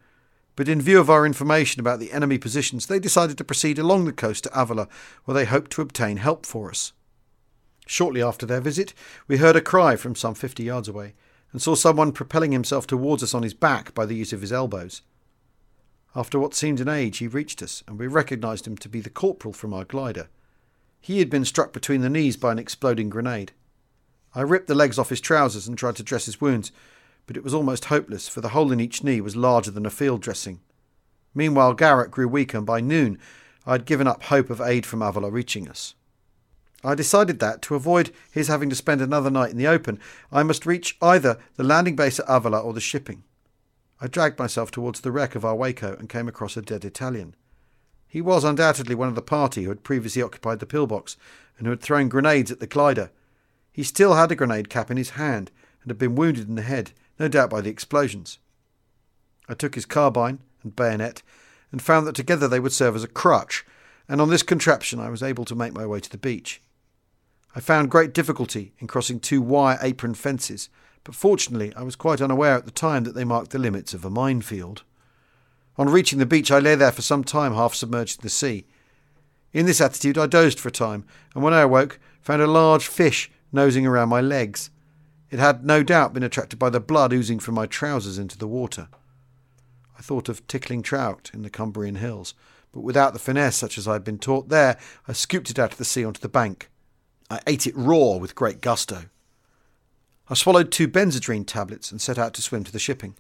but 0.55 0.67
in 0.67 0.82
view 0.82 0.99
of 0.99 1.12
our 1.12 1.23
information 1.23 1.79
about 1.79 1.99
the 1.99 2.12
enemy 2.12 2.39
positions, 2.39 2.88
they 2.88 2.97
decided 2.97 3.38
to 3.38 3.43
proceed 3.43 3.77
along 3.77 4.05
the 4.05 4.12
coast 4.12 4.45
to 4.45 4.49
Avola, 4.49 4.88
where 5.25 5.36
they 5.36 5.45
hoped 5.45 5.69
to 5.73 5.84
obtain 5.84 6.17
help 6.17 6.47
for 6.47 6.71
us. 6.71 6.93
Shortly 7.86 8.23
after 8.23 8.47
their 8.47 8.60
visit, 8.60 8.95
we 9.27 9.38
heard 9.38 9.55
a 9.55 9.62
cry 9.62 9.95
from 9.95 10.15
some 10.15 10.34
fifty 10.34 10.63
yards 10.63 10.88
away 10.88 11.13
and 11.51 11.62
saw 11.62 11.75
someone 11.75 12.12
propelling 12.12 12.51
himself 12.51 12.85
towards 12.85 13.23
us 13.23 13.33
on 13.33 13.43
his 13.43 13.53
back 13.53 13.93
by 13.93 14.05
the 14.05 14.15
use 14.15 14.33
of 14.33 14.41
his 14.41 14.53
elbows. 14.53 15.01
After 16.15 16.39
what 16.39 16.53
seemed 16.53 16.79
an 16.79 16.89
age, 16.89 17.19
he 17.19 17.27
reached 17.27 17.62
us, 17.62 17.83
and 17.88 17.99
we 17.99 18.07
recognised 18.07 18.65
him 18.65 18.77
to 18.77 18.89
be 18.89 19.01
the 19.01 19.09
corporal 19.09 19.53
from 19.53 19.73
our 19.73 19.85
glider. 19.85 20.27
He 20.99 21.19
had 21.19 21.29
been 21.29 21.45
struck 21.45 21.71
between 21.71 22.01
the 22.01 22.09
knees 22.09 22.35
by 22.35 22.51
an 22.51 22.59
exploding 22.59 23.09
grenade. 23.09 23.51
I 24.35 24.41
ripped 24.41 24.67
the 24.67 24.75
legs 24.75 24.99
off 24.99 25.09
his 25.09 25.21
trousers 25.21 25.67
and 25.67 25.77
tried 25.77 25.95
to 25.97 26.03
dress 26.03 26.25
his 26.25 26.41
wounds, 26.41 26.71
but 27.25 27.38
it 27.38 27.43
was 27.43 27.53
almost 27.53 27.85
hopeless, 27.85 28.27
for 28.27 28.41
the 28.41 28.49
hole 28.49 28.71
in 28.71 28.79
each 28.79 29.03
knee 29.03 29.21
was 29.21 29.35
larger 29.35 29.71
than 29.71 29.85
a 29.85 29.91
field 29.91 30.21
dressing. 30.21 30.59
Meanwhile, 31.33 31.75
Garrett 31.75 32.12
grew 32.12 32.27
weaker, 32.27 32.57
and 32.57 32.65
by 32.65 32.81
noon 32.81 33.19
I 33.65 33.73
had 33.73 33.85
given 33.85 34.07
up 34.07 34.23
hope 34.23 34.49
of 34.49 34.62
aid 34.62 34.85
from 34.85 35.01
Avola 35.01 35.31
reaching 35.31 35.69
us. 35.69 35.93
I 36.83 36.95
decided 36.95 37.39
that, 37.39 37.61
to 37.63 37.75
avoid 37.75 38.11
his 38.31 38.47
having 38.47 38.69
to 38.69 38.75
spend 38.75 39.01
another 39.01 39.29
night 39.29 39.51
in 39.51 39.57
the 39.57 39.67
open, 39.67 39.99
I 40.31 40.43
must 40.43 40.65
reach 40.65 40.97
either 41.01 41.37
the 41.55 41.63
landing 41.63 41.95
base 41.95 42.19
at 42.19 42.27
Avola 42.27 42.63
or 42.63 42.73
the 42.73 42.79
shipping. 42.79 43.23
I 43.99 44.07
dragged 44.07 44.39
myself 44.39 44.71
towards 44.71 45.01
the 45.01 45.11
wreck 45.11 45.35
of 45.35 45.43
our 45.43 45.55
Waco 45.55 45.95
and 45.97 46.07
came 46.07 46.29
across 46.29 46.55
a 46.55 46.61
dead 46.61 46.85
Italian. 46.85 47.35
He 48.07 48.21
was 48.21 48.45
undoubtedly 48.45 48.95
one 48.95 49.09
of 49.09 49.15
the 49.15 49.21
party 49.21 49.63
who 49.63 49.69
had 49.69 49.83
previously 49.83 50.21
occupied 50.21 50.59
the 50.59 50.65
pillbox 50.65 51.17
and 51.57 51.67
who 51.67 51.71
had 51.71 51.81
thrown 51.81 52.07
grenades 52.07 52.49
at 52.49 52.61
the 52.61 52.67
glider. 52.67 53.11
He 53.73 53.83
still 53.83 54.15
had 54.15 54.31
a 54.31 54.35
grenade 54.35 54.69
cap 54.69 54.89
in 54.89 54.95
his 54.95 55.11
hand 55.11 55.51
and 55.81 55.91
had 55.91 55.97
been 55.97 56.15
wounded 56.15 56.47
in 56.47 56.55
the 56.55 56.61
head, 56.61 56.91
no 57.19 57.27
doubt 57.27 57.49
by 57.49 57.59
the 57.59 57.69
explosions. 57.69 58.39
I 59.49 59.53
took 59.53 59.75
his 59.75 59.85
carbine 59.85 60.39
and 60.63 60.75
bayonet 60.75 61.21
and 61.71 61.81
found 61.81 62.07
that 62.07 62.15
together 62.15 62.47
they 62.47 62.59
would 62.59 62.71
serve 62.71 62.95
as 62.95 63.03
a 63.03 63.07
crutch, 63.07 63.65
and 64.07 64.21
on 64.21 64.29
this 64.29 64.43
contraption 64.43 64.99
I 64.99 65.09
was 65.09 65.21
able 65.21 65.45
to 65.45 65.55
make 65.55 65.73
my 65.73 65.85
way 65.85 65.99
to 65.99 66.09
the 66.09 66.17
beach. 66.17 66.61
I 67.55 67.59
found 67.59 67.89
great 67.89 68.13
difficulty 68.13 68.73
in 68.79 68.88
crossing 68.88 69.19
two 69.19 69.41
wire 69.41 69.79
apron 69.81 70.13
fences, 70.13 70.69
but 71.03 71.15
fortunately 71.15 71.73
I 71.75 71.83
was 71.83 71.95
quite 71.95 72.21
unaware 72.21 72.55
at 72.55 72.65
the 72.65 72.71
time 72.71 73.03
that 73.05 73.15
they 73.15 73.23
marked 73.23 73.51
the 73.51 73.59
limits 73.59 73.93
of 73.93 74.05
a 74.05 74.09
minefield. 74.09 74.83
On 75.77 75.89
reaching 75.89 76.19
the 76.19 76.25
beach, 76.25 76.51
I 76.51 76.59
lay 76.59 76.75
there 76.75 76.91
for 76.91 77.01
some 77.01 77.23
time, 77.23 77.53
half 77.53 77.73
submerged 77.73 78.19
in 78.19 78.23
the 78.23 78.29
sea. 78.29 78.65
In 79.53 79.65
this 79.65 79.81
attitude, 79.81 80.17
I 80.17 80.27
dozed 80.27 80.59
for 80.59 80.67
a 80.67 80.71
time, 80.71 81.05
and 81.33 81.43
when 81.43 81.53
I 81.53 81.62
awoke, 81.62 81.99
found 82.21 82.41
a 82.41 82.47
large 82.47 82.88
fish 82.88 83.31
nosing 83.51 83.88
around 83.88 84.09
my 84.09 84.21
legs. 84.21 84.69
It 85.31 85.39
had 85.39 85.65
no 85.65 85.83
doubt 85.83 86.13
been 86.13 86.23
attracted 86.23 86.59
by 86.59 86.69
the 86.69 86.79
blood 86.79 87.13
oozing 87.13 87.39
from 87.39 87.55
my 87.55 87.65
trousers 87.65 88.19
into 88.19 88.38
the 88.38 88.47
water. 88.47 88.89
I 89.97 90.01
thought 90.01 90.29
of 90.29 90.45
tickling 90.47 90.81
trout 90.81 91.31
in 91.33 91.41
the 91.41 91.49
Cumbrian 91.49 91.95
hills, 91.95 92.33
but 92.71 92.81
without 92.81 93.13
the 93.13 93.19
finesse 93.19 93.55
such 93.55 93.77
as 93.77 93.88
I 93.88 93.93
had 93.93 94.03
been 94.03 94.19
taught 94.19 94.49
there, 94.49 94.77
I 95.07 95.13
scooped 95.13 95.49
it 95.49 95.59
out 95.59 95.71
of 95.71 95.77
the 95.77 95.85
sea 95.85 96.05
onto 96.05 96.19
the 96.19 96.29
bank. 96.29 96.69
I 97.29 97.39
ate 97.45 97.67
it 97.67 97.75
raw 97.77 98.17
with 98.17 98.35
great 98.35 98.61
gusto. 98.61 99.03
I 100.29 100.33
swallowed 100.33 100.71
two 100.71 100.87
benzedrine 100.87 101.45
tablets 101.45 101.91
and 101.91 102.01
set 102.01 102.17
out 102.17 102.33
to 102.35 102.41
swim 102.41 102.63
to 102.63 102.71
the 102.71 102.79
shipping. 102.79 103.15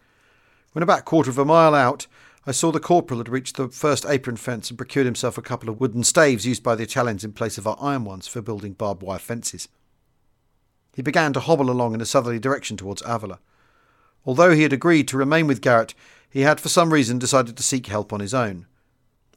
When 0.73 0.83
about 0.83 0.99
a 0.99 1.03
quarter 1.03 1.29
of 1.29 1.37
a 1.37 1.45
mile 1.45 1.75
out, 1.75 2.07
I 2.45 2.51
saw 2.51 2.71
the 2.71 2.79
corporal 2.79 3.19
had 3.19 3.29
reached 3.29 3.57
the 3.57 3.67
first 3.67 4.05
apron 4.05 4.37
fence 4.37 4.69
and 4.69 4.77
procured 4.77 5.05
himself 5.05 5.37
a 5.37 5.41
couple 5.41 5.69
of 5.69 5.79
wooden 5.79 6.03
staves 6.03 6.45
used 6.45 6.63
by 6.63 6.75
the 6.75 6.83
Italians 6.83 7.23
in 7.23 7.33
place 7.33 7.57
of 7.57 7.67
our 7.67 7.77
iron 7.79 8.05
ones 8.05 8.27
for 8.27 8.41
building 8.41 8.73
barbed 8.73 9.03
wire 9.03 9.19
fences. 9.19 9.67
He 10.95 11.01
began 11.01 11.33
to 11.33 11.39
hobble 11.39 11.69
along 11.69 11.93
in 11.93 12.01
a 12.01 12.05
southerly 12.05 12.39
direction 12.39 12.77
towards 12.77 13.01
Avola. 13.03 13.39
Although 14.25 14.51
he 14.51 14.63
had 14.63 14.73
agreed 14.73 15.07
to 15.09 15.17
remain 15.17 15.47
with 15.47 15.61
Garrett, 15.61 15.93
he 16.29 16.41
had 16.41 16.59
for 16.59 16.69
some 16.69 16.93
reason 16.93 17.19
decided 17.19 17.55
to 17.57 17.63
seek 17.63 17.87
help 17.87 18.11
on 18.11 18.19
his 18.19 18.33
own. 18.33 18.65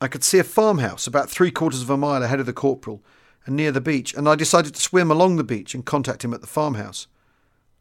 I 0.00 0.08
could 0.08 0.24
see 0.24 0.38
a 0.38 0.44
farmhouse 0.44 1.06
about 1.06 1.30
three 1.30 1.50
quarters 1.50 1.82
of 1.82 1.90
a 1.90 1.96
mile 1.96 2.22
ahead 2.22 2.40
of 2.40 2.46
the 2.46 2.52
corporal 2.52 3.02
and 3.46 3.56
near 3.56 3.72
the 3.72 3.80
beach, 3.80 4.14
and 4.14 4.28
I 4.28 4.34
decided 4.34 4.74
to 4.74 4.80
swim 4.80 5.10
along 5.10 5.36
the 5.36 5.44
beach 5.44 5.74
and 5.74 5.84
contact 5.84 6.24
him 6.24 6.32
at 6.32 6.40
the 6.40 6.46
farmhouse. 6.46 7.06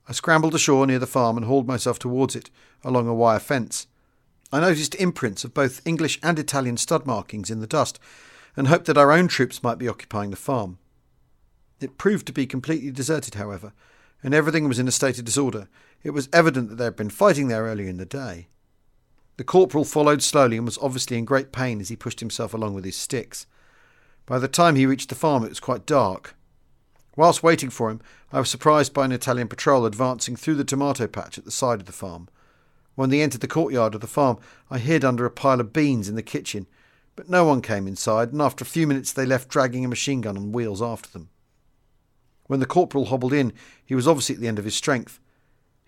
I 0.08 0.14
scrambled 0.14 0.56
ashore 0.56 0.88
near 0.88 1.00
the 1.00 1.08
farm 1.08 1.38
and 1.38 1.46
hauled 1.46 1.68
myself 1.68 2.00
towards 2.00 2.36
it 2.36 2.50
along 2.84 3.08
a 3.08 3.14
wire 3.14 3.40
fence. 3.40 3.88
I 4.52 4.60
noticed 4.60 4.96
imprints 4.96 5.44
of 5.44 5.54
both 5.54 5.82
English 5.86 6.20
and 6.22 6.38
Italian 6.38 6.78
stud 6.78 7.06
markings 7.06 7.50
in 7.50 7.60
the 7.60 7.68
dust 7.68 8.00
and 8.58 8.68
hoped 8.68 8.86
that 8.88 8.98
our 8.98 9.12
own 9.12 9.28
troops 9.28 9.64
might 9.64 9.78
be 9.78 9.88
occupying 9.88 10.32
the 10.32 10.36
farm. 10.36 10.78
It 11.80 11.98
proved 11.98 12.28
to 12.28 12.34
be 12.34 12.46
completely 12.46 12.92
deserted, 12.92 13.36
however, 13.36 13.74
and 14.22 14.34
everything 14.34 14.68
was 14.68 14.80
in 14.80 14.88
a 14.88 14.92
state 14.92 15.18
of 15.18 15.26
disorder. 15.26 15.68
It 16.04 16.12
was 16.12 16.30
evident 16.34 16.70
that 16.70 16.76
there 16.76 16.88
had 16.88 16.96
been 16.96 17.10
fighting 17.10 17.48
there 17.48 17.64
earlier 17.64 17.88
in 17.88 17.98
the 17.98 18.06
day. 18.06 18.48
The 19.38 19.44
corporal 19.44 19.86
followed 19.86 20.22
slowly 20.22 20.58
and 20.58 20.66
was 20.66 20.78
obviously 20.80 21.18
in 21.18 21.26
great 21.26 21.52
pain 21.52 21.80
as 21.80 21.90
he 21.90 21.96
pushed 21.96 22.20
himself 22.20 22.54
along 22.54 22.74
with 22.74 22.86
his 22.86 22.98
sticks. 22.98 23.48
By 24.26 24.40
the 24.40 24.48
time 24.48 24.76
he 24.76 24.86
reached 24.86 25.10
the 25.10 25.16
farm, 25.16 25.44
it 25.44 25.50
was 25.50 25.60
quite 25.60 25.86
dark. 25.86 26.36
Whilst 27.16 27.44
waiting 27.44 27.70
for 27.70 27.90
him, 27.90 28.02
I 28.32 28.40
was 28.40 28.50
surprised 28.50 28.94
by 28.94 29.06
an 29.06 29.12
Italian 29.12 29.48
patrol 29.48 29.86
advancing 29.86 30.36
through 30.36 30.56
the 30.56 30.64
tomato 30.64 31.08
patch 31.08 31.38
at 31.38 31.46
the 31.46 31.52
side 31.52 31.80
of 31.80 31.86
the 31.86 31.92
farm. 31.92 32.30
When 32.96 33.10
they 33.10 33.22
entered 33.22 33.42
the 33.42 33.48
courtyard 33.48 33.96
of 33.96 34.02
the 34.02 34.08
farm, 34.08 34.38
I 34.70 34.78
hid 34.78 35.04
under 35.04 35.26
a 35.26 35.32
pile 35.32 35.60
of 35.60 35.74
beans 35.74 36.08
in 36.10 36.16
the 36.16 36.24
kitchen, 36.24 36.68
but 37.16 37.30
no 37.30 37.46
one 37.46 37.62
came 37.62 37.88
inside, 37.88 38.32
and 38.32 38.42
after 38.42 38.64
a 38.64 38.68
few 38.68 38.88
minutes 38.88 39.12
they 39.12 39.26
left 39.26 39.50
dragging 39.50 39.86
a 39.86 39.90
machine 39.90 40.22
gun 40.22 40.38
on 40.38 40.52
wheels 40.52 40.82
after 40.82 41.10
them. 41.10 41.30
When 42.48 42.60
the 42.60 42.66
corporal 42.66 43.06
hobbled 43.06 43.32
in, 43.32 43.54
he 43.86 43.96
was 43.96 44.08
obviously 44.08 44.36
at 44.36 44.42
the 44.42 44.48
end 44.50 44.60
of 44.60 44.66
his 44.66 44.76
strength. 44.76 45.21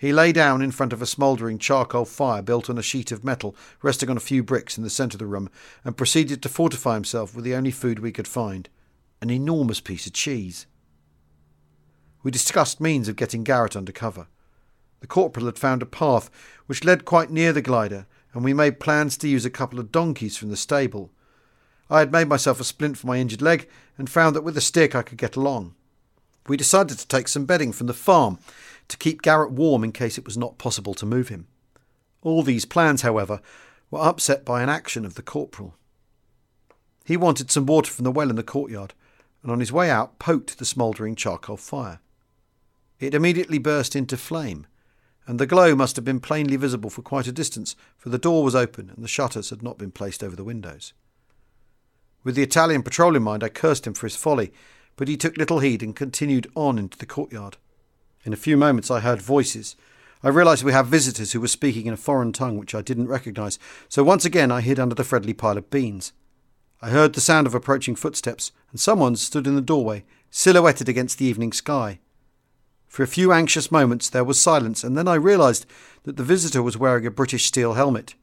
He 0.04 0.12
lay 0.12 0.34
down 0.34 0.62
in 0.62 0.72
front 0.72 0.92
of 0.92 1.02
a 1.02 1.06
smouldering 1.06 1.58
charcoal 1.60 2.04
fire 2.04 2.42
built 2.42 2.70
on 2.70 2.78
a 2.78 2.82
sheet 2.82 3.14
of 3.14 3.24
metal 3.24 3.56
resting 3.82 4.10
on 4.10 4.18
a 4.18 4.20
few 4.20 4.44
bricks 4.44 4.78
in 4.78 4.84
the 4.84 4.90
centre 4.90 5.16
of 5.16 5.20
the 5.20 5.26
room 5.26 5.50
and 5.86 5.96
proceeded 5.96 6.44
to 6.44 6.50
fortify 6.50 6.96
himself 6.96 7.34
with 7.34 7.46
the 7.46 7.56
only 7.56 7.72
food 7.72 8.00
we 8.00 8.12
could 8.12 8.28
find 8.28 8.68
an 9.22 9.30
enormous 9.30 9.80
piece 9.80 10.06
of 10.06 10.12
cheese. 10.12 10.66
We 12.22 12.32
discussed 12.32 12.82
means 12.82 13.08
of 13.08 13.16
getting 13.16 13.46
Garrett 13.46 13.78
under 13.78 13.94
cover. 13.94 14.28
The 15.00 15.08
corporal 15.08 15.46
had 15.46 15.58
found 15.58 15.82
a 15.82 15.86
path 15.86 16.30
which 16.66 16.84
led 16.84 17.06
quite 17.06 17.32
near 17.32 17.54
the 17.54 17.62
glider, 17.62 18.06
and 18.34 18.44
we 18.44 18.54
made 18.54 18.82
plans 18.82 19.16
to 19.20 19.30
use 19.30 19.46
a 19.46 19.50
couple 19.50 19.80
of 19.80 19.94
donkeys 19.94 20.36
from 20.36 20.50
the 20.50 20.58
stable. 20.58 21.12
I 21.90 22.00
had 22.00 22.12
made 22.12 22.28
myself 22.28 22.60
a 22.60 22.66
splint 22.66 22.98
for 22.98 23.08
my 23.08 23.20
injured 23.20 23.42
leg 23.42 23.70
and 23.98 24.10
found 24.10 24.36
that 24.36 24.44
with 24.44 24.58
a 24.58 24.62
stick 24.62 24.96
I 24.96 25.02
could 25.02 25.18
get 25.18 25.38
along. 25.38 25.76
We 26.46 26.58
decided 26.58 27.00
to 27.00 27.08
take 27.08 27.30
some 27.30 27.46
bedding 27.46 27.72
from 27.72 27.88
the 27.88 27.94
farm 27.94 28.38
to 28.88 28.98
keep 28.98 29.22
Garrett 29.22 29.52
warm 29.52 29.84
in 29.84 29.92
case 29.92 30.18
it 30.18 30.26
was 30.26 30.38
not 30.38 30.58
possible 30.58 30.94
to 30.96 31.06
move 31.06 31.30
him. 31.30 31.48
All 32.22 32.44
these 32.44 32.66
plans, 32.66 33.02
however, 33.02 33.42
were 33.92 34.02
upset 34.02 34.46
by 34.46 34.64
an 34.64 34.70
action 34.70 35.06
of 35.06 35.16
the 35.16 35.22
corporal. 35.22 35.76
He 37.06 37.18
wanted 37.18 37.52
some 37.52 37.66
water 37.66 37.92
from 37.92 38.04
the 38.04 38.12
well 38.12 38.30
in 38.30 38.36
the 38.36 38.44
courtyard, 38.44 38.94
and 39.42 39.52
on 39.52 39.60
his 39.60 39.72
way 39.72 39.90
out 39.90 40.20
poked 40.20 40.58
the 40.58 40.66
smouldering 40.66 41.16
charcoal 41.16 41.58
fire. 41.58 42.00
It 43.00 43.14
immediately 43.14 43.58
burst 43.58 43.96
into 43.96 44.16
flame, 44.16 44.66
and 45.28 45.40
the 45.40 45.46
glow 45.46 45.76
must 45.76 45.96
have 45.96 46.06
been 46.06 46.20
plainly 46.20 46.56
visible 46.56 46.90
for 46.90 47.02
quite 47.02 47.28
a 47.28 47.32
distance, 47.32 47.76
for 47.98 48.10
the 48.10 48.18
door 48.18 48.44
was 48.44 48.56
open 48.56 48.90
and 48.90 49.04
the 49.04 49.10
shutters 49.10 49.50
had 49.50 49.62
not 49.62 49.78
been 49.78 49.92
placed 49.92 50.24
over 50.24 50.36
the 50.36 50.44
windows. 50.44 50.94
With 52.24 52.36
the 52.36 52.44
Italian 52.44 52.84
patrol 52.84 53.16
in 53.16 53.24
mind, 53.24 53.44
I 53.44 53.50
cursed 53.50 53.86
him 53.86 53.94
for 53.94 54.06
his 54.06 54.16
folly, 54.16 54.54
but 54.96 55.08
he 55.08 55.18
took 55.18 55.38
little 55.38 55.60
heed 55.60 55.84
and 55.84 55.96
continued 55.96 56.50
on 56.56 56.78
into 56.78 56.98
the 56.98 57.06
courtyard. 57.06 57.58
In 58.24 58.32
a 58.34 58.38
few 58.38 58.56
moments, 58.56 58.90
I 58.90 59.02
heard 59.02 59.22
voices. 59.22 59.76
I 60.24 60.30
realized 60.30 60.64
we 60.64 60.72
had 60.72 60.86
visitors 60.86 61.34
who 61.34 61.42
were 61.42 61.48
speaking 61.50 61.86
in 61.86 61.94
a 61.94 61.98
foreign 61.98 62.32
tongue 62.32 62.58
which 62.58 62.74
I 62.74 62.82
didn't 62.82 63.10
recognize, 63.10 63.60
so 63.90 64.04
once 64.04 64.24
again 64.24 64.52
I 64.52 64.62
hid 64.62 64.80
under 64.80 64.96
the 64.96 65.04
friendly 65.04 65.34
pile 65.34 65.58
of 65.58 65.70
beans. 65.70 66.14
I 66.82 66.90
heard 66.90 67.14
the 67.14 67.22
sound 67.22 67.48
of 67.48 67.54
approaching 67.54 67.96
footsteps, 67.96 68.52
and 68.72 68.80
someone 68.80 69.18
stood 69.18 69.48
in 69.48 69.56
the 69.56 69.62
doorway, 69.62 70.06
silhouetted 70.30 70.88
against 70.88 71.18
the 71.18 71.26
evening 71.26 71.52
sky. 71.52 72.00
For 72.88 73.04
a 73.04 73.08
few 73.08 73.34
anxious 73.34 73.72
moments 73.72 74.10
there 74.10 74.24
was 74.24 74.40
silence, 74.40 74.84
and 74.84 74.98
then 74.98 75.08
I 75.08 75.16
realized 75.16 75.66
that 76.04 76.16
the 76.16 76.24
visitor 76.24 76.64
was 76.64 76.78
wearing 76.78 77.06
a 77.06 77.12
British 77.12 77.46
steel 77.46 77.74
helmet. 77.74 78.16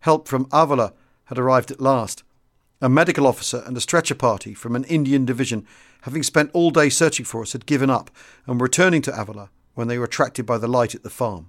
Help 0.00 0.28
from 0.28 0.46
Avola 0.46 0.92
had 1.26 1.38
arrived 1.38 1.70
at 1.70 1.80
last. 1.80 2.24
A 2.82 2.88
medical 2.88 3.28
officer 3.28 3.62
and 3.64 3.76
a 3.76 3.80
stretcher 3.80 4.16
party 4.16 4.54
from 4.54 4.74
an 4.74 4.82
Indian 4.84 5.24
division, 5.24 5.68
having 6.00 6.24
spent 6.24 6.50
all 6.52 6.72
day 6.72 6.88
searching 6.88 7.24
for 7.24 7.40
us, 7.40 7.52
had 7.52 7.64
given 7.64 7.88
up 7.88 8.10
and 8.44 8.58
were 8.58 8.64
returning 8.64 9.02
to 9.02 9.12
Avola 9.12 9.50
when 9.74 9.86
they 9.86 9.98
were 9.98 10.06
attracted 10.06 10.46
by 10.46 10.58
the 10.58 10.66
light 10.66 10.92
at 10.92 11.04
the 11.04 11.08
farm. 11.08 11.48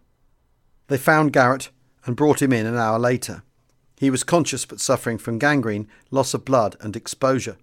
They 0.90 0.98
found 1.00 1.34
Garrett 1.34 1.72
and 2.06 2.16
brought 2.16 2.44
him 2.44 2.54
in 2.54 2.68
an 2.68 2.78
hour 2.78 3.00
later. 3.00 3.42
He 3.98 4.12
was 4.12 4.24
conscious 4.24 4.64
but 4.64 4.80
suffering 4.80 5.18
from 5.18 5.40
gangrene, 5.40 5.88
loss 6.12 6.36
of 6.36 6.46
blood, 6.46 6.76
and 6.80 6.96
exposure. 6.96 7.58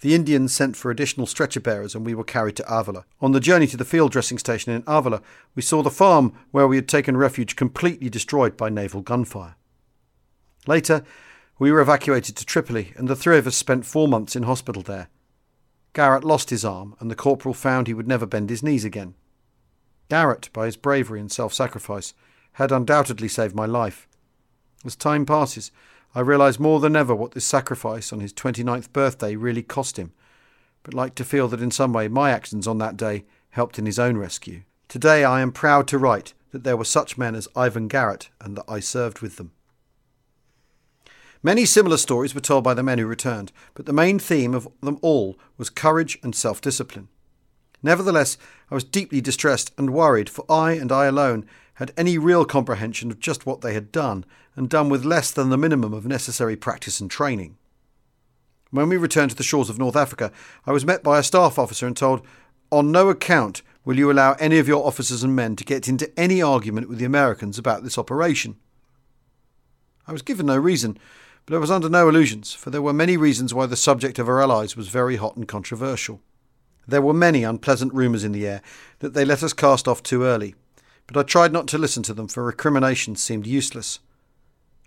The 0.00 0.14
Indians 0.14 0.54
sent 0.54 0.76
for 0.76 0.90
additional 0.90 1.26
stretcher 1.26 1.60
bearers 1.60 1.94
and 1.94 2.04
we 2.04 2.14
were 2.14 2.24
carried 2.24 2.56
to 2.56 2.64
Avola. 2.64 3.04
On 3.22 3.32
the 3.32 3.40
journey 3.40 3.68
to 3.68 3.78
the 3.78 3.86
field 3.86 4.12
dressing 4.12 4.36
station 4.36 4.70
in 4.70 4.82
Avola, 4.82 5.22
we 5.54 5.62
saw 5.62 5.82
the 5.82 5.90
farm 5.90 6.34
where 6.50 6.68
we 6.68 6.76
had 6.76 6.88
taken 6.88 7.16
refuge 7.16 7.56
completely 7.56 8.10
destroyed 8.10 8.54
by 8.54 8.68
naval 8.68 9.00
gunfire. 9.00 9.54
Later, 10.66 11.04
we 11.58 11.70
were 11.70 11.80
evacuated 11.80 12.36
to 12.36 12.46
Tripoli 12.46 12.92
and 12.96 13.08
the 13.08 13.16
three 13.16 13.38
of 13.38 13.46
us 13.46 13.56
spent 13.56 13.86
four 13.86 14.08
months 14.08 14.34
in 14.34 14.44
hospital 14.44 14.82
there. 14.82 15.08
Garrett 15.92 16.24
lost 16.24 16.50
his 16.50 16.64
arm 16.64 16.96
and 17.00 17.10
the 17.10 17.14
corporal 17.14 17.54
found 17.54 17.86
he 17.86 17.94
would 17.94 18.08
never 18.08 18.26
bend 18.26 18.50
his 18.50 18.62
knees 18.62 18.84
again. 18.84 19.14
Garrett, 20.08 20.50
by 20.52 20.66
his 20.66 20.76
bravery 20.76 21.20
and 21.20 21.30
self 21.30 21.54
sacrifice, 21.54 22.14
had 22.52 22.72
undoubtedly 22.72 23.28
saved 23.28 23.54
my 23.54 23.66
life. 23.66 24.08
As 24.84 24.96
time 24.96 25.24
passes, 25.24 25.70
I 26.14 26.20
realise 26.20 26.58
more 26.58 26.80
than 26.80 26.96
ever 26.96 27.14
what 27.14 27.32
this 27.32 27.44
sacrifice 27.44 28.12
on 28.12 28.20
his 28.20 28.32
29th 28.32 28.92
birthday 28.92 29.36
really 29.36 29.62
cost 29.62 29.98
him, 29.98 30.12
but 30.82 30.94
like 30.94 31.14
to 31.14 31.24
feel 31.24 31.48
that 31.48 31.62
in 31.62 31.70
some 31.70 31.92
way 31.92 32.08
my 32.08 32.30
actions 32.30 32.66
on 32.66 32.78
that 32.78 32.96
day 32.96 33.24
helped 33.50 33.78
in 33.78 33.86
his 33.86 33.98
own 33.98 34.16
rescue. 34.16 34.62
Today 34.88 35.24
I 35.24 35.40
am 35.40 35.52
proud 35.52 35.88
to 35.88 35.98
write 35.98 36.34
that 36.50 36.64
there 36.64 36.76
were 36.76 36.84
such 36.84 37.16
men 37.16 37.34
as 37.34 37.48
Ivan 37.56 37.88
Garrett 37.88 38.28
and 38.40 38.56
that 38.56 38.64
I 38.68 38.80
served 38.80 39.20
with 39.20 39.36
them. 39.36 39.52
Many 41.44 41.64
similar 41.64 41.96
stories 41.96 42.34
were 42.34 42.40
told 42.40 42.62
by 42.62 42.74
the 42.74 42.84
men 42.84 42.98
who 42.98 43.06
returned, 43.06 43.50
but 43.74 43.86
the 43.86 43.92
main 43.92 44.20
theme 44.20 44.54
of 44.54 44.68
them 44.80 44.98
all 45.02 45.36
was 45.58 45.70
courage 45.70 46.18
and 46.22 46.34
self 46.34 46.60
discipline. 46.60 47.08
Nevertheless, 47.82 48.38
I 48.70 48.74
was 48.76 48.84
deeply 48.84 49.20
distressed 49.20 49.72
and 49.76 49.90
worried, 49.90 50.30
for 50.30 50.44
I 50.48 50.72
and 50.72 50.92
I 50.92 51.06
alone 51.06 51.44
had 51.74 51.92
any 51.96 52.16
real 52.16 52.44
comprehension 52.44 53.10
of 53.10 53.18
just 53.18 53.44
what 53.44 53.60
they 53.60 53.74
had 53.74 53.90
done, 53.90 54.24
and 54.54 54.68
done 54.68 54.88
with 54.88 55.04
less 55.04 55.32
than 55.32 55.50
the 55.50 55.58
minimum 55.58 55.92
of 55.92 56.06
necessary 56.06 56.54
practice 56.54 57.00
and 57.00 57.10
training. 57.10 57.56
When 58.70 58.88
we 58.88 58.96
returned 58.96 59.30
to 59.32 59.36
the 59.36 59.42
shores 59.42 59.68
of 59.68 59.78
North 59.78 59.96
Africa, 59.96 60.30
I 60.64 60.70
was 60.70 60.86
met 60.86 61.02
by 61.02 61.18
a 61.18 61.24
staff 61.24 61.58
officer 61.58 61.88
and 61.88 61.96
told, 61.96 62.24
On 62.70 62.92
no 62.92 63.08
account 63.08 63.62
will 63.84 63.98
you 63.98 64.12
allow 64.12 64.34
any 64.34 64.58
of 64.58 64.68
your 64.68 64.86
officers 64.86 65.24
and 65.24 65.34
men 65.34 65.56
to 65.56 65.64
get 65.64 65.88
into 65.88 66.10
any 66.18 66.40
argument 66.40 66.88
with 66.88 66.98
the 66.98 67.04
Americans 67.04 67.58
about 67.58 67.82
this 67.82 67.98
operation. 67.98 68.56
I 70.06 70.12
was 70.12 70.22
given 70.22 70.46
no 70.46 70.56
reason, 70.56 70.98
but 71.46 71.54
I 71.54 71.58
was 71.58 71.70
under 71.70 71.88
no 71.88 72.08
illusions, 72.08 72.52
for 72.52 72.70
there 72.70 72.82
were 72.82 72.92
many 72.92 73.16
reasons 73.16 73.52
why 73.52 73.66
the 73.66 73.76
subject 73.76 74.18
of 74.18 74.28
our 74.28 74.40
allies 74.40 74.76
was 74.76 74.88
very 74.88 75.16
hot 75.16 75.36
and 75.36 75.48
controversial. 75.48 76.20
There 76.86 77.02
were 77.02 77.14
many 77.14 77.44
unpleasant 77.44 77.94
rumours 77.94 78.24
in 78.24 78.32
the 78.32 78.46
air 78.46 78.62
that 79.00 79.14
they 79.14 79.24
let 79.24 79.42
us 79.42 79.52
cast 79.52 79.86
off 79.86 80.02
too 80.02 80.24
early, 80.24 80.54
but 81.06 81.16
I 81.16 81.22
tried 81.22 81.52
not 81.52 81.66
to 81.68 81.78
listen 81.78 82.02
to 82.04 82.14
them, 82.14 82.28
for 82.28 82.44
recriminations 82.44 83.22
seemed 83.22 83.46
useless. 83.46 83.98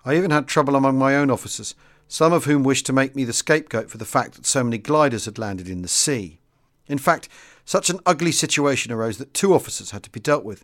I 0.06 0.16
even 0.16 0.32
had 0.32 0.47
trouble 0.47 0.76
among 0.76 0.97
my 0.97 1.16
own 1.16 1.30
officers, 1.30 1.76
some 2.08 2.34
of 2.34 2.45
whom 2.45 2.64
wished 2.64 2.86
to 2.86 2.93
make 2.93 3.16
me 3.16 3.24
the 3.24 3.34
scapegoat 3.34 3.89
for 3.89 3.97
the 3.97 4.06
fact 4.06 4.36
that 4.36 4.45
so 4.45 4.64
many 4.64 4.78
gliders 4.78 5.26
had 5.26 5.39
landed 5.39 5.68
in 5.68 5.82
the 5.82 5.88
sea. 5.88 6.39
In 6.88 6.97
fact, 6.97 7.28
such 7.66 7.89
an 7.89 7.99
ugly 8.06 8.32
situation 8.32 8.91
arose 8.91 9.18
that 9.18 9.34
two 9.34 9.53
officers 9.53 9.91
had 9.91 10.03
to 10.03 10.12
be 10.12 10.20
dealt 10.20 10.45
with. 10.45 10.64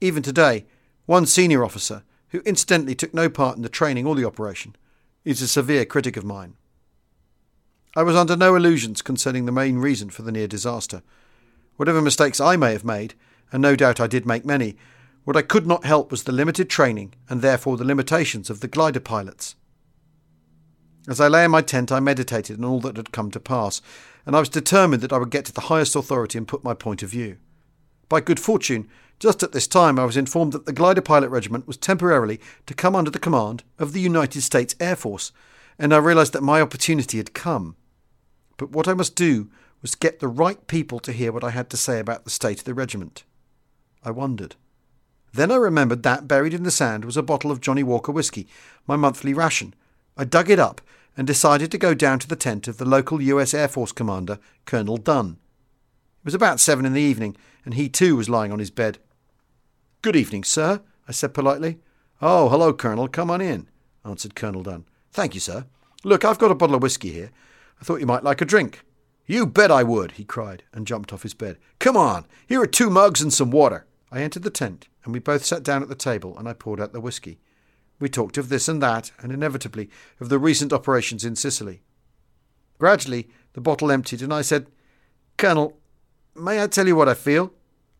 Even 0.00 0.22
today, 0.22 0.66
one 1.06 1.26
senior 1.26 1.64
officer, 1.64 2.02
who 2.30 2.40
incidentally 2.40 2.96
took 2.96 3.14
no 3.14 3.28
part 3.28 3.56
in 3.56 3.62
the 3.62 3.68
training 3.68 4.06
or 4.06 4.16
the 4.16 4.24
operation, 4.24 4.74
is 5.24 5.40
a 5.40 5.48
severe 5.48 5.84
critic 5.84 6.16
of 6.16 6.24
mine. 6.24 6.54
I 7.96 8.02
was 8.02 8.16
under 8.16 8.36
no 8.36 8.56
illusions 8.56 9.02
concerning 9.02 9.46
the 9.46 9.52
main 9.52 9.78
reason 9.78 10.10
for 10.10 10.22
the 10.22 10.32
near 10.32 10.48
disaster. 10.48 11.02
Whatever 11.76 12.02
mistakes 12.02 12.40
I 12.40 12.56
may 12.56 12.72
have 12.72 12.84
made, 12.84 13.14
and 13.52 13.62
no 13.62 13.76
doubt 13.76 14.00
I 14.00 14.06
did 14.06 14.26
make 14.26 14.44
many, 14.44 14.76
what 15.24 15.36
I 15.36 15.42
could 15.42 15.66
not 15.66 15.84
help 15.84 16.10
was 16.10 16.24
the 16.24 16.32
limited 16.32 16.68
training 16.68 17.14
and 17.28 17.40
therefore 17.40 17.76
the 17.76 17.84
limitations 17.84 18.50
of 18.50 18.60
the 18.60 18.68
glider 18.68 19.00
pilots. 19.00 19.54
As 21.06 21.20
I 21.20 21.28
lay 21.28 21.44
in 21.44 21.50
my 21.50 21.62
tent, 21.62 21.92
I 21.92 22.00
meditated 22.00 22.58
on 22.58 22.64
all 22.64 22.80
that 22.80 22.96
had 22.96 23.12
come 23.12 23.30
to 23.30 23.40
pass, 23.40 23.80
and 24.26 24.34
I 24.34 24.40
was 24.40 24.48
determined 24.48 25.02
that 25.02 25.12
I 25.12 25.18
would 25.18 25.30
get 25.30 25.44
to 25.46 25.52
the 25.52 25.62
highest 25.62 25.96
authority 25.96 26.38
and 26.38 26.48
put 26.48 26.64
my 26.64 26.74
point 26.74 27.02
of 27.02 27.10
view. 27.10 27.36
By 28.08 28.20
good 28.20 28.40
fortune, 28.40 28.88
just 29.18 29.42
at 29.42 29.52
this 29.52 29.66
time 29.66 29.98
I 29.98 30.04
was 30.04 30.16
informed 30.16 30.52
that 30.52 30.66
the 30.66 30.72
glider 30.72 31.00
pilot 31.00 31.28
regiment 31.28 31.66
was 31.66 31.76
temporarily 31.76 32.40
to 32.66 32.74
come 32.74 32.96
under 32.96 33.10
the 33.10 33.18
command 33.18 33.62
of 33.78 33.92
the 33.92 34.00
United 34.00 34.42
States 34.42 34.74
Air 34.80 34.96
Force, 34.96 35.32
and 35.78 35.94
I 35.94 35.98
realized 35.98 36.32
that 36.32 36.42
my 36.42 36.60
opportunity 36.60 37.18
had 37.18 37.34
come. 37.34 37.76
But 38.56 38.70
what 38.70 38.88
I 38.88 38.94
must 38.94 39.16
do 39.16 39.50
was 39.82 39.94
get 39.94 40.20
the 40.20 40.28
right 40.28 40.66
people 40.66 41.00
to 41.00 41.12
hear 41.12 41.32
what 41.32 41.44
I 41.44 41.50
had 41.50 41.68
to 41.70 41.76
say 41.76 41.98
about 41.98 42.24
the 42.24 42.30
state 42.30 42.60
of 42.60 42.64
the 42.64 42.74
regiment. 42.74 43.24
I 44.02 44.10
wondered. 44.10 44.56
Then 45.32 45.50
I 45.50 45.56
remembered 45.56 46.04
that, 46.04 46.28
buried 46.28 46.54
in 46.54 46.62
the 46.62 46.70
sand, 46.70 47.04
was 47.04 47.16
a 47.16 47.22
bottle 47.22 47.50
of 47.50 47.60
Johnnie 47.60 47.82
Walker 47.82 48.12
whisky, 48.12 48.46
my 48.86 48.96
monthly 48.96 49.34
ration. 49.34 49.74
I 50.16 50.24
dug 50.24 50.48
it 50.48 50.60
up 50.60 50.80
and 51.16 51.26
decided 51.26 51.70
to 51.72 51.78
go 51.78 51.92
down 51.92 52.18
to 52.20 52.28
the 52.28 52.36
tent 52.36 52.68
of 52.68 52.78
the 52.78 52.84
local 52.84 53.20
US 53.20 53.52
Air 53.52 53.68
Force 53.68 53.92
commander, 53.92 54.38
Colonel 54.64 54.96
Dunn. 54.96 55.38
It 56.24 56.28
was 56.28 56.34
about 56.34 56.58
seven 56.58 56.86
in 56.86 56.94
the 56.94 57.02
evening, 57.02 57.36
and 57.66 57.74
he 57.74 57.90
too 57.90 58.16
was 58.16 58.30
lying 58.30 58.50
on 58.50 58.58
his 58.58 58.70
bed. 58.70 58.96
Good 60.00 60.16
evening, 60.16 60.42
sir, 60.42 60.80
I 61.06 61.12
said 61.12 61.34
politely. 61.34 61.80
Oh, 62.22 62.48
hello, 62.48 62.72
Colonel. 62.72 63.08
Come 63.08 63.30
on 63.30 63.42
in, 63.42 63.68
answered 64.06 64.34
Colonel 64.34 64.62
Dunn. 64.62 64.86
Thank 65.12 65.34
you, 65.34 65.40
sir. 65.40 65.66
Look, 66.02 66.24
I've 66.24 66.38
got 66.38 66.50
a 66.50 66.54
bottle 66.54 66.76
of 66.76 66.82
whisky 66.82 67.12
here. 67.12 67.30
I 67.78 67.84
thought 67.84 68.00
you 68.00 68.06
might 68.06 68.24
like 68.24 68.40
a 68.40 68.46
drink. 68.46 68.80
You 69.26 69.44
bet 69.44 69.70
I 69.70 69.82
would, 69.82 70.12
he 70.12 70.24
cried, 70.24 70.62
and 70.72 70.86
jumped 70.86 71.12
off 71.12 71.24
his 71.24 71.34
bed. 71.34 71.58
Come 71.78 71.94
on, 71.94 72.24
here 72.46 72.62
are 72.62 72.66
two 72.66 72.88
mugs 72.88 73.20
and 73.20 73.30
some 73.30 73.50
water. 73.50 73.84
I 74.10 74.22
entered 74.22 74.44
the 74.44 74.50
tent, 74.50 74.88
and 75.04 75.12
we 75.12 75.18
both 75.18 75.44
sat 75.44 75.62
down 75.62 75.82
at 75.82 75.90
the 75.90 75.94
table, 75.94 76.38
and 76.38 76.48
I 76.48 76.54
poured 76.54 76.80
out 76.80 76.94
the 76.94 77.02
whisky. 77.02 77.38
We 78.00 78.08
talked 78.08 78.38
of 78.38 78.48
this 78.48 78.66
and 78.66 78.82
that, 78.82 79.12
and 79.20 79.30
inevitably 79.30 79.90
of 80.20 80.30
the 80.30 80.38
recent 80.38 80.72
operations 80.72 81.22
in 81.22 81.36
Sicily. 81.36 81.82
Gradually, 82.78 83.28
the 83.52 83.60
bottle 83.60 83.90
emptied, 83.90 84.22
and 84.22 84.32
I 84.32 84.40
said, 84.40 84.68
Colonel, 85.36 85.76
may 86.34 86.62
I 86.62 86.66
tell 86.66 86.86
you 86.86 86.96
what 86.96 87.08
I 87.08 87.14
feel? 87.14 87.52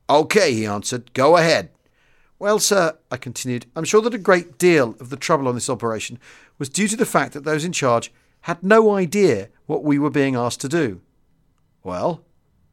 OK, 0.09 0.53
he 0.53 0.67
answered. 0.67 1.13
Go 1.13 1.37
ahead. 1.37 1.71
Well, 2.39 2.59
sir, 2.59 2.99
I 3.11 3.17
continued, 3.17 3.67
I'm 3.75 3.85
sure 3.85 4.03
that 4.03 4.15
a 4.15 4.19
great 4.19 4.59
deal 4.59 4.97
of 5.01 5.09
the 5.09 5.17
trouble 5.17 5.49
on 5.49 5.55
this 5.55 5.71
operation 5.71 6.19
was 6.59 6.69
due 6.69 6.89
to 6.89 6.97
the 6.97 7.07
fact 7.07 7.33
that 7.33 7.45
those 7.45 7.65
in 7.65 7.73
charge 7.73 8.13
had 8.43 8.63
no 8.63 8.95
idea 8.95 9.49
what 9.67 9.85
we 9.85 9.99
were 9.99 10.11
being 10.11 10.37
asked 10.37 10.61
to 10.61 10.69
do. 10.69 11.01
Well, 11.83 12.25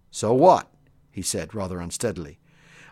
so 0.09 0.33
what? 0.33 0.67
he 1.11 1.21
said 1.21 1.55
rather 1.55 1.79
unsteadily. 1.79 2.39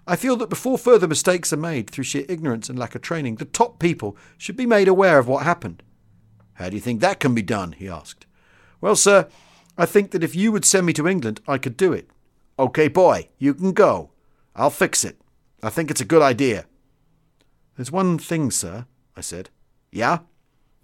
I 0.08 0.16
feel 0.16 0.36
that 0.38 0.50
before 0.50 0.78
further 0.78 1.08
mistakes 1.08 1.52
are 1.52 1.58
made 1.58 1.90
through 1.90 2.06
sheer 2.06 2.26
ignorance 2.30 2.70
and 2.70 2.80
lack 2.80 2.96
of 2.96 3.02
training, 3.02 3.36
the 3.36 3.46
top 3.46 3.80
people 3.80 4.18
should 4.38 4.56
be 4.56 4.66
made 4.66 4.88
aware 4.88 5.20
of 5.20 5.28
what 5.28 5.44
happened. 5.44 5.84
How 6.54 6.70
do 6.70 6.76
you 6.76 6.82
think 6.82 7.00
that 7.02 7.20
can 7.20 7.36
be 7.36 7.42
done? 7.42 7.74
he 7.74 7.88
asked. 7.88 8.26
Well, 8.82 8.96
sir, 8.96 9.28
I 9.78 9.86
think 9.86 10.12
that 10.12 10.24
if 10.24 10.36
you 10.36 10.52
would 10.52 10.66
send 10.66 10.86
me 10.86 10.94
to 10.94 11.08
England, 11.08 11.42
I 11.48 11.58
could 11.58 11.78
do 11.78 11.94
it. 11.94 12.10
OK, 12.60 12.90
boy, 12.90 13.30
you 13.38 13.54
can 13.54 13.72
go. 13.72 14.12
I'll 14.54 14.70
fix 14.70 15.06
it. 15.06 15.22
I 15.64 15.70
think 15.70 15.90
it's 15.90 16.02
a 16.02 16.06
good 16.06 16.22
idea. 16.22 16.66
There's 17.78 17.90
one 17.90 18.20
thing, 18.20 18.52
sir, 18.52 18.86
I 19.16 19.22
said. 19.22 19.50
Yeah? 19.94 20.20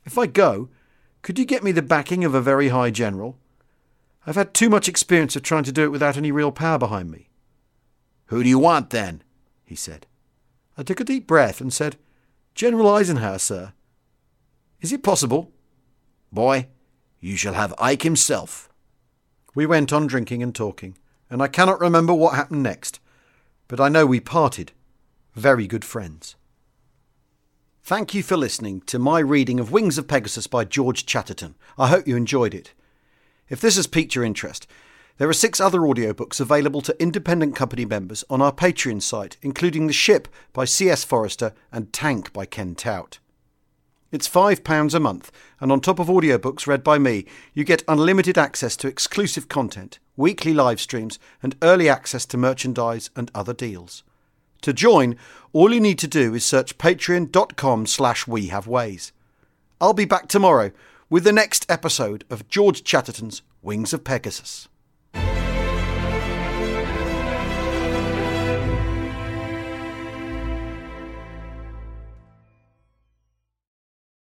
If 0.06 0.18
I 0.18 0.26
go, 0.26 0.70
could 1.22 1.38
you 1.38 1.44
get 1.44 1.66
me 1.66 1.74
the 1.74 1.82
backing 1.82 2.24
of 2.24 2.34
a 2.34 2.40
very 2.40 2.70
high 2.70 2.92
general? 2.92 3.38
I've 4.26 4.38
had 4.38 4.54
too 4.54 4.70
much 4.70 4.88
experience 4.88 5.36
of 5.36 5.44
trying 5.44 5.66
to 5.66 5.74
do 5.74 5.84
it 5.84 5.92
without 5.92 6.16
any 6.16 6.32
real 6.32 6.54
power 6.54 6.80
behind 6.80 7.12
me. 7.12 7.28
Who 8.28 8.42
do 8.42 8.48
you 8.48 8.58
want, 8.58 8.92
then? 8.92 9.22
he 9.66 9.76
said. 9.76 10.08
I 10.78 10.84
took 10.84 11.02
a 11.02 11.04
deep 11.04 11.28
breath 11.28 11.60
and 11.60 11.74
said, 11.74 11.98
General 12.54 12.88
Eisenhower, 12.88 13.40
sir. 13.40 13.74
Is 14.80 14.94
it 14.94 15.04
possible? 15.04 15.52
Boy, 16.32 16.70
you 17.20 17.36
shall 17.36 17.54
have 17.54 17.74
Ike 17.80 18.04
himself. 18.04 18.70
We 19.54 19.66
went 19.66 19.92
on 19.92 20.08
drinking 20.08 20.42
and 20.42 20.56
talking, 20.56 20.98
and 21.30 21.42
I 21.42 21.48
cannot 21.48 21.80
remember 21.80 22.14
what 22.14 22.36
happened 22.36 22.64
next, 22.64 23.00
but 23.68 23.80
I 23.80 23.90
know 23.90 24.06
we 24.06 24.20
parted 24.20 24.72
very 25.34 25.68
good 25.68 25.84
friends. 25.84 26.36
Thank 27.84 28.14
you 28.14 28.24
for 28.24 28.38
listening 28.38 28.82
to 28.88 28.98
my 28.98 29.20
reading 29.20 29.60
of 29.60 29.72
Wings 29.72 29.98
of 29.98 30.08
Pegasus 30.08 30.48
by 30.48 30.66
George 30.66 31.06
Chatterton. 31.06 31.56
I 31.78 31.90
hope 31.90 32.08
you 32.08 32.16
enjoyed 32.16 32.54
it. 32.54 32.74
If 33.48 33.62
this 33.62 33.76
has 33.76 33.86
piqued 33.86 34.16
your 34.16 34.24
interest, 34.24 34.66
there 35.18 35.30
are 35.30 35.34
six 35.34 35.60
other 35.62 35.82
audiobooks 35.82 36.42
available 36.42 36.82
to 36.82 37.02
independent 37.02 37.56
company 37.56 37.86
members 37.86 38.24
on 38.30 38.42
our 38.42 38.52
Patreon 38.52 39.02
site, 39.02 39.38
including 39.42 39.88
The 39.88 39.94
Ship 39.94 40.28
by 40.52 40.66
C.S. 40.66 41.04
Forester 41.04 41.54
and 41.72 41.94
Tank 41.94 42.34
by 42.34 42.46
Ken 42.46 42.76
Tout. 42.76 43.20
It's 44.12 44.28
£5 44.28 44.94
a 44.94 45.00
month, 45.00 45.32
and 45.60 45.72
on 45.72 45.80
top 45.80 46.00
of 46.00 46.08
audiobooks 46.08 46.68
read 46.68 46.84
by 46.84 46.98
me, 46.98 47.26
you 47.54 47.64
get 47.64 47.84
unlimited 47.88 48.38
access 48.38 48.76
to 48.78 48.88
exclusive 48.88 49.48
content, 49.48 50.00
weekly 50.18 50.53
live 50.53 50.80
streams, 50.80 51.20
and 51.41 51.55
early 51.61 51.89
access 51.89 52.26
to 52.28 52.38
merchandise 52.38 53.09
and 53.16 53.32
other 53.34 53.53
deals. 53.53 54.03
To 54.61 54.74
join, 54.74 55.16
all 55.53 55.74
you 55.74 55.80
need 55.80 55.99
to 55.99 56.07
do 56.07 56.34
is 56.34 56.45
search 56.45 56.78
patreon.com 56.78 57.86
slash 57.86 58.28
we 58.28 58.47
have 58.47 58.68
ways. 58.68 59.11
I'll 59.80 59.93
be 59.93 60.05
back 60.05 60.28
tomorrow 60.28 60.72
with 61.09 61.24
the 61.24 61.32
next 61.32 61.70
episode 61.70 62.24
of 62.30 62.47
George 62.47 62.84
Chatterton's 62.84 63.41
Wings 63.61 63.93
of 63.93 64.03
Pegasus. 64.03 64.68